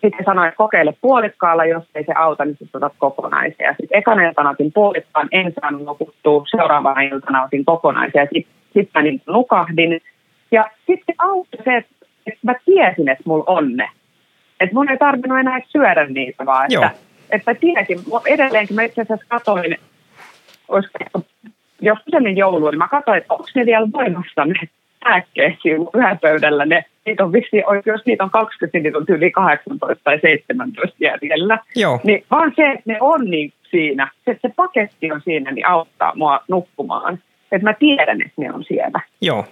sitten 0.00 0.24
sanoin, 0.24 0.48
että 0.48 0.56
kokeile 0.56 0.94
puolikkaalla, 1.00 1.64
jos 1.64 1.84
ei 1.94 2.04
se 2.04 2.12
auta, 2.12 2.44
niin 2.44 2.56
sitten 2.58 2.78
otat 2.78 2.92
kokonaisia. 2.98 3.74
Sitten 3.80 3.98
ekana 3.98 4.28
iltana 4.28 4.50
otin 4.50 4.72
puolikkaan, 4.72 5.28
en 5.32 5.52
saanut 5.60 5.84
nukuttua, 5.84 6.44
seuraavana 6.50 7.00
iltana 7.00 7.44
otin 7.44 7.64
kokonaisia. 7.64 8.26
Sitten 8.34 8.54
sit 8.72 8.90
mä 8.94 9.02
niin 9.02 9.22
nukahdin. 9.26 10.00
Ja 10.50 10.70
sitten 10.86 11.14
auttoi 11.18 11.64
se, 11.64 11.76
että, 12.26 12.38
mä 12.42 12.54
tiesin, 12.64 13.08
että 13.08 13.24
mulla 13.26 13.44
on 13.46 13.76
ne. 13.76 13.90
Että 14.60 14.74
mun 14.74 14.90
ei 14.90 14.98
tarvinnut 14.98 15.38
enää 15.38 15.60
syödä 15.68 16.04
niitä, 16.06 16.46
vaan 16.46 16.66
Joo. 16.70 16.84
että, 16.84 16.98
että 17.30 17.50
mä 17.50 17.54
tiesin. 17.54 17.98
Edelleenkin 18.26 18.76
mä 18.76 18.82
itse 18.82 19.02
asiassa 19.02 19.26
katsoin, 19.28 19.76
olisiko 20.68 20.98
joskus 21.80 22.14
ennen 22.14 22.36
joulua, 22.36 22.70
niin 22.70 22.78
mä 22.78 22.88
katsoin, 22.88 23.18
että 23.18 23.34
onko 23.34 23.46
ne 23.54 23.66
vielä 23.66 23.88
voimassa 23.92 24.44
ne 24.44 24.68
lääkkeet 25.04 25.54
siinä 25.62 25.84
yöpöydällä. 25.94 26.66
Ne, 26.66 26.84
niitä 27.06 27.24
on 27.24 27.32
viksi, 27.32 27.56
jos 27.86 28.06
niitä 28.06 28.24
on 28.24 28.30
20, 28.30 28.78
niin 28.78 28.82
niitä 28.82 28.98
on 28.98 29.04
yli 29.08 29.30
18 29.30 30.04
tai 30.04 30.20
17 30.22 30.96
jäljellä. 31.00 31.58
Joo. 31.76 32.00
Niin 32.04 32.24
vaan 32.30 32.52
se, 32.56 32.70
että 32.70 32.82
ne 32.84 32.98
on 33.00 33.24
niin 33.24 33.52
siinä, 33.70 34.10
se, 34.24 34.30
että 34.30 34.48
se 34.48 34.54
paketti 34.56 35.12
on 35.12 35.20
siinä, 35.24 35.50
niin 35.50 35.66
auttaa 35.66 36.12
mua 36.14 36.40
nukkumaan. 36.48 37.18
Että 37.52 37.68
mä 37.68 37.74
tiedän, 37.78 38.22
että 38.22 38.42
ne 38.42 38.52
on 38.52 38.64
siellä. 38.64 39.00
Joo. 39.20 39.44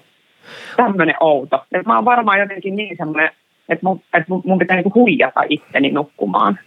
Tämmöinen 0.77 1.15
outo. 1.21 1.65
Että 1.73 1.89
mä 1.89 1.97
oon 1.97 2.05
varmaan 2.05 2.41
jotenkin 2.41 2.77
niin 2.77 2.97
semmoinen, 2.97 3.31
että 3.69 3.87
mun, 3.87 4.03
että 4.15 4.27
mun, 4.45 4.59
pitää 4.59 4.77
niinku 4.77 4.95
huijata 4.95 5.41
itteni 5.49 5.91
nukkumaan. 5.91 6.59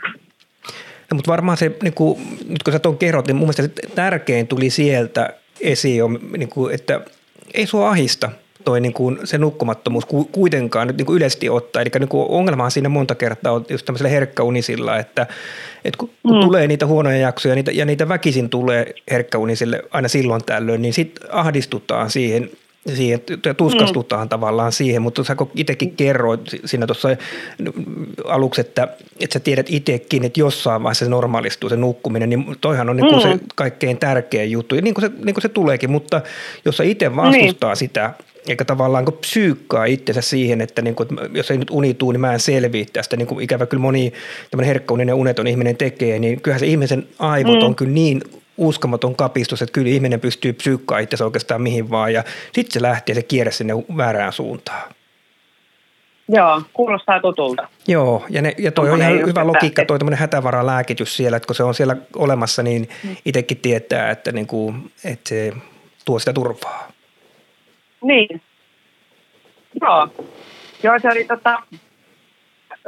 No, 1.11 1.15
mutta 1.15 1.32
varmaan 1.32 1.57
se, 1.57 1.71
niin 1.84 1.93
kuin, 1.93 2.19
nyt 2.49 2.63
kun 2.63 2.73
sä 2.73 2.79
tuon 2.79 2.97
kerrot, 2.97 3.27
niin 3.27 3.36
mun 3.36 3.47
mielestä 3.47 3.88
tärkein 3.95 4.47
tuli 4.47 4.69
sieltä 4.69 5.29
esiin, 5.61 5.97
jo, 5.97 6.07
niin 6.38 6.49
kuin, 6.49 6.75
että 6.75 7.01
ei 7.53 7.65
sua 7.65 7.89
ahista 7.89 8.32
toi 8.66 8.82
niin 8.82 8.93
kuin 8.93 9.20
se 9.24 9.38
nukkumattomuus 9.38 10.05
ku- 10.05 10.30
kuitenkaan 10.32 10.88
nyt 10.88 10.97
niin 10.97 11.05
kuin 11.05 11.18
yleisesti 11.18 11.49
ottaa. 11.49 11.82
Eli 11.82 11.89
niin 11.99 12.09
kuin 12.09 12.26
ongelmahan 12.30 12.72
siinä 12.72 12.89
monta 12.89 13.16
kertaa 13.16 13.51
on 13.53 13.66
just 13.70 13.86
tämmöisellä 13.86 14.09
herkkäunisilla, 14.09 14.97
että, 14.97 15.28
että 15.86 15.97
kun, 15.97 16.09
kun 16.24 16.36
Mm. 16.36 16.41
tulee 16.41 16.68
niitä 16.68 16.86
huonoja 16.86 17.18
jaksoja 17.18 17.55
niitä, 17.55 17.72
ja 17.72 17.86
niitä 17.86 18.07
väkisin 18.09 18.49
tulee 18.49 18.93
herkkäunisille 19.12 19.84
aina 19.91 20.07
silloin 20.07 20.43
tällöin, 20.45 20.82
niin 20.82 20.93
sitten 20.93 21.30
ahdistutaan 21.36 22.09
siihen, 22.09 22.49
siihen 22.88 23.21
ja 23.45 23.53
tuskastutaan 23.53 24.25
mm. 24.25 24.29
tavallaan 24.29 24.71
siihen, 24.71 25.01
mutta 25.01 25.23
sä 25.23 25.36
itsekin 25.55 25.95
kerroit 25.95 26.41
si- 26.49 26.61
siinä 26.65 26.88
tuossa 26.88 27.09
aluksi, 28.25 28.61
että, 28.61 28.88
että 29.19 29.34
sä 29.34 29.39
tiedät 29.39 29.65
itsekin, 29.69 30.25
että 30.25 30.39
jossain 30.39 30.84
vaiheessa 30.84 31.05
se 31.05 31.11
normalistuu 31.11 31.69
se 31.69 31.75
nukkuminen, 31.75 32.29
niin 32.29 32.55
toihan 32.61 32.89
on 32.89 32.95
niin 32.97 33.07
kuin 33.07 33.23
Mm. 33.23 33.39
se 33.39 33.39
kaikkein 33.55 33.97
tärkein 33.97 34.51
juttu, 34.51 34.75
ja 34.75 34.82
niin 34.82 34.93
kuin 34.93 35.05
se, 35.05 35.11
niin 35.25 35.34
kuin 35.34 35.41
se 35.41 35.49
tuleekin, 35.49 35.91
mutta 35.91 36.21
jos 36.65 36.77
sä 36.77 36.84
itse 36.84 37.15
vastustaa 37.15 37.69
niin. 37.69 37.77
sitä, 37.77 38.13
eikä 38.47 38.65
tavallaan 38.65 39.05
kun 39.05 39.17
psyykkaa 39.21 39.86
itsensä 39.86 40.21
siihen, 40.21 40.61
että, 40.61 40.82
niin 40.82 40.95
kuin, 40.95 41.07
että 41.13 41.38
jos 41.38 41.51
ei 41.51 41.57
nyt 41.57 41.69
uni 41.69 41.93
tuu, 41.93 42.11
niin 42.11 42.21
mä 42.21 42.34
en 42.34 42.39
selviä 42.39 42.86
tästä, 42.93 43.17
niin 43.17 43.27
kuin 43.27 43.43
ikävä 43.43 43.65
kyllä 43.65 43.82
moni 43.82 44.13
tämmöinen 44.51 44.67
herkkäuninen 44.67 45.15
uneton 45.15 45.47
ihminen 45.47 45.77
tekee, 45.77 46.19
niin 46.19 46.41
kyllähän 46.41 46.59
se 46.59 46.65
ihmisen 46.65 47.07
aivot 47.19 47.59
mm. 47.59 47.65
on 47.65 47.75
kyllä 47.75 47.91
niin 47.91 48.21
uskomaton 48.57 49.15
kapistus, 49.15 49.61
että 49.61 49.73
kyllä 49.73 49.89
ihminen 49.89 50.19
pystyy 50.19 50.53
psyykkaa 50.53 50.99
itsensä 50.99 51.25
oikeastaan 51.25 51.61
mihin 51.61 51.89
vaan, 51.89 52.13
ja 52.13 52.23
sitten 52.53 52.73
se 52.73 52.81
lähtee 52.81 53.15
se 53.15 53.23
kierre 53.23 53.51
sinne 53.51 53.73
väärään 53.97 54.33
suuntaan. 54.33 54.91
Joo, 56.29 56.61
kuulostaa 56.73 57.19
tutulta. 57.19 57.67
Joo, 57.87 58.25
ja, 58.29 58.41
ne, 58.41 58.55
ja 58.57 58.71
toi 58.71 58.89
on 58.89 59.01
ihan 59.01 59.13
hyvä 59.13 59.47
logiikka, 59.47 59.85
toi 59.85 59.99
tämmöinen 59.99 60.19
hätävaralääkitys 60.19 61.17
siellä, 61.17 61.37
että 61.37 61.47
kun 61.47 61.55
se 61.55 61.63
on 61.63 61.73
siellä 61.73 61.95
olemassa, 62.15 62.63
niin 62.63 62.89
itsekin 63.25 63.57
tietää, 63.57 64.11
että, 64.11 64.31
niin 64.31 64.47
kuin, 64.47 64.91
että 65.05 65.29
se 65.29 65.53
tuo 66.05 66.19
sitä 66.19 66.33
turvaa. 66.33 66.91
Niin. 68.03 68.41
Joo. 69.81 70.07
Joo, 70.83 70.99
se 70.99 71.07
oli 71.07 71.23
tota, 71.23 71.63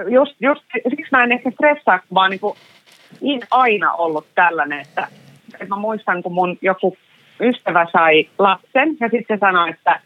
just, 0.09 0.35
just 0.39 0.61
siksi 0.89 1.11
mä 1.11 1.23
en 1.23 1.31
ehkä 1.31 1.51
stressaa, 1.51 1.99
vaan 2.13 2.31
niinku, 2.31 2.57
niin 3.21 3.41
aina 3.51 3.93
ollut 3.93 4.25
tällainen, 4.35 4.79
että, 4.79 5.07
että 5.53 5.75
mä 5.75 5.75
muistan, 5.75 6.23
kun 6.23 6.33
mun 6.33 6.57
joku 6.61 6.97
ystävä 7.39 7.87
sai 7.91 8.29
lapsen 8.39 8.97
ja 8.99 9.09
sitten 9.09 9.37
se 9.37 9.39
sanoi, 9.39 9.69
että, 9.69 9.99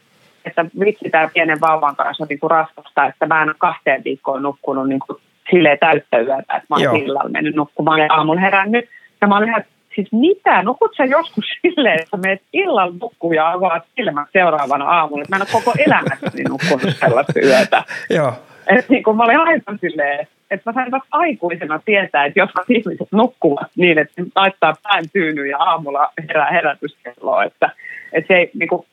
että 0.44 0.64
vitsi 0.80 1.10
tämä 1.10 1.28
pienen 1.34 1.60
vauvan 1.60 1.96
kanssa 1.96 2.24
on 2.24 2.28
niinku 2.28 2.48
raskasta, 2.48 3.06
että 3.06 3.26
mä 3.26 3.42
en 3.42 3.48
ole 3.48 3.56
kahteen 3.58 4.04
viikkoon 4.04 4.42
nukkunut 4.42 4.88
niinku 4.88 5.20
silleen 5.50 5.78
täyttä 5.78 6.18
yötä, 6.18 6.56
että 6.56 6.66
mä 6.70 6.76
oon 6.76 6.96
illalla 6.96 7.30
mennyt 7.30 7.54
nukkumaan 7.54 8.00
ja 8.00 8.06
aamulla 8.10 8.40
herännyt. 8.40 8.88
Ja 9.20 9.26
mä 9.26 9.36
olin 9.36 9.48
ihan, 9.48 9.64
siis 9.94 10.12
mitä, 10.12 10.62
nukut 10.62 10.94
sä 10.96 11.04
joskus 11.04 11.44
silleen, 11.62 12.00
että 12.02 12.16
menet 12.16 12.42
illalla 12.52 12.94
nukkuun 13.00 13.34
ja 13.34 13.50
avaat 13.50 13.82
silmät 13.96 14.28
seuraavana 14.32 14.84
aamulla. 14.84 15.22
Että 15.22 15.36
Mä 15.36 15.42
en 15.42 15.48
ole 15.52 15.62
koko 15.62 15.72
elämässäni 15.78 16.44
nukkunut 16.48 16.96
sellaista 16.96 17.40
yötä. 17.44 17.84
Joo, 18.16 18.32
Et 18.68 18.88
niin 18.88 19.02
kun 19.02 19.16
mä 19.16 19.24
olin 19.24 19.40
aivan 19.40 19.78
silleen, 19.80 20.28
että 20.50 20.70
mä 20.70 20.74
sain 20.74 20.90
vasta 20.90 21.08
aikuisena 21.10 21.80
tietää, 21.84 22.24
että 22.24 22.38
jos 22.38 22.50
ihmiset 22.68 23.08
nukkuvat 23.12 23.70
niin, 23.76 23.98
että 23.98 24.22
laittaa 24.36 24.74
pään 24.82 25.04
tyynyyn 25.12 25.48
ja 25.48 25.58
aamulla 25.58 26.12
herää 26.28 26.50
herätyskelloa, 26.50 27.44
että, 27.44 27.70
että 28.12 28.28
se, 28.28 28.38
ei, 28.38 28.50
niin 28.54 28.68
kuin, 28.68 28.86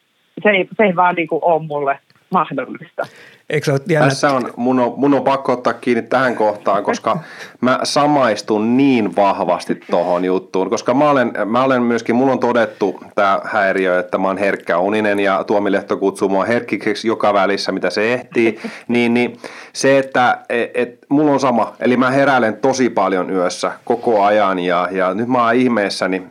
se, 0.43 0.49
ei, 0.49 0.67
se 0.77 0.83
ei 0.83 0.95
vaan 0.95 1.15
niin 1.15 1.27
kuin 1.27 1.43
ole 1.43 1.65
mulle 1.67 1.99
mahdollista. 2.29 3.03
eikö 3.49 3.65
se 3.65 3.71
ole? 3.71 3.99
Tässä 3.99 4.31
on, 4.31 4.53
mun 4.55 4.79
on, 4.79 4.93
mun 4.97 5.13
on 5.13 5.23
pakko 5.23 5.53
ottaa 5.53 5.73
kiinni 5.73 6.01
tähän 6.01 6.35
kohtaan, 6.35 6.83
koska 6.83 7.19
mä 7.61 7.79
samaistun 7.83 8.77
niin 8.77 9.15
vahvasti 9.15 9.75
tohon 9.75 10.25
juttuun, 10.25 10.69
koska 10.69 10.93
mä 10.93 11.09
olen, 11.09 11.33
mä 11.45 11.63
olen 11.63 11.81
myöskin, 11.81 12.15
mulla 12.15 12.31
on 12.31 12.39
todettu 12.39 12.99
tämä 13.15 13.39
häiriö, 13.43 13.99
että 13.99 14.17
mä 14.17 14.27
oon 14.27 14.37
herkkä 14.37 14.77
uninen 14.77 15.19
ja 15.19 15.43
Tuomi 15.43 15.71
Lehto 15.71 15.97
kutsuu 15.97 16.29
mua 16.29 16.45
herkkiksi 16.45 17.07
joka 17.07 17.33
välissä, 17.33 17.71
mitä 17.71 17.89
se 17.89 18.13
ehtii, 18.13 18.59
niin, 18.87 19.13
niin 19.13 19.39
se, 19.73 19.97
että 19.97 20.37
et, 20.49 20.71
et, 20.73 20.99
mulla 21.09 21.31
on 21.31 21.39
sama, 21.39 21.73
eli 21.79 21.97
mä 21.97 22.11
heräilen 22.11 22.57
tosi 22.57 22.89
paljon 22.89 23.29
yössä 23.29 23.71
koko 23.85 24.23
ajan 24.23 24.59
ja, 24.59 24.87
ja 24.91 25.13
nyt 25.13 25.27
mä 25.27 25.45
oon 25.45 25.55
ihmeessäni 25.55 26.23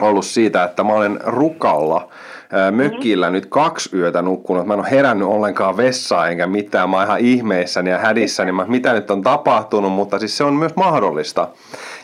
ollut 0.00 0.24
siitä, 0.24 0.64
että 0.64 0.84
mä 0.84 0.92
olen 0.92 1.20
rukalla 1.24 2.08
ää, 2.52 2.70
mökillä 2.70 3.30
nyt 3.30 3.46
kaksi 3.46 3.96
yötä 3.96 4.22
nukkunut. 4.22 4.66
Mä 4.66 4.74
en 4.74 4.80
ole 4.80 4.90
herännyt 4.90 5.28
ollenkaan 5.28 5.76
vessaan 5.76 6.30
enkä 6.30 6.46
mitään. 6.46 6.90
Mä 6.90 6.96
oon 6.96 7.06
ihan 7.06 7.20
ihmeissäni 7.20 7.90
ja 7.90 7.98
hädissäni, 7.98 8.52
mä, 8.52 8.64
mitä 8.68 8.92
nyt 8.92 9.10
on 9.10 9.22
tapahtunut, 9.22 9.92
mutta 9.92 10.18
siis 10.18 10.36
se 10.36 10.44
on 10.44 10.54
myös 10.54 10.76
mahdollista. 10.76 11.48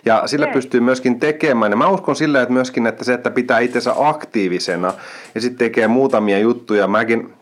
Ja 0.05 0.23
sillä 0.27 0.47
pystyy 0.47 0.81
myöskin 0.81 1.21
tekemään. 1.21 1.73
Ja 1.73 1.77
mä 1.77 1.89
uskon 1.89 2.17
sillä, 2.17 2.43
että 2.43 2.53
myöskin, 2.53 2.87
että 2.87 3.05
se, 3.05 3.15
että 3.15 3.31
pitää 3.31 3.59
itsensä 3.59 3.95
aktiivisena 3.97 4.95
ja 5.35 5.41
sitten 5.41 5.59
tekee 5.59 5.89
muutamia 5.89 6.39
juttuja. 6.39 6.89
Mäkin 6.89 7.33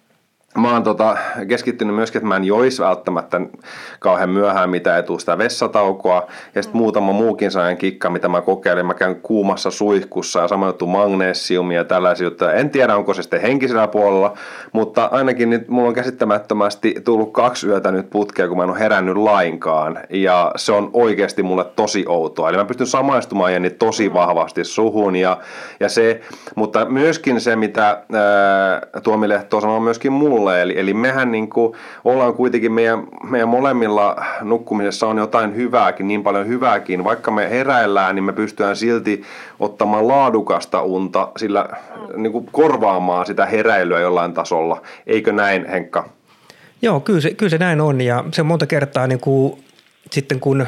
Mä 0.58 0.72
oon 0.72 0.82
tota, 0.82 1.16
keskittynyt 1.48 1.96
myöskin, 1.96 2.18
että 2.18 2.28
mä 2.28 2.36
en 2.36 2.44
joisi 2.44 2.82
välttämättä 2.82 3.40
kauhean 3.98 4.30
myöhään, 4.30 4.70
mitä 4.70 4.96
ei 4.96 5.02
tule 5.02 5.20
sitä 5.20 5.38
vessataukoa. 5.38 6.26
Ja 6.54 6.62
sitten 6.62 6.78
muutama 6.78 7.12
muukin 7.12 7.50
sellainen 7.50 7.76
kikka, 7.76 8.10
mitä 8.10 8.28
mä 8.28 8.40
kokeilen. 8.40 8.86
Mä 8.86 8.94
käyn 8.94 9.16
kuumassa 9.16 9.70
suihkussa 9.70 10.40
ja 10.40 10.48
sama 10.48 10.66
juttu 10.66 10.86
magnesiumia 10.86 11.78
ja 11.78 11.84
tällaisia 11.84 12.24
juttuja. 12.24 12.52
En 12.52 12.70
tiedä, 12.70 12.96
onko 12.96 13.14
se 13.14 13.22
sitten 13.22 13.40
henkisellä 13.40 13.88
puolella, 13.88 14.34
mutta 14.72 15.08
ainakin 15.12 15.50
nyt 15.50 15.68
mulla 15.68 15.88
on 15.88 15.94
käsittämättömästi 15.94 16.94
tullut 17.04 17.32
kaksi 17.32 17.66
yötä 17.66 17.92
nyt 17.92 18.10
putkea, 18.10 18.48
kun 18.48 18.56
mä 18.56 18.62
en 18.62 18.70
ole 18.70 18.78
herännyt 18.78 19.16
lainkaan. 19.16 19.98
Ja 20.10 20.52
se 20.56 20.72
on 20.72 20.90
oikeasti 20.92 21.42
mulle 21.42 21.64
tosi 21.64 22.04
outoa. 22.08 22.48
Eli 22.48 22.56
mä 22.56 22.64
pystyn 22.64 22.86
samaistumaan 22.86 23.52
Jenni 23.52 23.70
tosi 23.70 24.12
vahvasti 24.12 24.64
suhun 24.64 25.16
ja, 25.16 25.38
ja 25.80 25.88
se, 25.88 26.20
mutta 26.54 26.84
myöskin 26.84 27.40
se, 27.40 27.56
mitä 27.56 27.86
ää, 27.86 29.00
Tuomi 29.02 29.28
Lehto 29.28 29.60
sanoo 29.60 29.80
myöskin 29.80 30.12
mulle, 30.44 30.62
eli, 30.62 30.74
eli 30.76 30.94
mehän 30.94 31.32
niin 31.32 31.50
kuin 31.50 31.72
ollaan 32.04 32.34
kuitenkin 32.34 32.72
meidän, 32.72 33.02
meidän 33.30 33.48
molemmilla 33.48 34.24
nukkumisessa 34.42 35.06
on 35.06 35.18
jotain 35.18 35.56
hyvääkin, 35.56 36.08
niin 36.08 36.22
paljon 36.22 36.46
hyvääkin, 36.46 37.04
vaikka 37.04 37.30
me 37.30 37.50
heräillään, 37.50 38.14
niin 38.14 38.24
me 38.24 38.32
pystytään 38.32 38.76
silti 38.76 39.22
ottamaan 39.60 40.08
laadukasta 40.08 40.82
unta, 40.82 41.28
sillä 41.36 41.68
niin 42.16 42.32
kuin 42.32 42.48
korvaamaan 42.52 43.26
sitä 43.26 43.46
heräilyä 43.46 44.00
jollain 44.00 44.34
tasolla. 44.34 44.82
Eikö 45.06 45.32
näin, 45.32 45.68
Henkka? 45.68 46.08
Joo, 46.82 47.00
kyllä 47.00 47.20
se, 47.20 47.34
kyllä 47.34 47.50
se 47.50 47.58
näin 47.58 47.80
on 47.80 48.00
ja 48.00 48.24
se 48.32 48.40
on 48.40 48.46
monta 48.46 48.66
kertaa 48.66 49.06
niin 49.06 49.20
kuin, 49.20 49.64
sitten 50.10 50.40
kun 50.40 50.66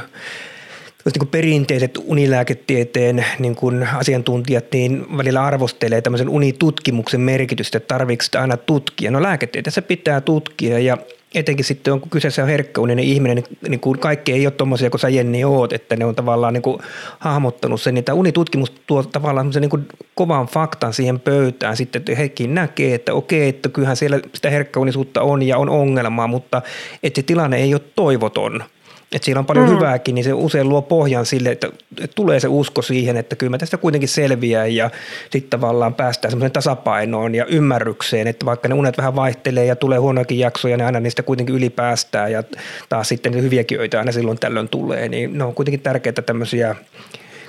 jos 1.07 1.15
niin 1.15 1.29
perinteiset 1.29 1.99
unilääketieteen 2.05 3.25
niin 3.39 3.57
kuin 3.57 3.89
asiantuntijat 3.95 4.65
niin 4.73 5.17
välillä 5.17 5.45
arvostelee 5.45 6.01
tämmöisen 6.01 6.29
unitutkimuksen 6.29 7.21
merkitystä, 7.21 7.79
että 7.79 7.89
tarvitseeko 7.89 8.23
sitä 8.23 8.41
aina 8.41 8.57
tutkia. 8.57 9.11
No 9.11 9.23
lääketieteessä 9.23 9.83
pitää 9.83 10.21
tutkia 10.21 10.79
ja 10.79 10.99
etenkin 11.35 11.65
sitten 11.65 11.93
on, 11.93 12.01
kun 12.01 12.11
kyseessä 12.11 12.43
on 12.43 12.49
herkkäuninen 12.49 13.05
ihminen, 13.05 13.37
niin, 13.37 13.59
niin 13.69 13.81
kuin 13.81 13.99
kaikki 13.99 14.33
ei 14.33 14.47
ole 14.47 14.51
tuommoisia 14.51 14.91
kuin 14.91 15.01
sä 15.01 15.09
Jenni 15.09 15.45
oot, 15.45 15.73
että 15.73 15.97
ne 15.97 16.05
on 16.05 16.15
tavallaan 16.15 16.55
niin 16.55 16.63
kuin 16.63 16.79
hahmottanut 17.19 17.81
sen, 17.81 17.95
niin 17.95 18.05
tämä 18.05 18.17
unitutkimus 18.17 18.73
tuo 18.87 19.03
tavallaan 19.03 19.51
niin 19.61 19.71
kuin 19.71 19.89
kovan 20.15 20.47
faktan 20.47 20.93
siihen 20.93 21.21
pöytään 21.21 21.77
sitten, 21.77 22.01
että 22.01 22.15
hekin 22.15 22.55
näkee, 22.55 22.95
että 22.95 23.15
okei, 23.15 23.49
että 23.49 23.69
kyllähän 23.69 23.97
siellä 23.97 24.21
sitä 24.35 24.51
herkkäunisuutta 24.51 25.23
on 25.23 25.43
ja 25.43 25.59
on 25.59 25.69
ongelmaa, 25.69 26.27
mutta 26.27 26.63
että 27.03 27.21
se 27.21 27.23
tilanne 27.23 27.57
ei 27.57 27.75
ole 27.75 27.83
toivoton. 27.95 28.65
Että 29.13 29.25
siellä 29.25 29.39
on 29.39 29.47
paljon 29.47 29.69
mm. 29.69 29.75
hyvääkin, 29.75 30.15
niin 30.15 30.25
se 30.25 30.33
usein 30.33 30.69
luo 30.69 30.83
pohjan 30.83 31.27
sille, 31.27 31.51
että, 31.51 31.67
että 32.01 32.15
tulee 32.15 32.41
se 32.41 32.49
usko 32.49 32.83
siihen, 32.83 33.17
että 33.17 33.37
kyllä 33.37 33.51
mä 33.51 33.59
tästä 33.59 33.77
kuitenkin 33.77 34.09
selviää 34.09 34.67
ja 34.67 34.91
sitten 35.31 35.51
tavallaan 35.51 35.95
päästään 35.95 36.33
semmoiseen 36.33 36.53
tasapainoon 36.53 37.35
ja 37.35 37.45
ymmärrykseen, 37.45 38.27
että 38.27 38.47
vaikka 38.47 38.69
ne 38.69 38.75
unet 38.75 38.99
vähän 38.99 39.17
vaihtelee 39.17 39.65
ja 39.65 39.77
tulee 39.77 39.99
huonoakin 39.99 40.39
jaksoja, 40.39 40.77
niin 40.77 40.87
aina 40.87 41.01
niistä 41.01 41.23
kuitenkin 41.23 41.55
ylipäästään 41.55 42.33
ja 42.33 42.43
taas 42.89 43.09
sitten 43.09 43.33
niitä 43.33 43.43
hyviäkin 43.43 43.81
öitä 43.81 43.99
aina 43.99 44.13
silloin 44.13 44.39
tällöin 44.39 44.69
tulee, 44.69 45.09
niin 45.09 45.39
ne 45.39 45.45
on 45.45 45.55
kuitenkin 45.55 45.81
tärkeitä 45.81 46.23
tämmöisiä 46.23 46.77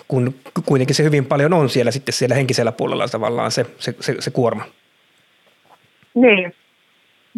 kun 0.08 0.36
kuitenkin 0.66 0.96
se 0.96 1.04
hyvin 1.04 1.26
paljon 1.26 1.54
on 1.54 1.70
siellä 1.70 1.92
sitten 1.92 2.14
siellä 2.14 2.36
henkisellä 2.36 2.72
puolella 2.72 3.08
tavallaan 3.08 3.52
se, 3.52 3.66
se, 3.78 3.96
se, 4.00 4.16
se 4.20 4.32
kuorma. 4.32 4.64
Niin. 6.14 6.54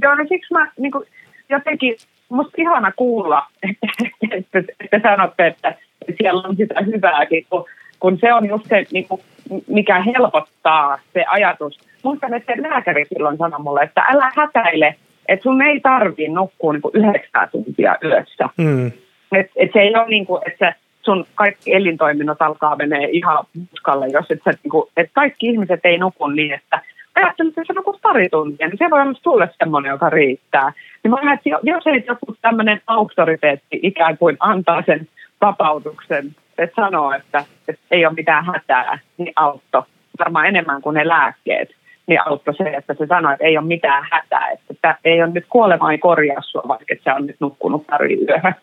Joo, 0.02 0.16
no 0.16 0.26
siksi 0.30 0.54
mä 0.54 0.72
niin 0.80 0.92
kuin, 0.92 1.06
jotenkin, 1.50 1.96
musta 2.30 2.54
ihana 2.58 2.92
kuulla, 2.96 3.46
että, 3.64 3.88
että, 4.38 4.74
että 4.80 5.00
sanotte, 5.04 5.48
että 5.48 5.76
siellä 6.18 6.48
on 6.48 6.56
sitä 6.56 6.82
hyvääkin, 6.82 7.46
kun, 7.50 7.66
kun 8.00 8.18
se 8.22 8.34
on 8.34 8.50
just 8.50 8.66
se, 8.66 8.86
niin 8.92 9.08
kuin, 9.08 9.22
mikä 9.68 10.04
helpottaa 10.04 11.00
se 11.14 11.26
ajatus. 11.28 11.80
Muistan, 12.04 12.34
että 12.34 12.54
lääkäri 12.58 13.06
silloin 13.06 13.38
sanoi 13.38 13.60
mulle, 13.60 13.82
että 13.82 14.02
älä 14.02 14.32
hätäile, 14.36 14.96
että 15.28 15.44
sun 15.44 15.62
ei 15.62 15.80
tarvii 15.80 16.28
nukkua 16.28 16.74
niin 16.74 16.82
yhdeksää 16.94 17.48
tuntia 17.48 17.96
yössä. 18.04 18.50
Mm. 18.58 18.88
Et, 19.32 19.52
et 19.56 19.70
se 19.74 19.80
ei 19.80 19.96
ole 19.96 20.08
niin 20.08 20.26
kuin, 20.26 20.42
että 20.52 20.74
sun 21.02 21.26
kaikki 21.36 21.74
elintoiminnot 21.74 22.42
alkaa 22.42 22.76
menee 22.76 23.10
ihan 23.12 23.46
mutkalle, 23.58 24.08
jos 24.08 24.26
et 24.30 24.40
sä, 24.46 24.52
niin 24.64 24.72
kuin, 24.72 24.88
että 24.98 25.12
kaikki 25.14 25.48
ihmiset 25.48 25.80
ei 25.84 25.98
nuku 25.98 26.28
niin, 26.28 26.54
että 26.54 26.82
ajattelin, 27.24 27.50
että 27.50 27.64
se 27.68 27.74
nukut 27.74 28.02
pari 28.02 28.30
tuntia, 28.30 28.68
niin 28.68 28.78
se 28.78 28.90
voi 28.90 29.02
olla 29.02 29.20
sulle 29.24 29.50
semmoinen, 29.58 29.90
joka 29.90 30.10
riittää. 30.10 30.74
Niin 31.04 31.12
mä 31.12 31.34
että 31.34 31.50
jos 31.64 31.88
ei 31.88 32.04
joku 32.08 32.36
tämmöinen 32.42 32.82
auktoriteetti 32.88 33.80
ikään 33.84 34.18
kuin 34.18 34.38
antaa 34.40 34.84
sen 34.86 35.08
vapautuksen, 35.42 36.36
että 36.58 36.82
sanoo, 36.82 37.12
että, 37.12 37.46
että 37.68 37.82
ei 37.92 38.06
ole 38.06 38.14
mitään 38.14 38.46
hätää, 38.46 39.00
niin 39.18 39.34
autto. 39.36 39.86
Varmaan 40.20 40.46
enemmän 40.46 40.82
kuin 40.82 40.94
ne 40.94 41.08
lääkkeet, 41.08 41.70
niin 42.08 42.20
auttoi 42.26 42.56
se, 42.56 42.64
että 42.64 42.94
se 42.94 43.06
sanoi, 43.08 43.34
että 43.34 43.46
ei 43.46 43.58
ole 43.58 43.68
mitään 43.68 44.08
hätää, 44.12 44.50
että, 44.70 44.98
ei 45.06 45.24
ole 45.24 45.32
nyt 45.32 45.46
kuolema 45.50 45.92
ei 45.92 45.98
korjaa 45.98 46.42
sua, 46.42 46.64
vaikka 46.68 46.96
sä 47.04 47.16
on 47.16 47.26
nyt 47.26 47.36
nukkunut 47.40 47.88
pari 47.88 48.18
yöhön. 48.30 48.56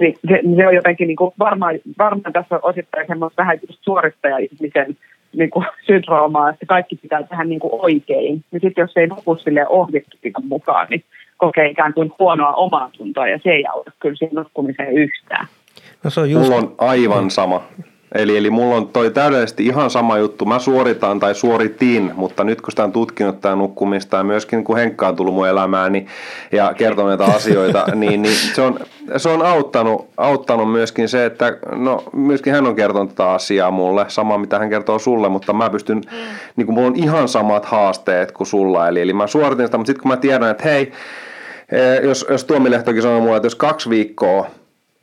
Niin 0.00 0.18
se, 0.28 0.40
se 0.56 0.66
on 0.66 0.74
jotenkin 0.74 1.08
niin 1.08 1.16
kuin 1.16 1.34
varmaan, 1.38 1.74
varmaan 1.98 2.32
tässä 2.32 2.54
on 2.54 2.60
osittain 2.62 3.06
semmoista 3.06 3.42
vähän 3.42 3.58
just 3.68 3.82
suorittaja-ihmisen 3.82 4.96
niin 5.36 5.50
kuin 5.50 5.66
syndroomaa, 5.86 6.50
että 6.50 6.66
kaikki 6.66 6.96
pitää 6.96 7.22
tehdä 7.22 7.44
niin 7.44 7.60
kuin 7.60 7.72
oikein. 7.82 8.44
Niin 8.50 8.60
sitten 8.60 8.82
jos 8.82 8.92
ei 8.96 9.06
nuku 9.06 9.36
sille 9.36 9.68
ohjekirjan 9.68 10.46
mukaan, 10.48 10.86
niin 10.90 11.04
kokee 11.36 11.68
ikään 11.68 11.94
kuin 11.94 12.12
huonoa 12.18 12.52
omaa 12.54 12.90
tuntoa 12.96 13.28
ja 13.28 13.38
se 13.42 13.50
ei 13.50 13.66
auta 13.66 13.90
kyllä 13.98 14.16
siihen 14.16 14.34
nukkumiseen 14.34 14.92
yhtään. 14.92 15.46
No 16.04 16.10
se 16.10 16.20
on 16.20 16.30
just... 16.30 16.44
Mulla 16.44 16.56
on 16.56 16.74
aivan 16.78 17.30
sama. 17.30 17.62
Eli, 18.14 18.36
eli 18.36 18.50
mulla 18.50 18.76
on 18.76 18.88
toi 18.88 19.10
täydellisesti 19.10 19.66
ihan 19.66 19.90
sama 19.90 20.18
juttu. 20.18 20.44
Mä 20.44 20.58
suoritan 20.58 21.20
tai 21.20 21.34
suoritin, 21.34 22.12
mutta 22.14 22.44
nyt 22.44 22.60
kun 22.60 22.72
sitä 22.72 22.84
on 22.84 22.92
tutkinut 22.92 23.40
tämä 23.40 23.56
nukkumista 23.56 24.16
ja 24.16 24.24
myöskin 24.24 24.64
kun 24.64 24.76
Henkka 24.76 25.08
on 25.08 25.16
tullut 25.16 25.34
mun 25.34 25.48
elämääni 25.48 26.06
ja 26.52 26.74
kertonut 26.76 27.08
näitä 27.08 27.34
asioita, 27.34 27.84
niin, 27.94 28.22
niin 28.22 28.34
se, 28.54 28.62
on, 28.62 28.78
se 29.16 29.28
on 29.28 29.42
auttanut, 29.42 30.08
auttanut 30.16 30.72
myöskin 30.72 31.08
se, 31.08 31.24
että 31.24 31.58
no 31.72 32.04
myöskin 32.12 32.52
hän 32.52 32.66
on 32.66 32.76
kertonut 32.76 33.10
tätä 33.10 33.30
asiaa 33.30 33.70
mulle, 33.70 34.04
sama 34.08 34.38
mitä 34.38 34.58
hän 34.58 34.70
kertoo 34.70 34.98
sulle, 34.98 35.28
mutta 35.28 35.52
mä 35.52 35.70
pystyn, 35.70 35.98
mm. 35.98 36.18
niin 36.56 36.66
kuin 36.66 36.74
mulla 36.74 36.88
on 36.88 36.96
ihan 36.96 37.28
samat 37.28 37.64
haasteet 37.64 38.32
kuin 38.32 38.46
sulla. 38.46 38.88
Eli, 38.88 39.00
eli 39.00 39.12
mä 39.12 39.26
suoritin 39.26 39.66
sitä, 39.66 39.78
mutta 39.78 39.88
sitten 39.90 40.02
kun 40.02 40.10
mä 40.10 40.16
tiedän, 40.16 40.50
että 40.50 40.64
hei, 40.64 40.92
eh, 41.72 42.04
jos, 42.04 42.26
jos 42.30 42.44
Tuomilehtokin 42.44 43.02
sanoo 43.02 43.20
mulle, 43.20 43.36
että 43.36 43.46
jos 43.46 43.54
kaksi 43.54 43.90
viikkoa 43.90 44.46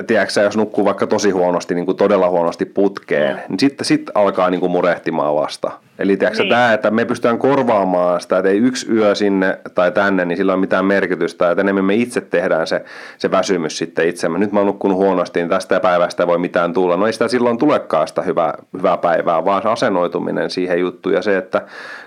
tiedätkö, 0.07 0.41
jos 0.41 0.57
nukkuu 0.57 0.85
vaikka 0.85 1.07
tosi 1.07 1.31
huonosti, 1.31 1.75
niin 1.75 1.85
kuin 1.85 1.97
todella 1.97 2.29
huonosti 2.29 2.65
putkeen, 2.65 3.41
niin 3.49 3.59
sitten 3.59 3.85
sit 3.85 4.11
alkaa 4.15 4.49
niin 4.49 4.59
kuin 4.59 4.71
murehtimaan 4.71 5.35
vasta. 5.35 5.71
Eli 5.99 6.17
tiedätkö, 6.17 6.43
niin. 6.43 6.49
tämä, 6.49 6.73
että 6.73 6.91
me 6.91 7.05
pystytään 7.05 7.37
korvaamaan 7.37 8.21
sitä, 8.21 8.37
että 8.37 8.49
ei 8.49 8.57
yksi 8.57 8.91
yö 8.91 9.15
sinne 9.15 9.59
tai 9.75 9.91
tänne, 9.91 10.25
niin 10.25 10.37
sillä 10.37 10.53
on 10.53 10.59
mitään 10.59 10.85
merkitystä, 10.85 11.51
että 11.51 11.61
enemmän 11.61 11.85
me 11.85 11.95
itse 11.95 12.21
tehdään 12.21 12.67
se, 12.67 12.85
se 13.17 13.31
väsymys 13.31 13.77
sitten 13.77 14.09
itsemme. 14.09 14.39
Nyt 14.39 14.51
mä 14.51 14.59
oon 14.59 14.67
nukkunut 14.67 14.97
huonosti, 14.97 15.39
niin 15.39 15.49
tästä 15.49 15.79
päivästä 15.79 16.23
ei 16.23 16.27
voi 16.27 16.37
mitään 16.37 16.73
tulla. 16.73 16.97
No 16.97 17.07
ei 17.07 17.13
sitä 17.13 17.27
silloin 17.27 17.57
tulekaan 17.57 18.07
sitä 18.07 18.21
hyvää, 18.21 18.53
hyvää 18.77 18.97
päivää, 18.97 19.45
vaan 19.45 19.61
se 19.61 19.69
asennoituminen 19.69 20.49
siihen 20.49 20.79
juttuun 20.79 21.15
ja 21.15 21.21
se, 21.21 21.37
että 21.37 21.61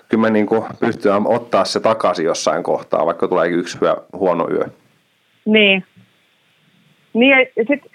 kyllä 0.09 0.22
me 0.22 0.30
niin 0.30 0.47
kuin 0.47 0.64
pystytään 0.80 1.26
ottaa 1.26 1.64
se 1.64 1.80
takaisin 1.80 2.26
jossain 2.26 2.62
kohtaa, 2.62 3.07
vaikka 3.07 3.28
tulee 3.28 3.49
yksi 3.49 3.78
yö, 3.82 3.97
huono 4.12 4.47
yö. 4.51 4.64
Niin, 5.45 5.84
niin 7.18 7.30
ja 7.56 7.64
sitten 7.64 7.90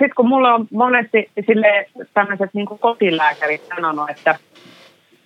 sit 0.00 0.14
kun 0.14 0.28
mulla 0.28 0.54
on 0.54 0.66
monesti 0.72 1.30
sille 1.46 1.86
tämmöiset 2.14 2.50
niin 2.54 2.66
kotilääkärit 2.80 3.62
sanonut, 3.64 4.10
että, 4.10 4.38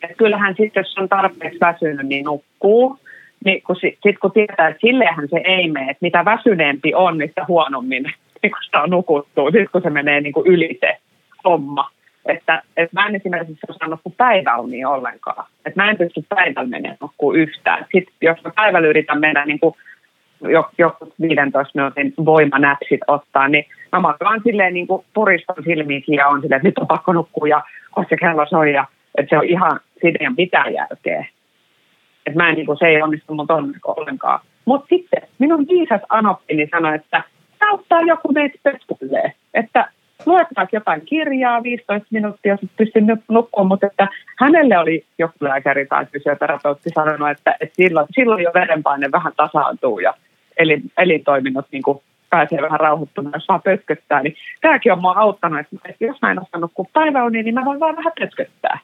että 0.03 0.17
kyllähän 0.17 0.55
sitten 0.59 0.81
jos 0.81 0.99
on 0.99 1.09
tarpeeksi 1.09 1.61
väsynyt, 1.61 2.07
niin 2.07 2.25
nukkuu. 2.25 2.99
Niin 3.45 3.63
kun, 3.63 3.77
sitten 3.77 4.19
kun 4.21 4.33
tietää, 4.33 4.69
että 4.69 4.81
silleenhän 4.81 5.29
se 5.29 5.41
ei 5.45 5.71
mene, 5.71 5.91
että 5.91 6.05
mitä 6.05 6.25
väsyneempi 6.25 6.95
on, 6.95 7.19
niin 7.19 7.29
sitä 7.29 7.45
huonommin 7.49 8.03
niin 8.43 8.51
kun 8.51 8.63
sitä 8.65 8.83
on 8.83 8.91
nukuttu, 8.91 9.45
sitten 9.45 9.69
kun 9.73 9.83
se 9.83 9.91
menee 9.91 10.21
niin 10.21 10.33
kuin 10.33 10.47
yli 10.47 10.79
se 10.81 10.97
homma. 11.45 11.91
Että, 12.27 12.63
että 12.77 13.01
mä 13.01 13.07
en 13.07 13.15
esimerkiksi 13.15 13.67
osaa 13.69 13.89
nukkua 13.89 14.13
päiväunia 14.17 14.89
ollenkaan. 14.89 15.47
Että 15.67 15.83
mä 15.83 15.91
en 15.91 15.99
pysty 15.99 16.25
päivällä 16.29 16.69
menemään 16.69 16.97
nukkua 17.01 17.35
yhtään. 17.35 17.87
Sitten 17.93 18.15
jos 18.21 18.45
mä 18.45 18.51
päivällä 18.57 18.89
yritän 18.89 19.21
mennä 19.21 19.45
niin 19.45 19.61
kuin 19.61 19.75
joku 20.79 21.13
15 21.21 21.71
minuutin 21.75 22.15
voimanäpsit 22.25 23.01
ottaa, 23.07 23.49
niin 23.49 23.65
mä 23.93 24.03
vaan 24.03 24.41
silleen 24.45 24.75
niin 24.75 24.87
kuin 24.87 25.05
puristan 25.15 25.65
silmiinkin 25.65 26.15
ja 26.15 26.29
on 26.29 26.41
silleen, 26.41 26.57
että 26.57 26.69
nyt 26.69 26.79
on 26.79 26.87
pakko 26.87 27.13
nukkua 27.13 27.49
ja 27.49 27.63
koska 27.91 28.17
kello 28.17 28.47
soi 28.47 28.73
ja 28.73 28.85
että 29.19 29.31
se 29.31 29.39
on 29.39 29.45
ihan, 29.45 29.81
siitä 30.01 30.19
ei 30.21 30.27
ole 30.27 30.35
mitään 30.37 30.75
järkeä. 30.75 31.27
Että 32.27 32.39
mä 32.43 32.49
en, 32.49 32.55
niin 32.55 32.67
kuin, 32.67 32.79
se 32.79 32.87
ei 32.87 33.03
onnistu 33.03 33.35
mun 33.35 33.47
onneksi 33.49 33.81
ollenkaan. 33.85 34.41
Mutta 34.65 34.87
sitten 34.89 35.23
minun 35.39 35.67
viisas 35.69 36.01
anoppini 36.09 36.69
sanoi, 36.71 36.95
että 36.95 37.23
auttaa 37.61 38.01
joku 38.01 38.33
meitä 38.33 38.59
pötkulleen. 38.63 39.33
Että 39.55 39.91
luetaan 40.27 40.69
jotain 40.73 41.01
kirjaa 41.07 41.63
15 41.63 42.09
minuuttia, 42.11 42.57
sitten 42.57 42.77
pystyn 42.77 43.23
nukkumaan, 43.29 43.69
mutta 43.69 43.87
että 43.87 44.09
hänelle 44.39 44.79
oli 44.79 45.05
joku 45.19 45.35
lääkäri 45.41 45.87
tai 45.87 46.07
fysioterapeutti 46.07 46.91
sanonut, 46.95 47.31
että, 47.31 47.57
että 47.61 47.75
silloin, 47.75 48.07
silloin 48.11 48.43
jo 48.43 48.51
verenpaine 48.55 49.09
vähän 49.13 49.33
tasaantuu 49.37 49.99
ja 49.99 50.15
elin, 50.61 50.83
elintoiminnot 50.99 51.67
niin 51.73 51.83
kuin 51.83 51.99
pääsee 52.31 52.63
vähän 52.63 52.81
rauhoittumaan, 52.81 53.35
jos 53.37 53.49
vaan 53.49 53.63
pötköttää. 53.63 54.23
Niin 54.23 54.37
tämäkin 54.61 54.93
on 54.93 55.01
mua 55.01 55.13
auttanut, 55.13 55.61
että 55.61 56.05
jos 56.05 56.23
mä 56.23 56.31
en 56.31 56.43
osannut 56.43 56.71
kuin 56.75 56.89
päiväuni, 56.93 57.43
niin 57.43 57.55
mä 57.55 57.65
voin 57.65 57.81
vaan 57.81 57.97
vähän 57.97 58.13
pötköttää. 58.21 58.79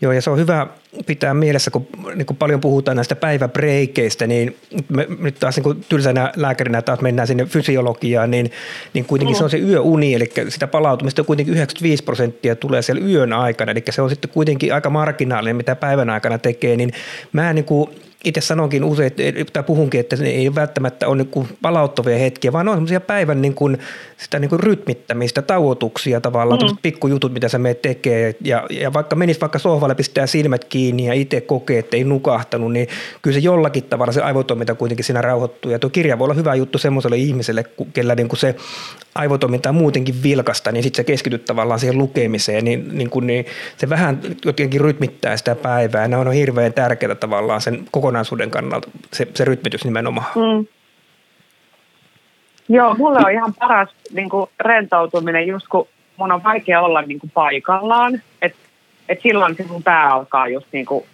Joo, 0.00 0.12
ja 0.12 0.22
se 0.22 0.30
on 0.30 0.38
hyvä 0.38 0.66
pitää 1.06 1.34
mielessä, 1.34 1.70
kun 1.70 1.86
niin 2.14 2.26
kun 2.26 2.36
paljon 2.36 2.60
puhutaan 2.60 2.96
näistä 2.96 3.16
päiväbreikeistä, 3.16 4.26
niin 4.26 4.56
me 4.88 5.06
nyt 5.18 5.36
taas 5.40 5.56
niin 5.56 5.64
kuin 5.64 5.84
tylsänä 5.88 6.32
lääkärinä 6.36 6.82
taas 6.82 7.00
mennään 7.00 7.28
sinne 7.28 7.44
fysiologiaan, 7.44 8.30
niin, 8.30 8.50
niin 8.94 9.04
kuitenkin 9.04 9.34
mm. 9.34 9.38
se 9.38 9.44
on 9.44 9.50
se 9.50 9.58
yöuni, 9.58 10.14
eli 10.14 10.30
sitä 10.48 10.66
palautumista 10.66 11.24
kuitenkin 11.24 11.54
95 11.54 12.04
prosenttia 12.04 12.56
tulee 12.56 12.82
siellä 12.82 13.06
yön 13.06 13.32
aikana, 13.32 13.72
eli 13.72 13.82
se 13.90 14.02
on 14.02 14.10
sitten 14.10 14.30
kuitenkin 14.30 14.74
aika 14.74 14.90
marginaalinen, 14.90 15.56
mitä 15.56 15.76
päivän 15.76 16.10
aikana 16.10 16.38
tekee, 16.38 16.76
niin 16.76 16.92
mä 17.32 17.52
niin 17.52 17.64
kuin 17.64 17.90
itse 18.24 18.40
sanonkin 18.40 18.84
usein, 18.84 19.12
tai 19.52 19.62
puhunkin, 19.62 20.00
että 20.00 20.16
ne 20.16 20.28
ei 20.28 20.54
välttämättä 20.54 21.08
ole 21.08 21.16
niin 21.16 21.48
palauttavia 21.62 22.18
hetkiä, 22.18 22.52
vaan 22.52 22.66
ne 22.66 22.70
on 22.70 22.76
semmoisia 22.76 23.00
päivän 23.00 23.42
niin 23.42 23.54
kuin, 23.54 23.78
sitä 24.16 24.38
niin 24.38 24.48
kuin 24.48 24.60
rytmittämistä, 24.60 25.42
tauotuksia 25.42 26.20
tavallaan, 26.20 26.60
mm. 26.60 26.76
pikkujutut, 26.82 27.32
mitä 27.32 27.48
sä 27.48 27.58
meet 27.58 27.82
tekee. 27.82 28.34
Ja, 28.40 28.66
ja 28.70 28.92
vaikka 28.92 29.16
menis 29.16 29.40
vaikka 29.40 29.58
sohvalle, 29.58 29.94
pistää 29.94 30.26
silmät 30.26 30.64
kiinni 30.64 31.06
ja 31.06 31.12
itse 31.12 31.40
kokee, 31.40 31.78
että 31.78 31.96
ei 31.96 32.04
nukahtanut, 32.04 32.72
niin 32.72 32.88
kyllä 33.22 33.34
se 33.34 33.40
jollakin 33.40 33.84
tavalla 33.84 34.12
se 34.12 34.22
aivotoiminta 34.22 34.74
kuitenkin 34.74 35.04
siinä 35.04 35.22
rauhoittuu. 35.22 35.70
Ja 35.70 35.78
tuo 35.78 35.90
kirja 35.90 36.18
voi 36.18 36.24
olla 36.24 36.34
hyvä 36.34 36.54
juttu 36.54 36.78
semmoiselle 36.78 37.16
ihmiselle, 37.16 37.64
kellä 37.92 38.14
niin 38.14 38.28
kuin 38.28 38.38
se 38.38 38.56
aivotoiminta 39.18 39.68
on 39.68 39.74
muutenkin 39.74 40.22
vilkasta, 40.22 40.72
niin 40.72 40.82
sitten 40.82 40.96
se 40.96 41.04
keskityt 41.04 41.44
tavallaan 41.44 41.80
siihen 41.80 41.98
lukemiseen, 41.98 42.64
niin, 42.64 42.98
niin, 42.98 43.10
kuin, 43.10 43.26
niin 43.26 43.46
se 43.76 43.88
vähän 43.88 44.20
jotenkin 44.44 44.80
rytmittää 44.80 45.36
sitä 45.36 45.54
päivää. 45.54 46.08
Ne 46.08 46.16
on 46.16 46.32
hirveän 46.32 46.72
tärkeää 46.72 47.14
tavallaan 47.14 47.60
sen 47.60 47.84
kokonaisuuden 47.90 48.50
kannalta, 48.50 48.90
se, 49.12 49.28
se 49.34 49.44
rytmitys 49.44 49.84
nimenomaan. 49.84 50.26
Mm. 50.34 50.66
Joo, 52.68 52.94
mulle 52.94 53.18
on 53.24 53.32
ihan 53.32 53.54
paras 53.54 53.88
niin 54.12 54.28
kuin 54.28 54.50
rentoutuminen 54.60 55.46
just 55.46 55.68
kun 55.68 55.88
mun 56.16 56.32
on 56.32 56.44
vaikea 56.44 56.80
olla 56.80 57.02
niin 57.02 57.18
kuin 57.18 57.30
paikallaan, 57.30 58.22
että 58.42 58.58
et 59.08 59.20
silloin 59.22 59.56
se 59.56 59.64
mun 59.68 59.82
pää 59.82 60.12
alkaa 60.14 60.48
just 60.48 60.66
niin 60.72 60.86
kuin 60.86 61.04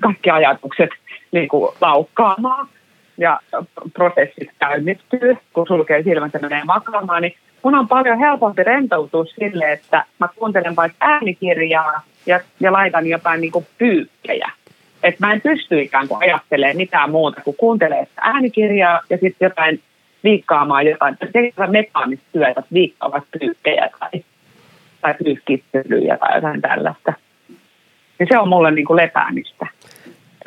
kaikki 0.00 0.30
ajatukset 0.30 0.90
niin 1.32 1.48
kuin 1.48 1.74
laukkaamaan 1.80 2.68
ja 3.18 3.40
prosessit 3.92 4.50
käynnistyy, 4.58 5.36
kun 5.52 5.66
sulkee 5.66 6.02
silmät 6.02 6.34
ja 6.34 6.40
menee 6.40 6.64
makaamaan, 6.64 7.22
niin 7.22 7.34
mun 7.62 7.74
on 7.74 7.88
paljon 7.88 8.18
helpompi 8.18 8.62
rentoutua 8.62 9.24
sille, 9.24 9.72
että 9.72 10.04
mä 10.18 10.28
kuuntelen 10.36 10.76
vaikka 10.76 10.98
äänikirjaa 11.00 12.02
ja, 12.26 12.40
ja 12.60 12.72
laitan 12.72 13.06
jotain 13.06 13.40
niin 13.40 13.52
kuin 13.52 13.66
pyykkejä. 13.78 14.50
Että 15.02 15.26
mä 15.26 15.32
en 15.32 15.40
pysty 15.40 15.80
ikään 15.80 16.08
kuin 16.08 16.22
ajattelemaan 16.22 16.76
mitään 16.76 17.10
muuta 17.10 17.40
kuin 17.40 17.56
kuuntelee 17.56 18.06
äänikirjaa 18.16 19.00
ja 19.10 19.18
sitten 19.18 19.46
jotain 19.46 19.80
viikkaamaan 20.24 20.86
jotain, 20.86 21.16
tekevät 21.32 21.70
mekaanista 21.70 22.26
työtä, 22.32 22.62
viikkaavat 22.72 23.24
pyykkejä 23.38 23.88
tai, 24.00 24.24
tai 25.00 25.14
pyyhkittelyjä 25.24 26.16
tai 26.16 26.34
jotain 26.34 26.60
tällaista. 26.60 27.12
Ja 28.18 28.26
se 28.28 28.38
on 28.38 28.48
mulle 28.48 28.70
niin 28.70 28.86
kuin 28.86 28.96
lepäämistä 28.96 29.66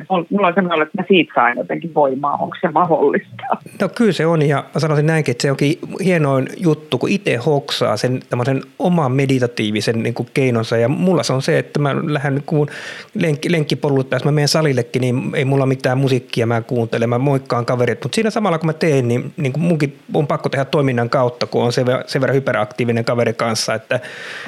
mulla 0.09 0.47
on 0.47 0.53
sellainen, 0.53 0.87
että 0.87 1.01
mä 1.01 1.05
siitä 1.07 1.31
saan 1.35 1.57
jotenkin 1.57 1.93
voimaa, 1.93 2.33
onko 2.33 2.55
se 2.61 2.71
mahdollista? 2.71 3.43
No 3.81 3.89
kyllä 3.89 4.11
se 4.11 4.25
on 4.25 4.41
ja 4.41 4.63
mä 4.73 4.79
sanoisin 4.79 5.05
näinkin, 5.05 5.31
että 5.31 5.41
se 5.41 5.51
onkin 5.51 5.79
hienoin 6.03 6.47
juttu, 6.57 6.97
kun 6.97 7.09
itse 7.09 7.35
hoksaa 7.35 7.97
sen 7.97 8.19
tämmöisen 8.29 8.61
oman 8.79 9.11
meditatiivisen 9.11 10.03
niin 10.03 10.13
kuin 10.13 10.29
keinonsa 10.33 10.77
ja 10.77 10.89
mulla 10.89 11.23
se 11.23 11.33
on 11.33 11.41
se, 11.41 11.59
että 11.59 11.79
mä 11.79 11.95
lähden 12.03 12.43
kun 12.45 12.67
lenk, 13.13 13.39
lenkkipolulle 13.49 14.05
mä 14.25 14.31
menen 14.31 14.47
salillekin, 14.47 14.99
niin 14.99 15.31
ei 15.35 15.45
mulla 15.45 15.65
mitään 15.65 15.97
musiikkia 15.97 16.47
mä 16.47 16.61
kuuntele, 16.61 17.07
mä 17.07 17.17
moikkaan 17.17 17.65
kaverit, 17.65 18.03
mutta 18.03 18.15
siinä 18.15 18.29
samalla 18.29 18.57
kun 18.57 18.67
mä 18.67 18.73
teen, 18.73 19.07
niin, 19.07 19.33
niin 19.37 19.53
kuin 19.53 19.63
munkin 19.63 19.97
on 20.13 20.27
pakko 20.27 20.49
tehdä 20.49 20.65
toiminnan 20.65 21.09
kautta, 21.09 21.47
kun 21.47 21.63
on 21.63 21.73
sen, 21.73 21.85
sen 22.05 22.21
verran 22.21 22.35
hyperaktiivinen 22.35 23.05
kaveri 23.05 23.33
kanssa, 23.33 23.73
että, 23.73 23.99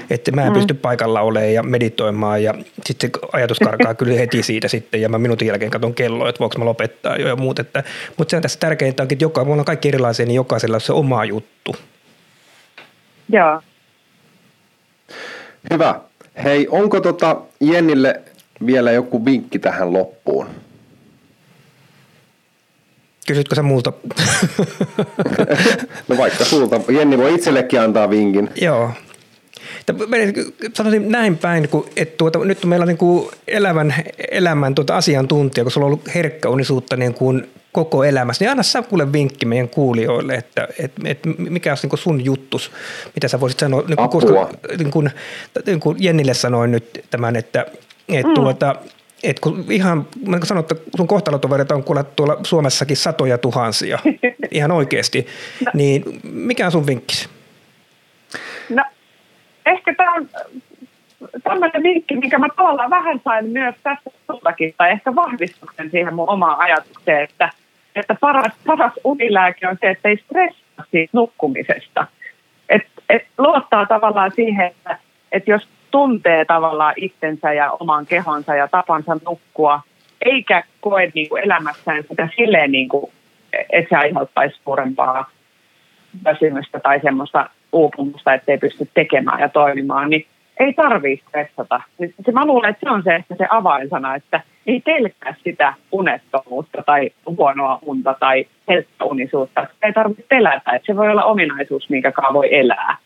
että 0.10 0.32
mä 0.32 0.42
en 0.42 0.48
mm. 0.48 0.54
pysty 0.54 0.74
paikalla 0.74 1.22
olemaan 1.22 1.54
ja 1.54 1.64
meditoimaan 1.64 2.44
ja 2.44 2.54
sitten 2.86 3.10
se 3.14 3.28
ajatus 3.34 3.60
karkaa 3.60 3.94
kyllä 3.94 4.14
heti 4.14 4.44
siitä 4.44 4.68
sitten 4.68 5.02
ja 5.02 5.10
mä 5.10 5.18
minuutin 5.40 5.48
jälkeen 5.48 5.72
katson 5.72 5.94
kelloa, 5.94 6.30
että 6.30 6.40
voiko 6.40 6.58
mä 6.60 6.66
lopettaa 6.66 7.18
jo 7.18 7.28
ja 7.28 7.36
muut. 7.36 7.60
Että, 7.60 7.84
mutta 8.18 8.32
se 8.32 8.36
on 8.36 8.42
tässä 8.42 8.60
tärkeintä, 8.60 9.04
että 9.04 9.16
joka, 9.20 9.46
me 9.46 9.52
on 9.52 9.66
kaikki 9.66 9.88
erilaisia, 9.88 10.26
niin 10.26 10.36
jokaisella 10.36 10.78
on 10.78 10.82
se 10.82 10.94
oma 10.94 11.26
juttu. 11.26 11.76
Joo. 13.30 13.62
Hyvä. 15.74 16.00
Hei, 16.44 16.68
onko 16.70 17.02
tota 17.02 17.42
Jennille 17.60 18.22
vielä 18.66 18.92
joku 18.92 19.26
vinkki 19.26 19.60
tähän 19.60 19.94
loppuun? 19.94 20.48
Kysytkö 23.28 23.56
sä 23.56 23.64
multa? 23.64 23.94
no 26.08 26.18
vaikka 26.18 26.46
sulta. 26.46 26.82
Jenni 26.90 27.18
voi 27.18 27.34
itsellekin 27.34 27.82
antaa 27.82 28.10
vinkin. 28.10 28.50
Joo 28.62 28.92
sanoisin 30.74 31.12
näin 31.12 31.38
päin, 31.38 31.70
että 31.96 32.18
tuota, 32.18 32.40
nyt 32.40 32.66
meillä 32.66 32.84
on 32.84 32.88
niin 32.88 32.98
kuin 32.98 33.30
elävän 33.48 33.96
elämän 34.32 34.76
tuota 34.76 34.98
asiantuntija, 34.98 35.64
kun 35.64 35.72
sulla 35.72 35.86
on 35.86 35.92
ollut 35.92 36.16
herkkäunisuutta 36.16 36.96
niin 36.96 37.14
kuin 37.14 37.50
koko 37.72 38.04
elämässä, 38.04 38.46
niin 38.46 38.52
anna 38.52 38.64
sä 38.64 38.82
kuule 38.82 39.14
vinkki 39.14 39.46
meidän 39.46 39.70
kuulijoille, 39.70 40.34
että, 40.34 40.68
että, 40.80 41.02
että 41.06 41.30
mikä 41.38 41.72
olisi 41.72 41.88
niin 41.88 41.98
sun 41.98 42.26
juttus, 42.26 42.72
mitä 43.16 43.28
sä 43.28 43.40
voisit 43.40 43.60
sanoa, 43.60 43.84
niin 43.88 43.98
kuin, 43.98 44.10
koska 44.10 44.50
niin 44.78 44.92
kuin, 44.92 45.10
niin 45.66 45.80
kuin 45.80 45.98
Jennille 46.00 46.34
sanoin 46.34 46.72
nyt 46.72 47.06
tämän, 47.10 47.36
että, 47.36 47.66
että 48.10 48.28
mm. 48.28 48.34
tuota, 48.34 48.76
et 49.24 49.40
kun 49.40 49.66
ihan, 49.70 50.08
mä 50.28 50.40
sanon, 50.44 50.62
että 50.62 50.76
sun 50.98 51.08
kohtalotovereita 51.08 51.76
on 51.76 51.84
kuulla 51.84 52.04
tuolla 52.04 52.38
Suomessakin 52.44 52.98
satoja 52.98 53.38
tuhansia, 53.38 54.00
ihan 54.52 54.72
oikeasti, 54.72 55.28
no. 55.66 55.72
niin 55.74 56.20
mikä 56.24 56.66
on 56.66 56.72
sun 56.72 56.88
vinkkisi? 56.88 57.30
No 58.70 58.84
ehkä 59.70 59.94
tämä 59.94 60.14
on 60.14 60.30
tämmöinen 61.44 61.84
vinkki, 61.84 62.16
mikä 62.16 62.38
mä 62.38 62.48
tavallaan 62.56 62.90
vähän 62.90 63.20
sain 63.24 63.46
myös 63.50 63.76
tässä 63.84 64.12
sultakin, 64.28 64.74
tai 64.78 64.92
ehkä 64.92 65.16
vahvistuksen 65.16 65.92
siihen 65.92 66.14
mun 66.14 66.30
omaan 66.30 66.60
ajatukseen, 66.60 67.24
että, 67.24 67.50
että 67.96 68.16
paras, 68.22 68.54
paras 68.66 68.94
unilääke 69.04 69.68
on 69.68 69.78
se, 69.82 69.90
että 69.90 70.10
ei 70.10 70.18
stressaa 70.18 70.86
siitä 70.92 71.10
nukkumisesta. 71.14 72.08
Et, 72.70 72.88
et 73.10 73.28
luottaa 73.38 73.86
tavallaan 73.86 74.32
siihen, 74.36 74.68
että, 74.68 74.98
että 75.32 75.52
jos 75.52 75.68
tuntee 75.92 76.46
tavallaan 76.46 76.94
itsensä 76.98 77.54
ja 77.54 77.72
oman 77.72 78.06
kehonsa 78.06 78.56
ja 78.56 78.68
tapansa 78.68 79.18
nukkua, 79.26 79.82
eikä 80.22 80.64
koe 80.82 81.12
niin 81.14 81.30
kuin 81.30 81.44
elämässään 81.44 82.04
sitä 82.10 82.30
silleen, 82.36 82.72
niin 82.72 82.90
kuin, 82.90 83.12
että 83.70 83.90
se 83.90 83.96
aiheuttaisi 83.96 84.60
suurempaa 84.64 85.30
väsymystä 86.24 86.80
tai 86.80 87.00
semmoista 87.00 87.50
uupumusta, 87.72 88.34
ettei 88.34 88.58
pysty 88.58 88.90
tekemään 88.94 89.40
ja 89.40 89.50
toimimaan, 89.50 90.10
niin 90.10 90.26
ei 90.60 90.74
tarvitse 90.74 91.26
stressata. 91.28 91.82
Se, 92.26 92.32
mä 92.32 92.46
luulen, 92.46 92.70
että 92.70 92.80
se 92.84 92.90
on 92.90 93.04
se 93.04 93.16
ehkä 93.16 93.36
se 93.36 93.48
avainsana, 93.50 94.16
että 94.16 94.42
ei 94.68 94.80
pelkää 94.80 95.36
sitä 95.44 95.74
unettomuutta 95.92 96.84
tai 96.86 97.12
huonoa 97.26 97.80
unta 97.82 98.16
tai 98.20 98.46
helppounisuutta. 98.68 99.68
Ei 99.84 99.94
tarvitse 99.94 100.24
pelätä, 100.30 100.72
että 100.72 100.86
se 100.86 100.96
voi 100.96 101.10
olla 101.10 101.24
ominaisuus, 101.24 101.90
minkä 101.90 102.14
voi 102.34 102.56
elää. 102.56 102.98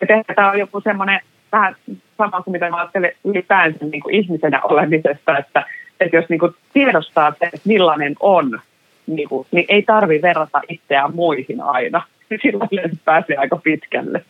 Ja 0.00 0.16
ehkä 0.16 0.34
tämä 0.34 0.50
on 0.50 0.58
joku 0.58 0.80
semmoinen 0.80 1.20
vähän 1.52 1.76
sama 2.18 2.42
kuin 2.42 2.52
mitä 2.52 2.70
mä 2.70 2.76
ajattelen 2.76 3.12
ylipäänsä 3.24 3.84
niin 3.84 4.02
kuin 4.02 4.14
ihmisenä 4.14 4.60
olemisesta, 4.62 5.38
että, 5.38 5.66
että 6.00 6.16
jos 6.16 6.28
niin 6.28 6.40
kuin 6.40 6.52
tiedostaa 6.72 7.28
että 7.28 7.58
millainen 7.64 8.14
on, 8.20 8.60
niin, 9.06 9.28
kuin, 9.28 9.46
niin 9.50 9.64
ei 9.68 9.82
tarvi 9.82 10.22
verrata 10.22 10.60
itseään 10.68 11.14
muihin 11.14 11.62
aina 11.62 12.02
niin 12.30 12.40
silloin 12.42 12.68
pääsee 13.04 13.36
aika 13.36 13.56
pitkälle. 13.56 14.24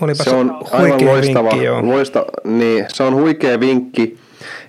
Olipa 0.00 0.24
se 0.24 0.30
on 0.30 0.58
aivan 0.72 1.04
loistava, 1.04 1.50
vinkki, 1.50 1.68
loista, 1.82 2.24
niin, 2.44 2.84
se 2.88 3.02
on 3.02 3.14
huikea 3.14 3.60
vinkki 3.60 4.18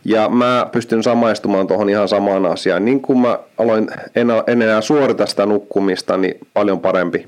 ja 0.06 0.30
mä 0.30 0.70
pystyn 0.72 1.04
samaistumaan 1.04 1.68
tuohon 1.68 1.90
ihan 1.90 2.08
samaan 2.08 2.46
asiaan. 2.46 2.86
Niin 2.86 3.02
kuin 3.02 3.20
mä 3.20 3.40
aloin, 3.58 3.88
en, 4.16 4.28
en 4.48 4.62
enää 4.62 4.82
suorita 4.82 5.26
sitä 5.26 5.46
nukkumista, 5.46 6.18
niin 6.18 6.40
paljon 6.54 6.80
parempi. 6.80 7.28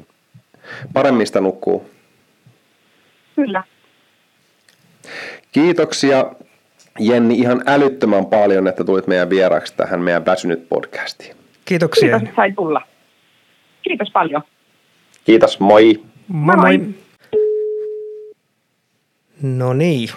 Paremmista 0.93 1.41
nukkuu. 1.41 1.89
Kyllä. 3.35 3.63
Kiitoksia 5.51 6.25
Jenni 6.99 7.35
ihan 7.39 7.63
älyttömän 7.65 8.25
paljon, 8.25 8.67
että 8.67 8.83
tulit 8.83 9.07
meidän 9.07 9.29
vieraaksi 9.29 9.73
tähän 9.77 10.01
meidän 10.01 10.25
Väsynyt 10.25 10.69
podcastiin. 10.69 11.35
Kiitoksia. 11.65 12.19
Kiitos, 12.19 12.35
sai 12.35 12.51
tulla. 12.51 12.81
Kiitos 13.87 14.11
paljon. 14.11 14.41
Kiitos, 15.23 15.59
moi. 15.59 16.01
Moi 16.27 16.55
moi. 16.55 16.79
No 19.41 19.73
niin. 19.73 20.09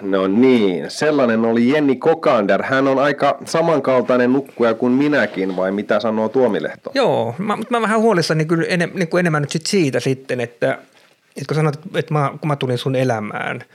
No 0.00 0.26
niin, 0.26 0.90
sellainen 0.90 1.44
oli 1.44 1.68
Jenni 1.68 1.96
Kokander. 1.96 2.62
Hän 2.62 2.88
on 2.88 2.98
aika 2.98 3.38
samankaltainen 3.44 4.32
nukkuja 4.32 4.74
kuin 4.74 4.92
minäkin, 4.92 5.56
vai 5.56 5.72
mitä 5.72 6.00
sanoo 6.00 6.28
Tuomilehto? 6.28 6.90
Joo, 6.94 7.34
mä, 7.38 7.58
mä 7.70 7.82
vähän 7.82 8.00
huolissani 8.00 8.44
kyllä 8.44 8.64
enem, 8.68 8.90
niin 8.94 9.08
kuin 9.08 9.20
enemmän 9.20 9.42
nyt 9.42 9.50
sit 9.50 9.66
siitä 9.66 10.00
sitten, 10.00 10.40
että, 10.40 10.78
että 11.36 11.44
kun 11.48 11.54
sanot, 11.54 11.78
että 11.94 12.14
mä, 12.14 12.32
kun 12.40 12.48
mä 12.48 12.56
tulin 12.56 12.78
sun 12.78 12.96
elämään– 12.96 13.60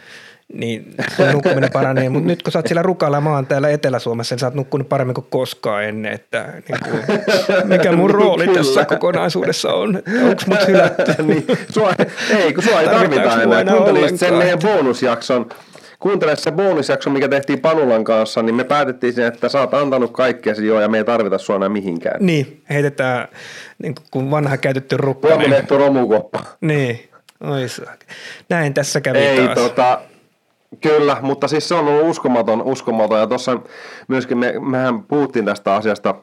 niin 0.54 0.96
nukkuminen 1.34 1.72
paranee. 1.74 2.10
Mutta 2.10 2.28
nyt 2.28 2.44
kun 2.44 2.52
sä 2.52 2.60
oot 2.60 2.68
siellä 2.68 2.82
Rukalla, 2.82 3.18
oon 3.18 3.48
täällä 3.48 3.70
Etelä-Suomessa, 3.70 4.36
niin 4.36 4.40
sä 4.40 4.48
oot 4.48 4.54
nukkunut 4.54 4.90
paremmin 4.90 5.14
kuin 5.14 5.28
koskaan 5.30 5.84
ennen. 5.84 6.14
Että, 6.14 6.46
niin 6.70 6.80
kuin, 6.84 7.20
mikä 7.64 7.92
mun 7.92 8.10
rooli 8.10 8.48
tässä 8.48 8.86
kokonaisuudessa 8.86 9.74
on? 9.74 9.96
Onko 10.24 10.44
mut 10.48 10.68
hylätty? 10.68 11.24
niin, 11.24 11.46
sua, 11.70 11.94
ei, 12.38 12.54
kun 12.54 12.64
sua 12.64 12.82
ei 12.82 12.88
tarvita 12.88 13.42
enää. 13.42 13.64
Kuuntelisit 13.66 14.20
sen 14.20 14.34
meidän 14.34 14.60
bonusjakson, 14.60 15.50
kuuntele 16.00 16.36
se 16.36 16.52
bonusjakso, 16.52 17.10
mikä 17.10 17.28
tehtiin 17.28 17.60
Panulan 17.60 18.04
kanssa, 18.04 18.42
niin 18.42 18.56
me 18.56 18.64
päätettiin 18.64 19.14
sen, 19.14 19.26
että 19.26 19.50
sä 19.50 19.60
oot 19.60 19.74
antanut 19.74 20.12
kaikkea 20.12 20.54
jo 20.54 20.82
ja 20.82 20.88
me 20.88 20.98
ei 20.98 21.04
tarvita 21.04 21.38
sua 21.38 21.56
enää 21.56 21.70
mihinkään. 21.70 22.26
Niin, 22.26 22.62
heitetään 22.70 23.28
niin 23.84 23.96
kuin 24.12 24.32
vanha 24.32 24.58
käytetty 24.58 24.98
rukka. 24.98 25.28
Tuominehto 25.28 25.78
romukoppa. 25.78 26.44
Niin, 26.62 27.10
Ois. 27.44 27.82
Näin 28.50 28.74
tässä 28.74 29.02
kävi 29.02 29.18
ei, 29.18 29.46
taas. 29.46 29.58
Tota, 29.58 30.02
Kyllä, 30.82 31.18
mutta 31.22 31.48
siis 31.48 31.70
se 31.70 31.76
on 31.76 31.88
ollut 31.88 32.10
uskomaton, 32.10 32.62
uskomaton. 32.62 33.20
ja 33.20 33.28
tuossa 33.28 33.60
myöskin 34.08 34.38
me, 34.38 34.54
mehän 34.60 35.04
puhuttiin 35.04 35.46
tästä 35.46 35.76
asiasta 35.76 36.16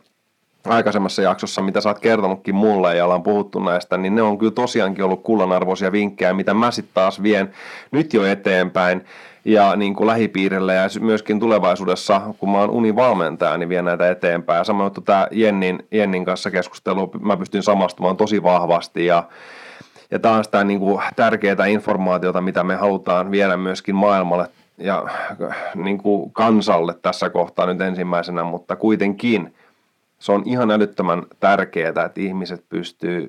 aikaisemmassa 0.66 1.22
jaksossa, 1.22 1.62
mitä 1.62 1.80
sä 1.80 1.88
oot 1.88 1.98
kertonutkin 1.98 2.54
mulle 2.54 2.96
ja 2.96 3.04
ollaan 3.04 3.22
puhuttu 3.22 3.58
näistä, 3.58 3.96
niin 3.96 4.14
ne 4.14 4.22
on 4.22 4.38
kyllä 4.38 4.52
tosiaankin 4.52 5.04
ollut 5.04 5.22
kullanarvoisia 5.22 5.92
vinkkejä, 5.92 6.32
mitä 6.32 6.54
mä 6.54 6.70
sitten 6.70 6.94
taas 6.94 7.22
vien 7.22 7.52
nyt 7.90 8.14
jo 8.14 8.24
eteenpäin 8.24 9.04
ja 9.44 9.76
niin 9.76 9.94
kuin 9.94 10.06
lähipiirille 10.06 10.74
ja 10.74 10.88
myöskin 11.00 11.40
tulevaisuudessa, 11.40 12.20
kun 12.38 12.50
mä 12.50 12.58
oon 12.58 12.70
univalmentaja, 12.70 13.56
niin 13.56 13.68
vien 13.68 13.84
näitä 13.84 14.10
eteenpäin. 14.10 14.58
Ja 14.58 14.64
samoin 14.64 14.92
tämä 15.04 15.28
Jennin, 15.30 15.86
Jennin 15.90 16.24
kanssa 16.24 16.50
keskustelu, 16.50 17.10
mä 17.20 17.36
pystyn 17.36 17.62
samastumaan 17.62 18.16
tosi 18.16 18.42
vahvasti 18.42 19.06
ja 19.06 19.24
ja 20.10 20.18
tämä 20.18 20.34
on 20.34 20.44
sitä 20.44 20.64
niin 20.64 20.80
kuin 20.80 21.02
tärkeää 21.16 21.66
informaatiota, 21.66 22.40
mitä 22.40 22.64
me 22.64 22.76
halutaan 22.76 23.30
viedä 23.30 23.56
myöskin 23.56 23.94
maailmalle 23.94 24.48
ja 24.78 25.04
niin 25.74 25.98
kuin 25.98 26.32
kansalle 26.32 26.94
tässä 27.02 27.30
kohtaa 27.30 27.66
nyt 27.66 27.80
ensimmäisenä, 27.80 28.44
mutta 28.44 28.76
kuitenkin 28.76 29.54
se 30.18 30.32
on 30.32 30.42
ihan 30.46 30.70
älyttömän 30.70 31.22
tärkeää, 31.40 31.88
että 31.88 32.20
ihmiset 32.20 32.64
pystyy 32.68 33.28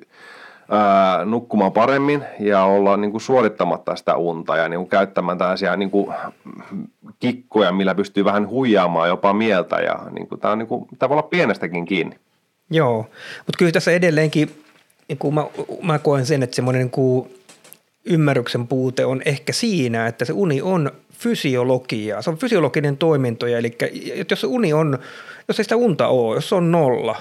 ää, 0.70 1.24
nukkumaan 1.24 1.72
paremmin 1.72 2.24
ja 2.40 2.64
olla 2.64 2.96
niin 2.96 3.10
kuin 3.10 3.20
suorittamatta 3.20 3.96
sitä 3.96 4.16
unta 4.16 4.56
ja 4.56 4.68
niin 4.68 4.80
kuin 4.80 4.88
käyttämään 4.88 5.38
tällaisia 5.38 5.76
niin 5.76 5.90
kuin 5.90 6.14
kikkoja, 7.18 7.72
millä 7.72 7.94
pystyy 7.94 8.24
vähän 8.24 8.48
huijaamaan 8.48 9.08
jopa 9.08 9.32
mieltä 9.32 9.76
ja 9.76 9.98
niin 10.10 10.28
kuin, 10.28 10.40
tämä, 10.40 10.52
on 10.52 10.58
niin 10.58 10.68
kuin, 10.68 10.86
tämä 10.98 11.08
voi 11.08 11.14
olla 11.14 11.28
pienestäkin 11.28 11.84
kiinni. 11.84 12.16
Joo, 12.70 13.06
mutta 13.38 13.58
kyllä 13.58 13.72
tässä 13.72 13.90
edelleenkin 13.90 14.61
niin 15.12 15.18
kuin 15.18 15.34
mä, 15.34 15.46
mä 15.82 15.98
koen 15.98 16.26
sen, 16.26 16.42
että 16.42 16.56
semmoinen 16.56 16.90
niin 16.96 17.30
ymmärryksen 18.04 18.66
puute 18.66 19.04
on 19.04 19.22
ehkä 19.24 19.52
siinä, 19.52 20.06
että 20.06 20.24
se 20.24 20.32
uni 20.32 20.62
on 20.62 20.90
fysiologiaa. 21.12 22.22
Se 22.22 22.30
on 22.30 22.38
fysiologinen 22.38 22.96
toiminto, 22.96 23.46
eli 23.46 23.76
jos 24.30 24.40
se 24.40 24.46
uni 24.46 24.72
on, 24.72 24.98
jos 25.48 25.58
ei 25.58 25.64
sitä 25.64 25.76
unta 25.76 26.08
ole, 26.08 26.36
jos 26.36 26.48
se 26.48 26.54
on 26.54 26.72
nolla, 26.72 27.16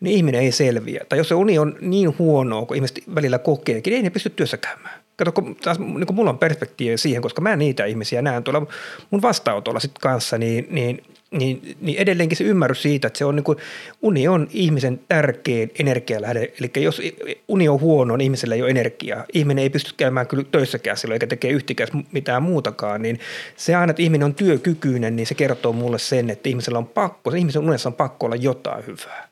niin 0.00 0.16
ihminen 0.16 0.40
ei 0.40 0.52
selviä. 0.52 1.04
Tai 1.08 1.18
jos 1.18 1.28
se 1.28 1.34
uni 1.34 1.58
on 1.58 1.76
niin 1.80 2.18
huonoa, 2.18 2.66
kun 2.66 2.76
ihmiset 2.76 3.02
välillä 3.14 3.38
kokeekin, 3.38 3.90
niin 3.90 3.96
ei 3.96 4.02
ne 4.02 4.10
pysty 4.10 4.30
työssä 4.30 4.56
käymään. 4.56 5.00
Kato, 5.16 5.32
kun 5.32 5.56
taas 5.56 5.78
niin 5.78 6.06
kun 6.06 6.16
mulla 6.16 6.30
on 6.30 6.38
perspektiivi 6.38 6.98
siihen, 6.98 7.22
koska 7.22 7.40
mä 7.40 7.56
niitä 7.56 7.84
ihmisiä 7.84 8.22
näen 8.22 8.44
tuolla 8.44 8.66
mun 9.10 9.22
vastaanotolla 9.22 9.80
sit 9.80 9.98
kanssa, 10.00 10.38
niin, 10.38 10.66
niin 10.70 11.02
niin, 11.30 11.76
niin 11.80 11.98
edelleenkin 11.98 12.36
se 12.36 12.44
ymmärrys 12.44 12.82
siitä, 12.82 13.06
että 13.06 13.18
se 13.18 13.24
on 13.24 13.36
niin 13.36 13.44
kuin, 13.44 13.58
uni 14.02 14.28
on 14.28 14.48
ihmisen 14.50 15.00
tärkein 15.08 15.70
energialähde. 15.78 16.52
Eli 16.60 16.84
jos 16.84 17.02
uni 17.48 17.68
on 17.68 17.80
huono, 17.80 18.16
niin 18.16 18.24
ihmisellä 18.24 18.54
ei 18.54 18.62
ole 18.62 18.70
energiaa. 18.70 19.24
Ihminen 19.32 19.62
ei 19.62 19.70
pysty 19.70 19.94
käymään 19.96 20.26
kyllä 20.26 20.44
töissäkään 20.52 20.96
silloin, 20.96 21.14
eikä 21.14 21.26
tekee 21.26 21.50
yhtikäs 21.50 21.88
mitään 22.12 22.42
muutakaan. 22.42 23.02
Niin 23.02 23.18
se 23.56 23.74
aina, 23.74 23.90
että 23.90 24.02
ihminen 24.02 24.24
on 24.24 24.34
työkykyinen, 24.34 25.16
niin 25.16 25.26
se 25.26 25.34
kertoo 25.34 25.72
mulle 25.72 25.98
sen, 25.98 26.30
että 26.30 26.48
ihmisellä 26.48 26.78
on 26.78 26.86
pakko, 26.86 27.30
se 27.30 27.38
ihmisen 27.38 27.62
unessa 27.62 27.88
on 27.88 27.94
pakko 27.94 28.26
olla 28.26 28.36
jotain 28.36 28.86
hyvää. 28.86 29.28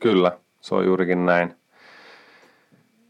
Kyllä, 0.00 0.38
se 0.60 0.74
on 0.74 0.84
juurikin 0.84 1.26
näin. 1.26 1.54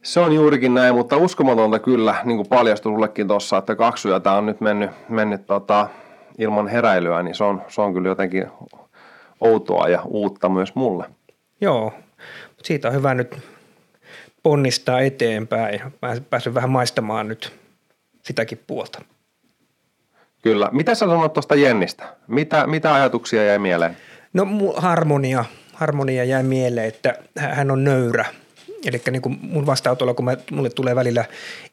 Se 0.02 0.20
on 0.20 0.32
juurikin 0.32 0.74
näin, 0.74 0.94
mutta 0.94 1.16
uskomatonta 1.16 1.78
kyllä, 1.78 2.14
niin 2.24 2.36
kuin 2.36 2.48
paljastui 2.48 2.92
sullekin 2.92 3.28
tuossa, 3.28 3.58
että 3.58 3.76
kaksi 3.76 4.08
yötä 4.08 4.32
on 4.32 4.46
nyt 4.46 4.60
mennyt, 4.60 4.90
mennyt 5.08 5.46
tota, 5.46 5.88
ilman 6.38 6.68
heräilyä, 6.68 7.22
niin 7.22 7.34
se 7.34 7.44
on, 7.44 7.62
se 7.68 7.80
on 7.80 7.94
kyllä 7.94 8.08
jotenkin 8.08 8.46
outoa 9.40 9.88
ja 9.88 10.02
uutta 10.04 10.48
myös 10.48 10.74
mulle. 10.74 11.04
Joo, 11.60 11.92
siitä 12.62 12.88
on 12.88 12.94
hyvä 12.94 13.14
nyt 13.14 13.36
ponnistaa 14.42 15.00
eteenpäin. 15.00 15.80
Mä 16.02 16.16
pääsen 16.30 16.54
vähän 16.54 16.70
maistamaan 16.70 17.28
nyt 17.28 17.52
sitäkin 18.22 18.60
puolta. 18.66 19.02
Kyllä. 20.42 20.68
Mitä 20.72 20.94
sä 20.94 21.06
sanoit 21.06 21.32
tuosta 21.32 21.54
Jennistä? 21.54 22.16
Mitä, 22.28 22.66
mitä 22.66 22.94
ajatuksia 22.94 23.44
jäi 23.44 23.58
mieleen? 23.58 23.96
No 24.32 24.46
harmonia. 24.76 25.44
Harmonia 25.72 26.24
jäi 26.24 26.42
mieleen, 26.42 26.88
että 26.88 27.14
hän 27.38 27.70
on 27.70 27.84
nöyrä– 27.84 28.24
Eli 28.86 29.02
niin 29.10 29.22
kuin 29.22 29.38
mun 29.42 29.66
vastaanotolla, 29.66 30.14
kun 30.14 30.24
mä, 30.24 30.36
mulle 30.50 30.70
tulee 30.70 30.96
välillä 30.96 31.24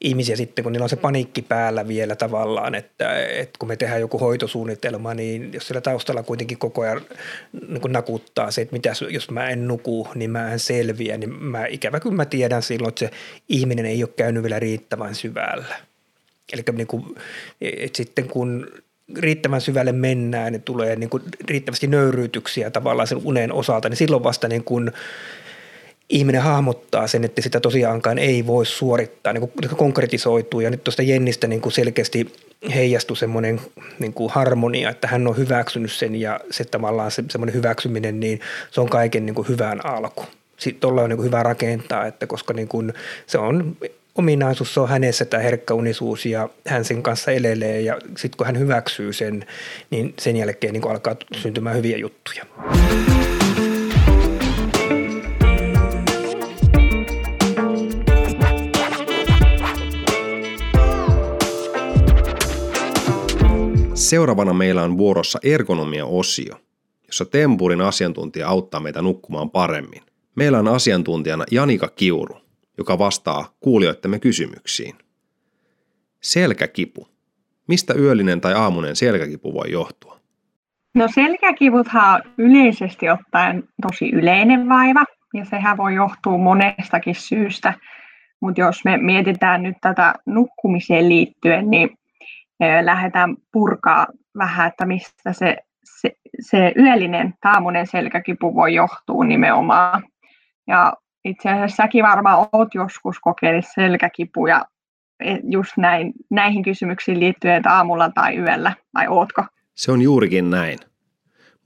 ihmisiä 0.02 0.36
sitten, 0.36 0.64
kun 0.64 0.72
niillä 0.72 0.84
on 0.84 0.90
se 0.90 0.96
paniikki 0.96 1.42
päällä 1.42 1.88
vielä 1.88 2.16
tavallaan, 2.16 2.76
että, 2.76 3.26
että 3.26 3.60
kun 3.60 3.68
me 3.68 3.76
tehdään 3.76 4.02
joku 4.02 4.18
hoitosuunnitelma, 4.18 5.14
niin 5.14 5.54
jos 5.54 5.68
siellä 5.68 5.82
taustalla 5.82 6.24
kuitenkin 6.24 6.58
koko 6.58 6.82
ajan 6.82 7.02
niin 7.68 7.82
kuin 7.82 7.92
nakuttaa 7.92 8.52
se, 8.52 8.62
että 8.62 8.76
mitä, 8.76 8.94
jos 9.10 9.32
mä 9.32 9.50
en 9.50 9.68
nuku, 9.68 10.08
niin 10.16 10.32
mä 10.32 10.54
en 10.54 10.60
selviä, 10.60 11.18
niin 11.18 11.44
mä 11.44 11.66
ikävä 11.66 12.00
kyllä 12.00 12.16
mä 12.16 12.26
tiedän 12.26 12.64
silloin, 12.64 12.90
että 12.90 13.00
se 13.00 13.12
ihminen 13.50 13.86
ei 13.86 14.04
ole 14.04 14.14
käynyt 14.16 14.44
vielä 14.44 14.60
riittävän 14.60 15.16
syvällä. 15.16 15.76
Eli 16.54 16.64
niin 16.72 16.88
kuin, 16.88 17.16
että 17.62 17.98
sitten 17.98 18.28
kun 18.28 18.68
riittävän 19.18 19.62
syvälle 19.62 19.92
mennään, 19.92 20.52
niin 20.52 20.62
tulee 20.62 20.96
niin 20.96 21.10
kuin 21.10 21.24
riittävästi 21.50 21.88
nöyryytyksiä 21.88 22.70
tavallaan 22.72 23.08
sen 23.08 23.22
unen 23.24 23.54
osalta, 23.54 23.90
niin 23.90 23.98
silloin 23.98 24.24
vasta 24.24 24.48
niin 24.48 24.64
kuin 24.64 24.92
ihminen 26.10 26.42
hahmottaa 26.42 27.08
sen, 27.08 27.24
että 27.24 27.42
sitä 27.42 27.60
tosiaankaan 27.60 28.18
ei 28.18 28.48
voi 28.48 28.66
suorittaa, 28.66 29.34
niin 29.34 29.42
kuin 29.42 29.78
konkretisoituu. 29.78 30.60
Ja 30.60 30.70
nyt 30.70 30.84
tuosta 30.84 31.02
Jennistä 31.02 31.48
niin 31.48 31.62
kuin 31.62 31.74
selkeästi 31.74 32.34
heijastui 32.76 33.18
semmoinen 33.18 33.62
niin 34.00 34.14
kuin 34.14 34.32
harmonia, 34.32 34.90
että 34.90 35.08
hän 35.08 35.28
on 35.28 35.38
hyväksynyt 35.38 35.92
sen 35.92 36.16
ja 36.16 36.40
se 36.52 36.66
tavallaan 36.66 37.12
se, 37.12 37.24
semmoinen 37.30 37.56
hyväksyminen, 37.56 38.20
niin 38.20 38.40
se 38.72 38.82
on 38.82 38.90
kaiken 38.90 39.26
niin 39.26 39.36
kuin 39.36 39.48
hyvän 39.48 39.86
alku. 39.86 40.26
Sitten 40.58 40.90
on 40.90 41.10
niin 41.10 41.18
kuin 41.18 41.26
hyvä 41.26 41.44
rakentaa, 41.44 42.06
että 42.06 42.28
koska 42.28 42.54
niin 42.54 42.68
kuin 42.68 42.94
se 43.28 43.38
on 43.38 43.78
ominaisuus, 44.16 44.74
se 44.74 44.80
on 44.80 44.90
hänessä 44.90 45.26
tämä 45.26 45.44
herkkä 45.44 45.74
unisuus 45.74 46.26
ja 46.26 46.50
hän 46.68 46.86
sen 46.86 47.04
kanssa 47.04 47.32
elelee 47.32 47.82
ja 47.82 47.98
sitten 48.18 48.38
kun 48.38 48.46
hän 48.46 48.60
hyväksyy 48.60 49.14
sen, 49.14 49.46
niin 49.90 50.14
sen 50.20 50.36
jälkeen 50.36 50.74
niin 50.74 50.82
kuin 50.82 50.92
alkaa 50.92 51.16
syntymään 51.36 51.76
hyviä 51.76 51.98
juttuja. 51.98 52.46
Seuraavana 64.10 64.54
meillä 64.54 64.84
on 64.84 64.98
vuorossa 64.98 65.40
ergonomia-osio, 65.44 66.56
jossa 67.08 67.26
Tempurin 67.26 67.82
asiantuntija 67.82 68.48
auttaa 68.48 68.80
meitä 68.80 69.02
nukkumaan 69.02 69.50
paremmin. 69.50 70.02
Meillä 70.36 70.60
on 70.60 70.68
asiantuntijana 70.68 71.44
Janika 71.52 71.88
Kiuru, 71.88 72.38
joka 72.78 73.00
vastaa 73.00 73.54
kuulijoittemme 73.60 74.20
kysymyksiin. 74.20 74.96
Selkäkipu. 76.22 77.08
Mistä 77.68 77.94
yöllinen 77.94 78.42
tai 78.42 78.54
aamunen 78.54 78.96
selkäkipu 78.96 79.54
voi 79.54 79.72
johtua? 79.72 80.20
No 80.96 81.08
selkäkivuthan 81.16 82.16
on 82.16 82.22
yleisesti 82.38 83.10
ottaen 83.10 83.64
tosi 83.82 84.10
yleinen 84.10 84.70
vaiva, 84.70 85.04
ja 85.34 85.46
sehän 85.46 85.78
voi 85.78 85.96
johtua 85.96 86.38
monestakin 86.38 87.16
syystä. 87.16 87.74
Mutta 88.42 88.62
jos 88.62 88.86
me 88.86 88.98
mietitään 88.98 89.64
nyt 89.64 89.78
tätä 89.82 90.14
nukkumiseen 90.26 91.10
liittyen, 91.10 91.70
niin 91.70 92.00
lähdetään 92.82 93.38
purkaa 93.52 94.08
vähän, 94.38 94.68
että 94.68 94.86
mistä 94.86 95.34
se, 95.34 95.58
se, 96.02 96.12
se 96.40 96.74
yöllinen 96.78 97.34
taamunen 97.42 97.88
selkäkipu 97.88 98.56
voi 98.56 98.74
johtua 98.74 99.24
nimenomaan. 99.26 100.04
Ja 100.68 100.94
itse 101.26 101.50
asiassa 101.50 101.76
säkin 101.76 102.04
varmaan 102.04 102.48
oot 102.54 102.76
joskus 102.76 103.20
kokeillut 103.20 103.66
selkäkipuja 103.74 104.66
e, 105.20 105.36
just 105.44 105.72
näin, 105.78 106.14
näihin 106.30 106.64
kysymyksiin 106.64 107.20
liittyen, 107.20 107.56
että 107.56 107.74
aamulla 107.74 108.10
tai 108.10 108.38
yöllä, 108.38 108.74
vai 108.94 109.08
ootko? 109.08 109.44
Se 109.76 109.92
on 109.92 110.02
juurikin 110.02 110.50
näin. 110.50 110.80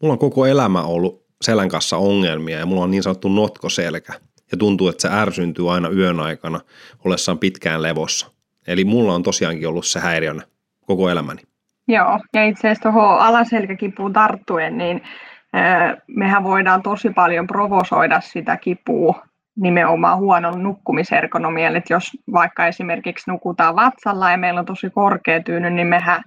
Mulla 0.02 0.14
on 0.14 0.20
koko 0.20 0.46
elämä 0.46 0.84
ollut 0.84 1.26
selän 1.41 1.70
kanssa 1.70 1.98
ongelmia 1.98 2.60
ja 2.60 2.66
mulla 2.66 2.84
on 2.84 2.91
niin 2.91 3.04
sanottu 3.04 3.28
notkoselkä. 3.28 4.14
Ja 4.52 4.58
tuntuu, 4.58 4.88
että 4.88 5.02
se 5.02 5.10
ärsyntyy 5.12 5.74
aina 5.74 5.89
yön 5.89 6.20
aikana 6.20 6.60
ollessaan 7.06 7.39
pitkään 7.39 7.82
levossa. 7.82 8.32
Eli 8.68 8.86
mulla 8.86 9.16
on 9.16 9.24
tosiaankin 9.24 9.68
ollut 9.68 9.86
se 9.86 10.00
häiriönä 10.00 10.41
koko 10.86 11.10
elämäni. 11.10 11.42
Joo, 11.88 12.20
ja 12.34 12.44
itse 12.44 12.68
asiassa 12.68 12.92
tuohon 12.92 13.20
alaselkäkipuun 13.20 14.14
tarttuen, 14.14 14.78
niin 14.78 15.02
mehän 16.08 16.44
voidaan 16.44 16.84
tosi 16.84 17.10
paljon 17.10 17.48
provosoida 17.48 18.22
sitä 18.22 18.58
kipua 18.58 19.24
nimenomaan 19.56 20.18
huonon 20.18 20.64
nukkumisergonomian, 20.64 21.76
että 21.76 21.94
jos 21.94 22.12
vaikka 22.34 22.68
esimerkiksi 22.68 23.32
nukutaan 23.32 23.76
vatsalla 23.76 24.32
ja 24.32 24.38
meillä 24.38 24.60
on 24.60 24.66
tosi 24.66 24.90
korkea 24.90 25.44
tyyny, 25.44 25.70
niin 25.70 25.88
mehän 25.88 26.24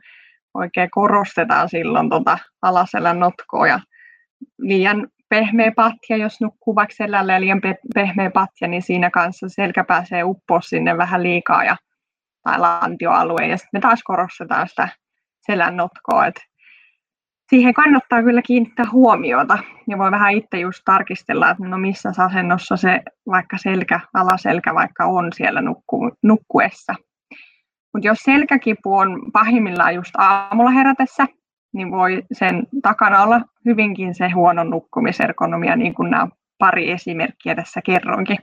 oikein 0.54 0.90
korostetaan 0.90 1.68
silloin 1.68 2.10
tota 2.10 2.38
alaselän 2.62 3.20
notkoa 3.20 3.66
ja 3.66 3.80
liian 4.58 5.08
pehmeä 5.28 5.72
patja, 5.76 6.16
jos 6.16 6.40
nukkuu 6.40 6.74
vaikka 6.74 6.94
selällä 6.94 7.32
ja 7.32 7.40
liian 7.40 7.60
pehmeä 7.94 8.30
patja, 8.30 8.68
niin 8.68 8.82
siinä 8.82 9.10
kanssa 9.10 9.48
selkä 9.48 9.84
pääsee 9.84 10.24
uppoa 10.24 10.60
sinne 10.60 10.96
vähän 10.96 11.22
liikaa 11.22 11.64
ja 11.64 11.76
tai 12.46 12.58
lantioalueen, 12.58 13.50
ja 13.50 13.56
sitten 13.56 13.78
me 13.78 13.80
taas 13.80 14.02
korostetaan 14.04 14.68
sitä 14.68 14.88
selän 15.46 15.76
notkoa, 15.76 16.26
että 16.26 16.40
siihen 17.50 17.74
kannattaa 17.74 18.22
kyllä 18.22 18.42
kiinnittää 18.42 18.86
huomiota, 18.92 19.58
ja 19.88 19.98
voi 19.98 20.10
vähän 20.10 20.32
itse 20.32 20.60
just 20.60 20.82
tarkistella, 20.84 21.50
että 21.50 21.64
no 21.68 21.78
missä 21.78 22.12
asennossa 22.18 22.76
se 22.76 23.02
vaikka 23.26 23.58
selkä, 23.58 24.00
alaselkä 24.14 24.74
vaikka 24.74 25.04
on 25.04 25.32
siellä 25.32 25.60
nukku, 25.62 26.10
nukkuessa. 26.22 26.94
Mutta 27.94 28.08
jos 28.08 28.18
selkäkipu 28.18 28.96
on 28.96 29.32
pahimmillaan 29.32 29.94
just 29.94 30.14
aamulla 30.18 30.70
herätessä, 30.70 31.26
niin 31.74 31.90
voi 31.90 32.22
sen 32.32 32.66
takana 32.82 33.22
olla 33.22 33.40
hyvinkin 33.64 34.14
se 34.14 34.28
huono 34.28 34.64
nukkumisergonomia, 34.64 35.76
niin 35.76 35.94
kuin 35.94 36.10
nämä 36.10 36.28
pari 36.58 36.90
esimerkkiä 36.90 37.54
tässä 37.54 37.80
kerroinkin. 37.82 38.38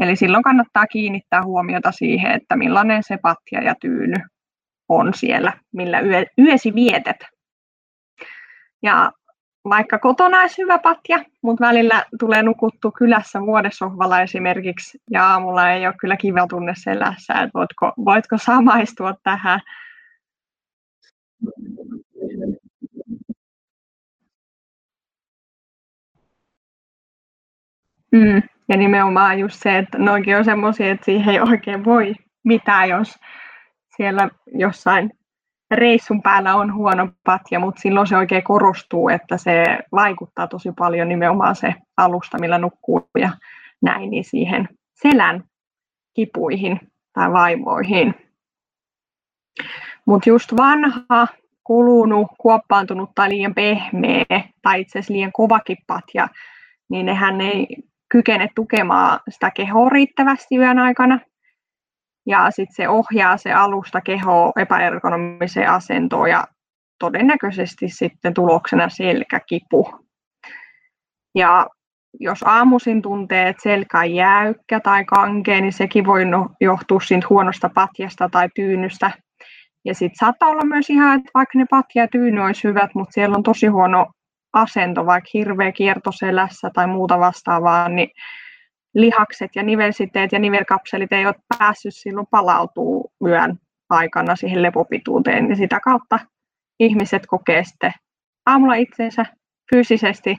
Eli 0.00 0.16
silloin 0.16 0.42
kannattaa 0.42 0.86
kiinnittää 0.86 1.42
huomiota 1.44 1.92
siihen, 1.92 2.32
että 2.32 2.56
millainen 2.56 3.02
se 3.02 3.18
patja 3.22 3.62
ja 3.62 3.74
tyyny 3.80 4.16
on 4.88 5.14
siellä, 5.14 5.52
millä 5.72 6.00
yö, 6.00 6.24
yösi 6.38 6.74
vietet. 6.74 7.16
Ja 8.82 9.12
vaikka 9.64 9.98
kotona 9.98 10.40
olisi 10.40 10.62
hyvä 10.62 10.78
patja, 10.78 11.24
mutta 11.42 11.66
välillä 11.66 12.04
tulee 12.20 12.42
nukuttu 12.42 12.90
kylässä 12.90 13.40
vuodessohvalla 13.40 14.20
esimerkiksi, 14.20 14.98
ja 15.10 15.26
aamulla 15.28 15.70
ei 15.70 15.86
ole 15.86 15.94
kyllä 16.00 16.16
kiva 16.16 16.46
tunne 16.46 16.72
selässä, 16.76 17.32
että 17.32 17.50
voitko, 17.54 17.92
voitko 18.04 18.38
samaistua 18.38 19.14
tähän. 19.22 19.60
Mm. 28.12 28.42
Ja 28.70 28.76
nimenomaan 28.76 29.38
just 29.38 29.62
se, 29.62 29.78
että 29.78 29.98
noikin 29.98 30.36
on 30.36 30.44
semmoisia, 30.44 30.90
että 30.90 31.04
siihen 31.04 31.34
ei 31.34 31.40
oikein 31.40 31.84
voi 31.84 32.14
mitään, 32.44 32.88
jos 32.88 33.18
siellä 33.96 34.28
jossain 34.54 35.10
reissun 35.70 36.22
päällä 36.22 36.54
on 36.54 36.74
huono 36.74 37.08
patja, 37.24 37.60
mutta 37.60 37.80
silloin 37.80 38.06
se 38.06 38.16
oikein 38.16 38.42
korostuu, 38.42 39.08
että 39.08 39.36
se 39.36 39.64
vaikuttaa 39.92 40.46
tosi 40.46 40.72
paljon 40.78 41.08
nimenomaan 41.08 41.56
se 41.56 41.74
alusta, 41.96 42.38
millä 42.38 42.58
nukkuu 42.58 43.10
ja 43.18 43.30
näin, 43.82 44.10
niin 44.10 44.24
siihen 44.24 44.68
selän 45.02 45.44
kipuihin 46.14 46.80
tai 47.12 47.32
vaivoihin. 47.32 48.14
Mutta 50.06 50.28
just 50.28 50.56
vanha, 50.56 51.26
kulunut, 51.64 52.26
kuoppaantunut 52.38 53.10
tai 53.14 53.28
liian 53.28 53.54
pehmeä 53.54 54.24
tai 54.62 54.80
itse 54.80 54.98
asiassa 54.98 55.12
liian 55.12 55.32
kovakin 55.32 55.76
patja, 55.86 56.28
niin 56.90 57.06
nehän 57.06 57.40
ei 57.40 57.66
kykene 58.10 58.48
tukemaan 58.54 59.20
sitä 59.28 59.50
kehoa 59.50 59.88
riittävästi 59.88 60.56
yön 60.56 60.78
aikana. 60.78 61.20
Ja 62.26 62.50
sitten 62.50 62.74
se 62.74 62.88
ohjaa 62.88 63.36
se 63.36 63.52
alusta 63.52 64.00
kehoa 64.00 64.52
epäergonomiseen 64.58 65.70
asentoon 65.70 66.30
ja 66.30 66.44
todennäköisesti 66.98 67.88
sitten 67.88 68.34
tuloksena 68.34 68.88
selkäkipu. 68.88 70.00
Ja 71.34 71.66
jos 72.20 72.42
aamuisin 72.42 73.02
tuntee, 73.02 73.48
että 73.48 73.62
selkä 73.62 73.98
on 73.98 74.14
jäykkä 74.14 74.80
tai 74.80 75.04
kankea, 75.04 75.60
niin 75.60 75.72
sekin 75.72 76.06
voi 76.06 76.24
no, 76.24 76.48
johtua 76.60 77.00
siitä 77.00 77.26
huonosta 77.30 77.70
patjasta 77.74 78.28
tai 78.28 78.48
tyynystä. 78.54 79.10
Ja 79.84 79.94
sitten 79.94 80.18
saattaa 80.18 80.48
olla 80.48 80.64
myös 80.64 80.90
ihan, 80.90 81.18
että 81.18 81.30
vaikka 81.34 81.58
ne 81.58 81.66
patja 81.70 82.02
ja 82.02 82.08
tyyny 82.08 82.40
olisi 82.40 82.68
hyvät, 82.68 82.90
mutta 82.94 83.12
siellä 83.12 83.36
on 83.36 83.42
tosi 83.42 83.66
huono 83.66 84.06
asento, 84.52 85.06
vaikka 85.06 85.30
hirveä 85.34 85.72
kierto 85.72 86.12
selässä 86.12 86.70
tai 86.74 86.86
muuta 86.86 87.18
vastaavaa, 87.18 87.88
niin 87.88 88.10
lihakset 88.94 89.50
ja 89.56 89.62
nivelsiteet 89.62 90.32
ja 90.32 90.38
nivelkapselit 90.38 91.12
ei 91.12 91.26
ole 91.26 91.34
päässyt 91.58 91.94
silloin 91.94 92.26
palautuu 92.30 93.12
yön 93.26 93.58
aikana 93.90 94.36
siihen 94.36 94.62
lepopituuteen, 94.62 95.44
niin 95.44 95.56
sitä 95.56 95.80
kautta 95.80 96.18
ihmiset 96.80 97.26
kokee 97.26 97.64
sitten 97.64 97.92
aamulla 98.46 98.74
itsensä 98.74 99.26
fyysisesti 99.70 100.36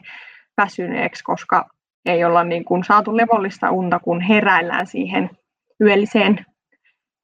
väsyneeksi, 0.58 1.24
koska 1.24 1.70
ei 2.06 2.24
olla 2.24 2.44
niin 2.44 2.66
kuin 2.66 2.84
saatu 2.84 3.18
levollista 3.18 3.72
unta, 3.72 4.00
kun 4.00 4.22
heräillään 4.22 4.88
siihen 4.88 5.30
yölliseen 5.82 6.46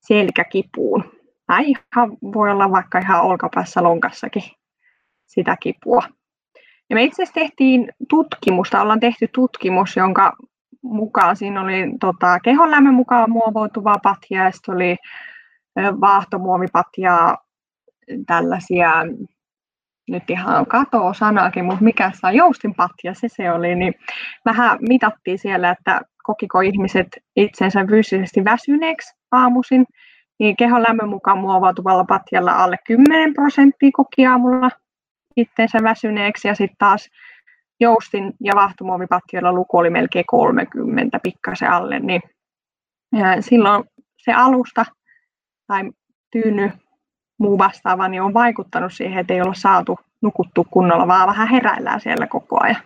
selkäkipuun. 0.07 1.03
Tai 1.47 1.73
voi 2.33 2.51
olla 2.51 2.71
vaikka 2.71 2.99
ihan 2.99 3.21
olkapäässä 3.21 3.83
lonkassakin 3.83 4.43
sitä 5.25 5.57
kipua. 5.59 6.03
Ja 6.89 6.95
me 6.95 7.03
itse 7.03 7.23
asiassa 7.23 7.33
tehtiin 7.33 7.91
tutkimusta, 8.09 8.81
ollaan 8.81 8.99
tehty 8.99 9.29
tutkimus, 9.33 9.95
jonka 9.95 10.33
mukaan 10.81 11.35
siinä 11.35 11.61
oli 11.61 11.83
tota, 11.99 12.39
kehonlämmön 12.39 12.93
mukaan 12.93 13.31
muovoutuvaa 13.31 13.99
patjaa 14.03 14.45
ja 14.45 14.51
sitten 14.51 14.75
oli 14.75 14.95
vaahtomuovipatjaa, 16.01 17.37
tällaisia, 18.27 18.91
nyt 20.09 20.29
ihan 20.29 20.65
katoo 20.65 21.13
sanakin, 21.13 21.65
mutta 21.65 21.83
mikä 21.83 22.11
saa 22.13 22.31
joustinpatja, 22.31 23.13
se 23.13 23.27
se 23.27 23.51
oli, 23.51 23.75
niin 23.75 23.93
vähän 24.45 24.77
mitattiin 24.81 25.39
siellä, 25.39 25.69
että 25.69 26.01
kokiko 26.23 26.61
ihmiset 26.61 27.07
itsensä 27.35 27.85
fyysisesti 27.89 28.45
väsyneeksi 28.45 29.15
aamuisin, 29.31 29.85
niin 30.39 30.55
kehon 30.55 30.83
lämmön 30.87 31.09
mukaan 31.09 31.37
muovautuvalla 31.37 32.03
patjalla 32.03 32.51
alle 32.51 32.77
10 32.87 33.33
prosenttia 33.33 33.89
koki 33.93 34.25
aamulla 34.25 34.69
itsensä 35.37 35.83
väsyneeksi 35.83 36.47
ja 36.47 36.55
sitten 36.55 36.77
taas 36.79 37.09
joustin 37.79 38.33
ja 38.43 38.55
vahtomuovipatjoilla 38.55 39.53
luku 39.53 39.77
oli 39.77 39.89
melkein 39.89 40.25
30 40.27 41.19
pikkasen 41.23 41.71
alle, 41.71 41.99
niin 41.99 42.21
silloin 43.39 43.83
se 44.17 44.33
alusta 44.33 44.85
tai 45.67 45.91
tyyny 46.31 46.71
muu 47.39 47.57
vastaava 47.57 48.07
niin 48.07 48.21
on 48.21 48.33
vaikuttanut 48.33 48.93
siihen, 48.93 49.19
että 49.19 49.33
ei 49.33 49.41
olla 49.41 49.53
saatu 49.53 49.99
nukuttua 50.21 50.65
kunnolla, 50.71 51.07
vaan 51.07 51.27
vähän 51.27 51.47
heräillään 51.47 52.01
siellä 52.01 52.27
koko 52.27 52.63
ajan. 52.63 52.81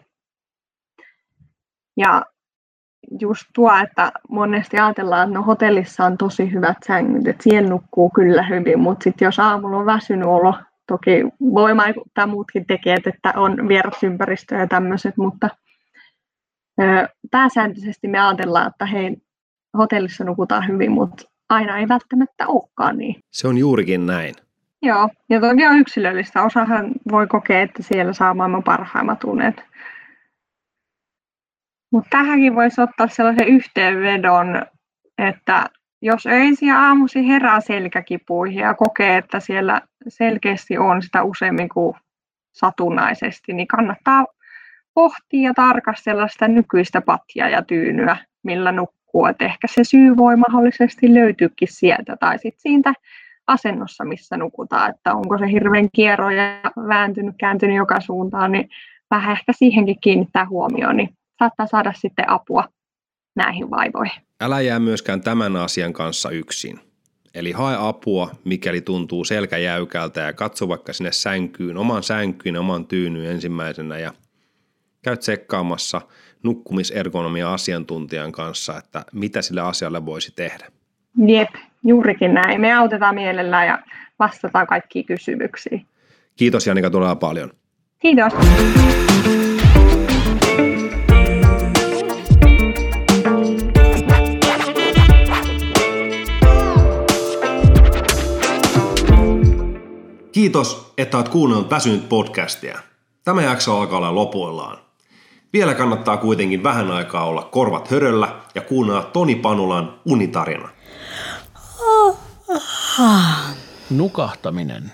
Ja 1.97 2.25
just 3.19 3.45
tuo, 3.55 3.75
että 3.83 4.11
monesti 4.29 4.79
ajatellaan, 4.79 5.23
että 5.23 5.39
no 5.39 5.43
hotellissa 5.43 6.05
on 6.05 6.17
tosi 6.17 6.51
hyvät 6.51 6.77
sängyt, 6.87 7.27
että 7.27 7.43
siellä 7.43 7.69
nukkuu 7.69 8.09
kyllä 8.09 8.43
hyvin, 8.43 8.79
mutta 8.79 9.03
sitten 9.03 9.25
jos 9.25 9.39
aamulla 9.39 9.77
on 9.77 9.85
väsynyt 9.85 10.27
olo, 10.27 10.55
toki 10.91 11.23
voi 11.53 11.77
vaikuttaa 11.77 12.27
muutkin 12.27 12.65
tekijät, 12.65 13.07
että 13.07 13.33
on 13.35 13.67
vierasympäristö 13.67 14.55
ja 14.55 14.67
tämmöiset, 14.67 15.17
mutta 15.17 15.49
pääsääntöisesti 17.31 18.07
me 18.07 18.19
ajatellaan, 18.19 18.67
että 18.67 18.85
hei, 18.85 19.17
hotellissa 19.77 20.23
nukutaan 20.23 20.67
hyvin, 20.67 20.91
mutta 20.91 21.23
aina 21.49 21.77
ei 21.77 21.87
välttämättä 21.87 22.47
olekaan 22.47 22.97
niin. 22.97 23.15
Se 23.31 23.47
on 23.47 23.57
juurikin 23.57 24.05
näin. 24.05 24.35
Joo, 24.81 25.09
ja 25.29 25.39
toki 25.39 25.65
on 25.65 25.77
yksilöllistä. 25.77 26.43
Osahan 26.43 26.91
voi 27.11 27.27
kokea, 27.27 27.61
että 27.61 27.83
siellä 27.83 28.13
saa 28.13 28.33
maailman 28.33 28.63
parhaimmat 28.63 29.23
unet. 29.23 29.55
Mutta 31.91 32.09
tähänkin 32.09 32.55
voisi 32.55 32.81
ottaa 32.81 33.07
sellaisen 33.07 33.47
yhteenvedon, 33.47 34.61
että 35.17 35.69
jos 36.01 36.25
öisin 36.25 36.67
ja 36.67 36.79
aamuisin 36.79 37.23
herää 37.23 37.61
selkäkipuihin 37.61 38.59
ja 38.59 38.73
kokee, 38.73 39.17
että 39.17 39.39
siellä 39.39 39.81
selkeästi 40.07 40.77
on 40.77 41.01
sitä 41.01 41.23
useammin 41.23 41.69
kuin 41.69 41.95
satunnaisesti, 42.51 43.53
niin 43.53 43.67
kannattaa 43.67 44.25
pohtia 44.93 45.49
ja 45.49 45.53
tarkastella 45.53 46.27
sitä 46.27 46.47
nykyistä 46.47 47.01
patjaa 47.01 47.49
ja 47.49 47.61
tyynyä, 47.61 48.17
millä 48.43 48.71
nukkuu. 48.71 49.25
Et 49.25 49.41
ehkä 49.41 49.67
se 49.67 49.83
syy 49.83 50.17
voi 50.17 50.35
mahdollisesti 50.35 51.13
löytyykin 51.13 51.67
sieltä 51.71 52.17
tai 52.19 52.39
sitten 52.39 52.61
siitä 52.61 52.93
asennossa, 53.47 54.05
missä 54.05 54.37
nukutaan, 54.37 54.89
että 54.89 55.13
onko 55.15 55.37
se 55.37 55.51
hirveän 55.51 55.89
kierro 55.93 56.29
ja 56.29 56.61
vääntynyt, 56.87 57.35
kääntynyt 57.39 57.77
joka 57.77 58.01
suuntaan, 58.01 58.51
niin 58.51 58.69
vähän 59.11 59.31
ehkä 59.31 59.53
siihenkin 59.53 59.99
kiinnittää 60.01 60.45
huomioon, 60.45 60.97
niin 60.97 61.09
saattaa 61.39 61.67
saada 61.67 61.93
sitten 61.95 62.29
apua 62.29 62.67
näihin 63.35 63.69
vaivoihin. 63.69 64.21
Älä 64.41 64.61
jää 64.61 64.79
myöskään 64.79 65.21
tämän 65.21 65.55
asian 65.55 65.93
kanssa 65.93 66.29
yksin. 66.29 66.79
Eli 67.33 67.51
hae 67.51 67.75
apua, 67.79 68.31
mikäli 68.43 68.81
tuntuu 68.81 69.23
selkä 69.23 69.57
jäykältä 69.57 70.21
ja 70.21 70.33
katso 70.33 70.67
vaikka 70.67 70.93
sinne 70.93 71.11
sänkyyn, 71.11 71.77
oman 71.77 72.03
sänkyyn, 72.03 72.57
oman 72.57 72.87
tyynyyn 72.87 73.31
ensimmäisenä 73.31 73.99
ja 73.99 74.13
käy 75.01 75.17
tsekkaamassa 75.17 76.01
nukkumisergonomia 76.43 77.53
asiantuntijan 77.53 78.31
kanssa, 78.31 78.77
että 78.77 79.05
mitä 79.13 79.41
sille 79.41 79.61
asialle 79.61 80.05
voisi 80.05 80.31
tehdä. 80.35 80.67
Jep, 81.27 81.49
juurikin 81.83 82.33
näin. 82.33 82.61
Me 82.61 82.73
autetaan 82.73 83.15
mielellään 83.15 83.67
ja 83.67 83.79
vastataan 84.19 84.67
kaikkiin 84.67 85.05
kysymyksiin. 85.05 85.85
Kiitos 86.35 86.67
Janika 86.67 86.89
todella 86.89 87.15
paljon. 87.15 87.51
Kiitos. 87.99 88.33
Kiitos, 100.41 100.93
että 100.97 101.17
olet 101.17 101.29
kuunnellut 101.29 101.69
Väsynyt 101.69 102.09
podcastia. 102.09 102.79
Tämä 103.23 103.41
jakso 103.41 103.79
alkaa 103.79 103.97
olla 103.97 104.15
lopuillaan. 104.15 104.77
Vielä 105.53 105.73
kannattaa 105.73 106.17
kuitenkin 106.17 106.63
vähän 106.63 106.91
aikaa 106.91 107.25
olla 107.25 107.43
korvat 107.43 107.91
höröllä 107.91 108.35
ja 108.55 108.61
kuunnella 108.61 109.03
Toni 109.03 109.35
Panulan 109.35 109.99
unitarina. 110.05 110.69
Nukahtaminen 113.89 114.91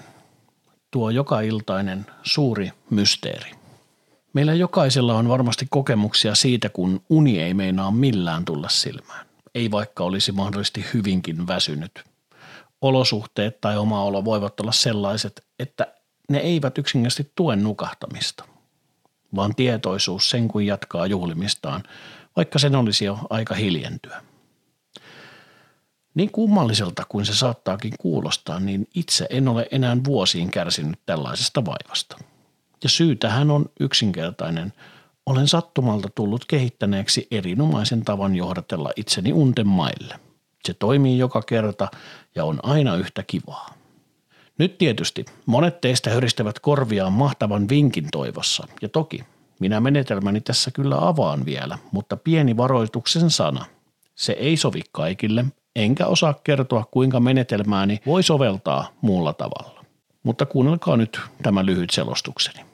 tuo 0.91 1.09
joka 1.09 1.41
iltainen 1.41 2.05
suuri 2.23 2.71
mysteeri. 2.89 3.51
Meillä 4.33 4.53
jokaisella 4.53 5.13
on 5.13 5.29
varmasti 5.29 5.67
kokemuksia 5.69 6.35
siitä, 6.35 6.69
kun 6.69 7.01
uni 7.09 7.41
ei 7.41 7.53
meinaa 7.53 7.91
millään 7.91 8.45
tulla 8.45 8.69
silmään. 8.69 9.25
Ei 9.55 9.71
vaikka 9.71 10.03
olisi 10.03 10.31
mahdollisesti 10.31 10.85
hyvinkin 10.93 11.47
väsynyt. 11.47 12.16
Olosuhteet 12.81 13.61
tai 13.61 13.77
oma 13.77 14.03
olo 14.03 14.25
voivat 14.25 14.59
olla 14.59 14.71
sellaiset, 14.71 15.45
että 15.59 15.93
ne 16.29 16.37
eivät 16.37 16.77
yksinkertaisesti 16.77 17.31
tue 17.35 17.55
nukahtamista, 17.55 18.43
vaan 19.35 19.55
tietoisuus 19.55 20.29
sen 20.29 20.47
kuin 20.47 20.67
jatkaa 20.67 21.07
juhlimistaan, 21.07 21.83
vaikka 22.35 22.59
sen 22.59 22.75
olisi 22.75 23.05
jo 23.05 23.19
aika 23.29 23.55
hiljentyä. 23.55 24.21
Niin 26.15 26.31
kummalliselta 26.31 27.03
kuin 27.09 27.25
se 27.25 27.35
saattaakin 27.35 27.93
kuulostaa, 27.99 28.59
niin 28.59 28.87
itse 28.95 29.27
en 29.29 29.47
ole 29.47 29.67
enää 29.71 29.97
vuosiin 30.03 30.51
kärsinyt 30.51 30.99
tällaisesta 31.05 31.65
vaivasta. 31.65 32.17
Ja 32.83 32.89
syy 32.89 33.15
tähän 33.15 33.51
on 33.51 33.65
yksinkertainen. 33.79 34.73
Olen 35.25 35.47
sattumalta 35.47 36.09
tullut 36.15 36.45
kehittäneeksi 36.45 37.27
erinomaisen 37.31 38.05
tavan 38.05 38.35
johdatella 38.35 38.91
itseni 38.95 39.33
unten 39.33 39.67
maille. 39.67 40.19
Se 40.65 40.73
toimii 40.73 41.17
joka 41.17 41.41
kerta 41.41 41.87
ja 42.35 42.45
on 42.45 42.59
aina 42.63 42.95
yhtä 42.95 43.23
kivaa. 43.27 43.73
Nyt 44.57 44.77
tietysti 44.77 45.25
monet 45.45 45.81
teistä 45.81 46.09
höristävät 46.09 46.59
korviaan 46.59 47.13
mahtavan 47.13 47.69
vinkin 47.69 48.07
toivossa, 48.11 48.67
ja 48.81 48.89
toki 48.89 49.23
minä 49.59 49.79
menetelmäni 49.79 50.41
tässä 50.41 50.71
kyllä 50.71 51.07
avaan 51.07 51.45
vielä, 51.45 51.77
mutta 51.91 52.17
pieni 52.17 52.57
varoituksen 52.57 53.29
sana. 53.29 53.65
Se 54.15 54.31
ei 54.33 54.57
sovi 54.57 54.81
kaikille, 54.91 55.45
enkä 55.75 56.07
osaa 56.07 56.33
kertoa, 56.33 56.85
kuinka 56.91 57.19
menetelmääni 57.19 57.99
voi 58.05 58.23
soveltaa 58.23 58.87
muulla 59.01 59.33
tavalla. 59.33 59.85
Mutta 60.23 60.45
kuunnelkaa 60.45 60.97
nyt 60.97 61.19
tämä 61.43 61.65
lyhyt 61.65 61.89
selostukseni. 61.89 62.65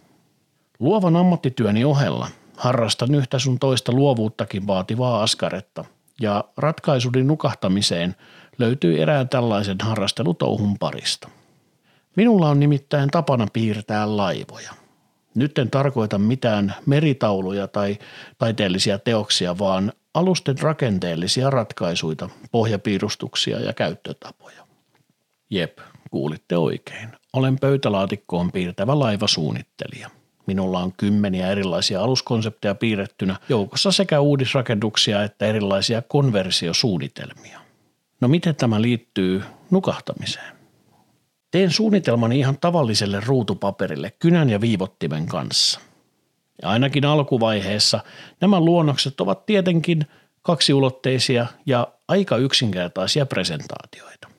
Luovan 0.80 1.16
ammattityöni 1.16 1.84
ohella 1.84 2.28
harrastan 2.58 3.16
yhtä 3.16 3.40
sun 3.40 3.60
toista 3.60 3.92
luovuuttakin 3.92 4.68
vaativaa 4.68 5.24
askaretta, 5.24 5.86
ja 6.22 6.44
ratkaisuni 6.58 7.24
nukahtamiseen 7.24 8.16
löytyy 8.58 9.02
erään 9.02 9.30
tällaisen 9.30 9.78
harrastelutouhun 9.82 10.78
parista. 10.80 11.30
Minulla 12.16 12.50
on 12.50 12.60
nimittäin 12.60 13.10
tapana 13.10 13.48
piirtää 13.54 14.18
laivoja. 14.18 14.72
Nyt 15.36 15.58
en 15.58 15.70
tarkoita 15.70 16.18
mitään 16.18 16.76
meritauluja 16.86 17.68
tai 17.68 17.98
taiteellisia 18.38 19.00
teoksia, 19.00 19.58
vaan 19.58 19.94
alusten 20.14 20.60
rakenteellisia 20.60 21.50
ratkaisuja, 21.50 22.30
pohjapiirustuksia 22.52 23.60
ja 23.60 23.74
käyttötapoja. 23.74 24.68
Jep, 25.50 25.78
kuulitte 26.12 26.58
oikein. 26.58 27.10
Olen 27.34 27.60
pöytälaatikkoon 27.60 28.52
piirtävä 28.52 29.00
laivasuunnittelija. 29.00 30.10
Minulla 30.46 30.80
on 30.80 30.94
kymmeniä 30.94 31.52
erilaisia 31.52 32.02
aluskonsepteja 32.02 32.76
piirrettynä, 32.76 33.36
joukossa 33.50 33.92
sekä 33.92 34.20
uudisrakennuksia 34.20 35.24
että 35.24 35.46
erilaisia 35.46 36.02
konversiosuunnitelmia. 36.02 37.60
No 38.22 38.28
miten 38.28 38.56
tämä 38.56 38.82
liittyy 38.82 39.44
nukahtamiseen? 39.72 40.56
Teen 41.52 41.72
suunnitelmani 41.72 42.40
ihan 42.40 42.58
tavalliselle 42.58 43.22
ruutupaperille 43.26 44.12
kynän 44.20 44.50
ja 44.50 44.62
viivottimen 44.62 45.26
kanssa. 45.26 45.80
Ja 46.62 46.70
ainakin 46.70 47.06
alkuvaiheessa 47.06 48.00
nämä 48.42 48.60
luonnokset 48.60 49.22
ovat 49.22 49.46
tietenkin 49.46 50.06
kaksiulotteisia 50.42 51.48
ja 51.66 51.88
aika 52.08 52.38
yksinkertaisia 52.38 53.26
presentaatioita. 53.26 54.33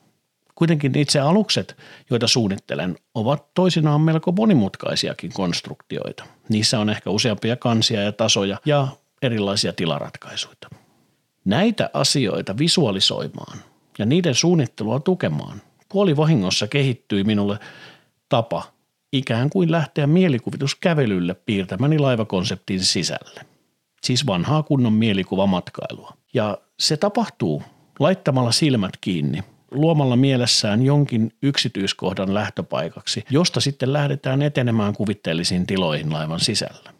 Kuitenkin 0.55 0.97
itse 0.97 1.19
alukset, 1.19 1.77
joita 2.09 2.27
suunnittelen, 2.27 2.95
ovat 3.15 3.53
toisinaan 3.53 4.01
melko 4.01 4.31
monimutkaisiakin 4.31 5.33
konstruktioita. 5.33 6.23
Niissä 6.49 6.79
on 6.79 6.89
ehkä 6.89 7.09
useampia 7.09 7.55
kansia 7.55 8.01
ja 8.01 8.11
tasoja 8.11 8.57
ja 8.65 8.87
erilaisia 9.21 9.73
tilaratkaisuja. 9.73 10.55
Näitä 11.45 11.89
asioita 11.93 12.57
visualisoimaan 12.57 13.57
ja 13.99 14.05
niiden 14.05 14.35
suunnittelua 14.35 14.99
tukemaan 14.99 15.61
puolivahingossa 15.89 16.67
kehittyi 16.67 17.23
minulle 17.23 17.59
tapa 18.29 18.63
ikään 19.13 19.49
kuin 19.49 19.71
lähteä 19.71 20.07
mielikuvituskävelylle 20.07 21.33
piirtämäni 21.33 21.99
laivakonseptin 21.99 22.83
sisälle. 22.83 23.41
Siis 24.03 24.27
vanhaa 24.27 24.63
kunnon 24.63 24.93
mielikuvamatkailua. 24.93 26.13
Ja 26.33 26.57
se 26.79 26.97
tapahtuu 26.97 27.63
laittamalla 27.99 28.51
silmät 28.51 28.97
kiinni 29.01 29.43
luomalla 29.71 30.15
mielessään 30.15 30.81
jonkin 30.81 31.33
yksityiskohdan 31.41 32.33
lähtöpaikaksi, 32.33 33.25
josta 33.29 33.61
sitten 33.61 33.93
lähdetään 33.93 34.41
etenemään 34.41 34.93
kuvitteellisiin 34.93 35.67
tiloihin 35.67 36.13
laivan 36.13 36.39
sisällä. 36.39 36.93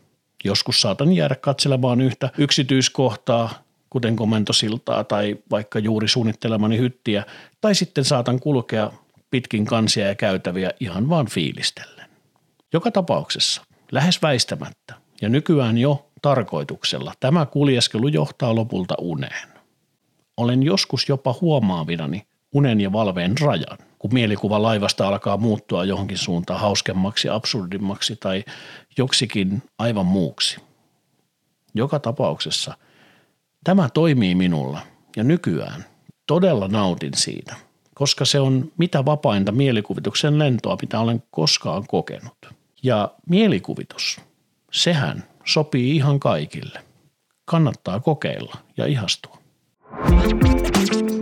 Joskus 0.43 0.81
saatan 0.81 1.13
jäädä 1.13 1.35
katselemaan 1.35 2.01
yhtä 2.01 2.29
yksityiskohtaa, 2.37 3.63
kuten 3.89 4.15
komentosiltaa 4.15 5.03
tai 5.03 5.37
vaikka 5.51 5.79
juuri 5.79 6.07
suunnittelemani 6.07 6.77
hyttiä, 6.77 7.23
tai 7.61 7.75
sitten 7.75 8.05
saatan 8.05 8.39
kulkea 8.39 8.91
pitkin 9.31 9.65
kansia 9.65 10.07
ja 10.07 10.15
käytäviä 10.15 10.71
ihan 10.79 11.09
vaan 11.09 11.25
fiilistellen. 11.25 12.09
Joka 12.73 12.91
tapauksessa, 12.91 13.61
lähes 13.91 14.21
väistämättä 14.21 14.93
ja 15.21 15.29
nykyään 15.29 15.77
jo 15.77 16.09
tarkoituksella, 16.21 17.13
tämä 17.19 17.45
kuljeskelu 17.45 18.07
johtaa 18.07 18.55
lopulta 18.55 18.95
uneen. 18.99 19.49
Olen 20.37 20.63
joskus 20.63 21.09
jopa 21.09 21.35
huomaavinani, 21.41 22.27
unen 22.55 22.81
ja 22.81 22.91
valveen 22.91 23.35
rajan, 23.41 23.77
kun 23.99 24.13
mielikuva 24.13 24.61
laivasta 24.61 25.07
alkaa 25.07 25.37
muuttua 25.37 25.85
johonkin 25.85 26.17
suuntaan 26.17 26.59
hauskemmaksi, 26.59 27.29
absurdimmaksi 27.29 28.15
tai 28.15 28.43
joksikin 28.97 29.63
aivan 29.79 30.05
muuksi. 30.05 30.57
Joka 31.73 31.99
tapauksessa 31.99 32.77
tämä 33.63 33.89
toimii 33.89 34.35
minulla 34.35 34.79
ja 35.15 35.23
nykyään 35.23 35.85
todella 36.27 36.67
nautin 36.67 37.13
siitä, 37.15 37.55
koska 37.93 38.25
se 38.25 38.39
on 38.39 38.71
mitä 38.77 39.05
vapainta 39.05 39.51
mielikuvituksen 39.51 40.39
lentoa, 40.39 40.77
mitä 40.81 40.99
olen 40.99 41.23
koskaan 41.31 41.87
kokenut. 41.87 42.37
Ja 42.83 43.11
mielikuvitus, 43.29 44.21
sehän 44.71 45.23
sopii 45.45 45.95
ihan 45.95 46.19
kaikille. 46.19 46.79
Kannattaa 47.45 47.99
kokeilla 47.99 48.55
ja 48.77 48.85
ihastua. 48.85 49.37
Thank 50.07 51.09
you 51.09 51.14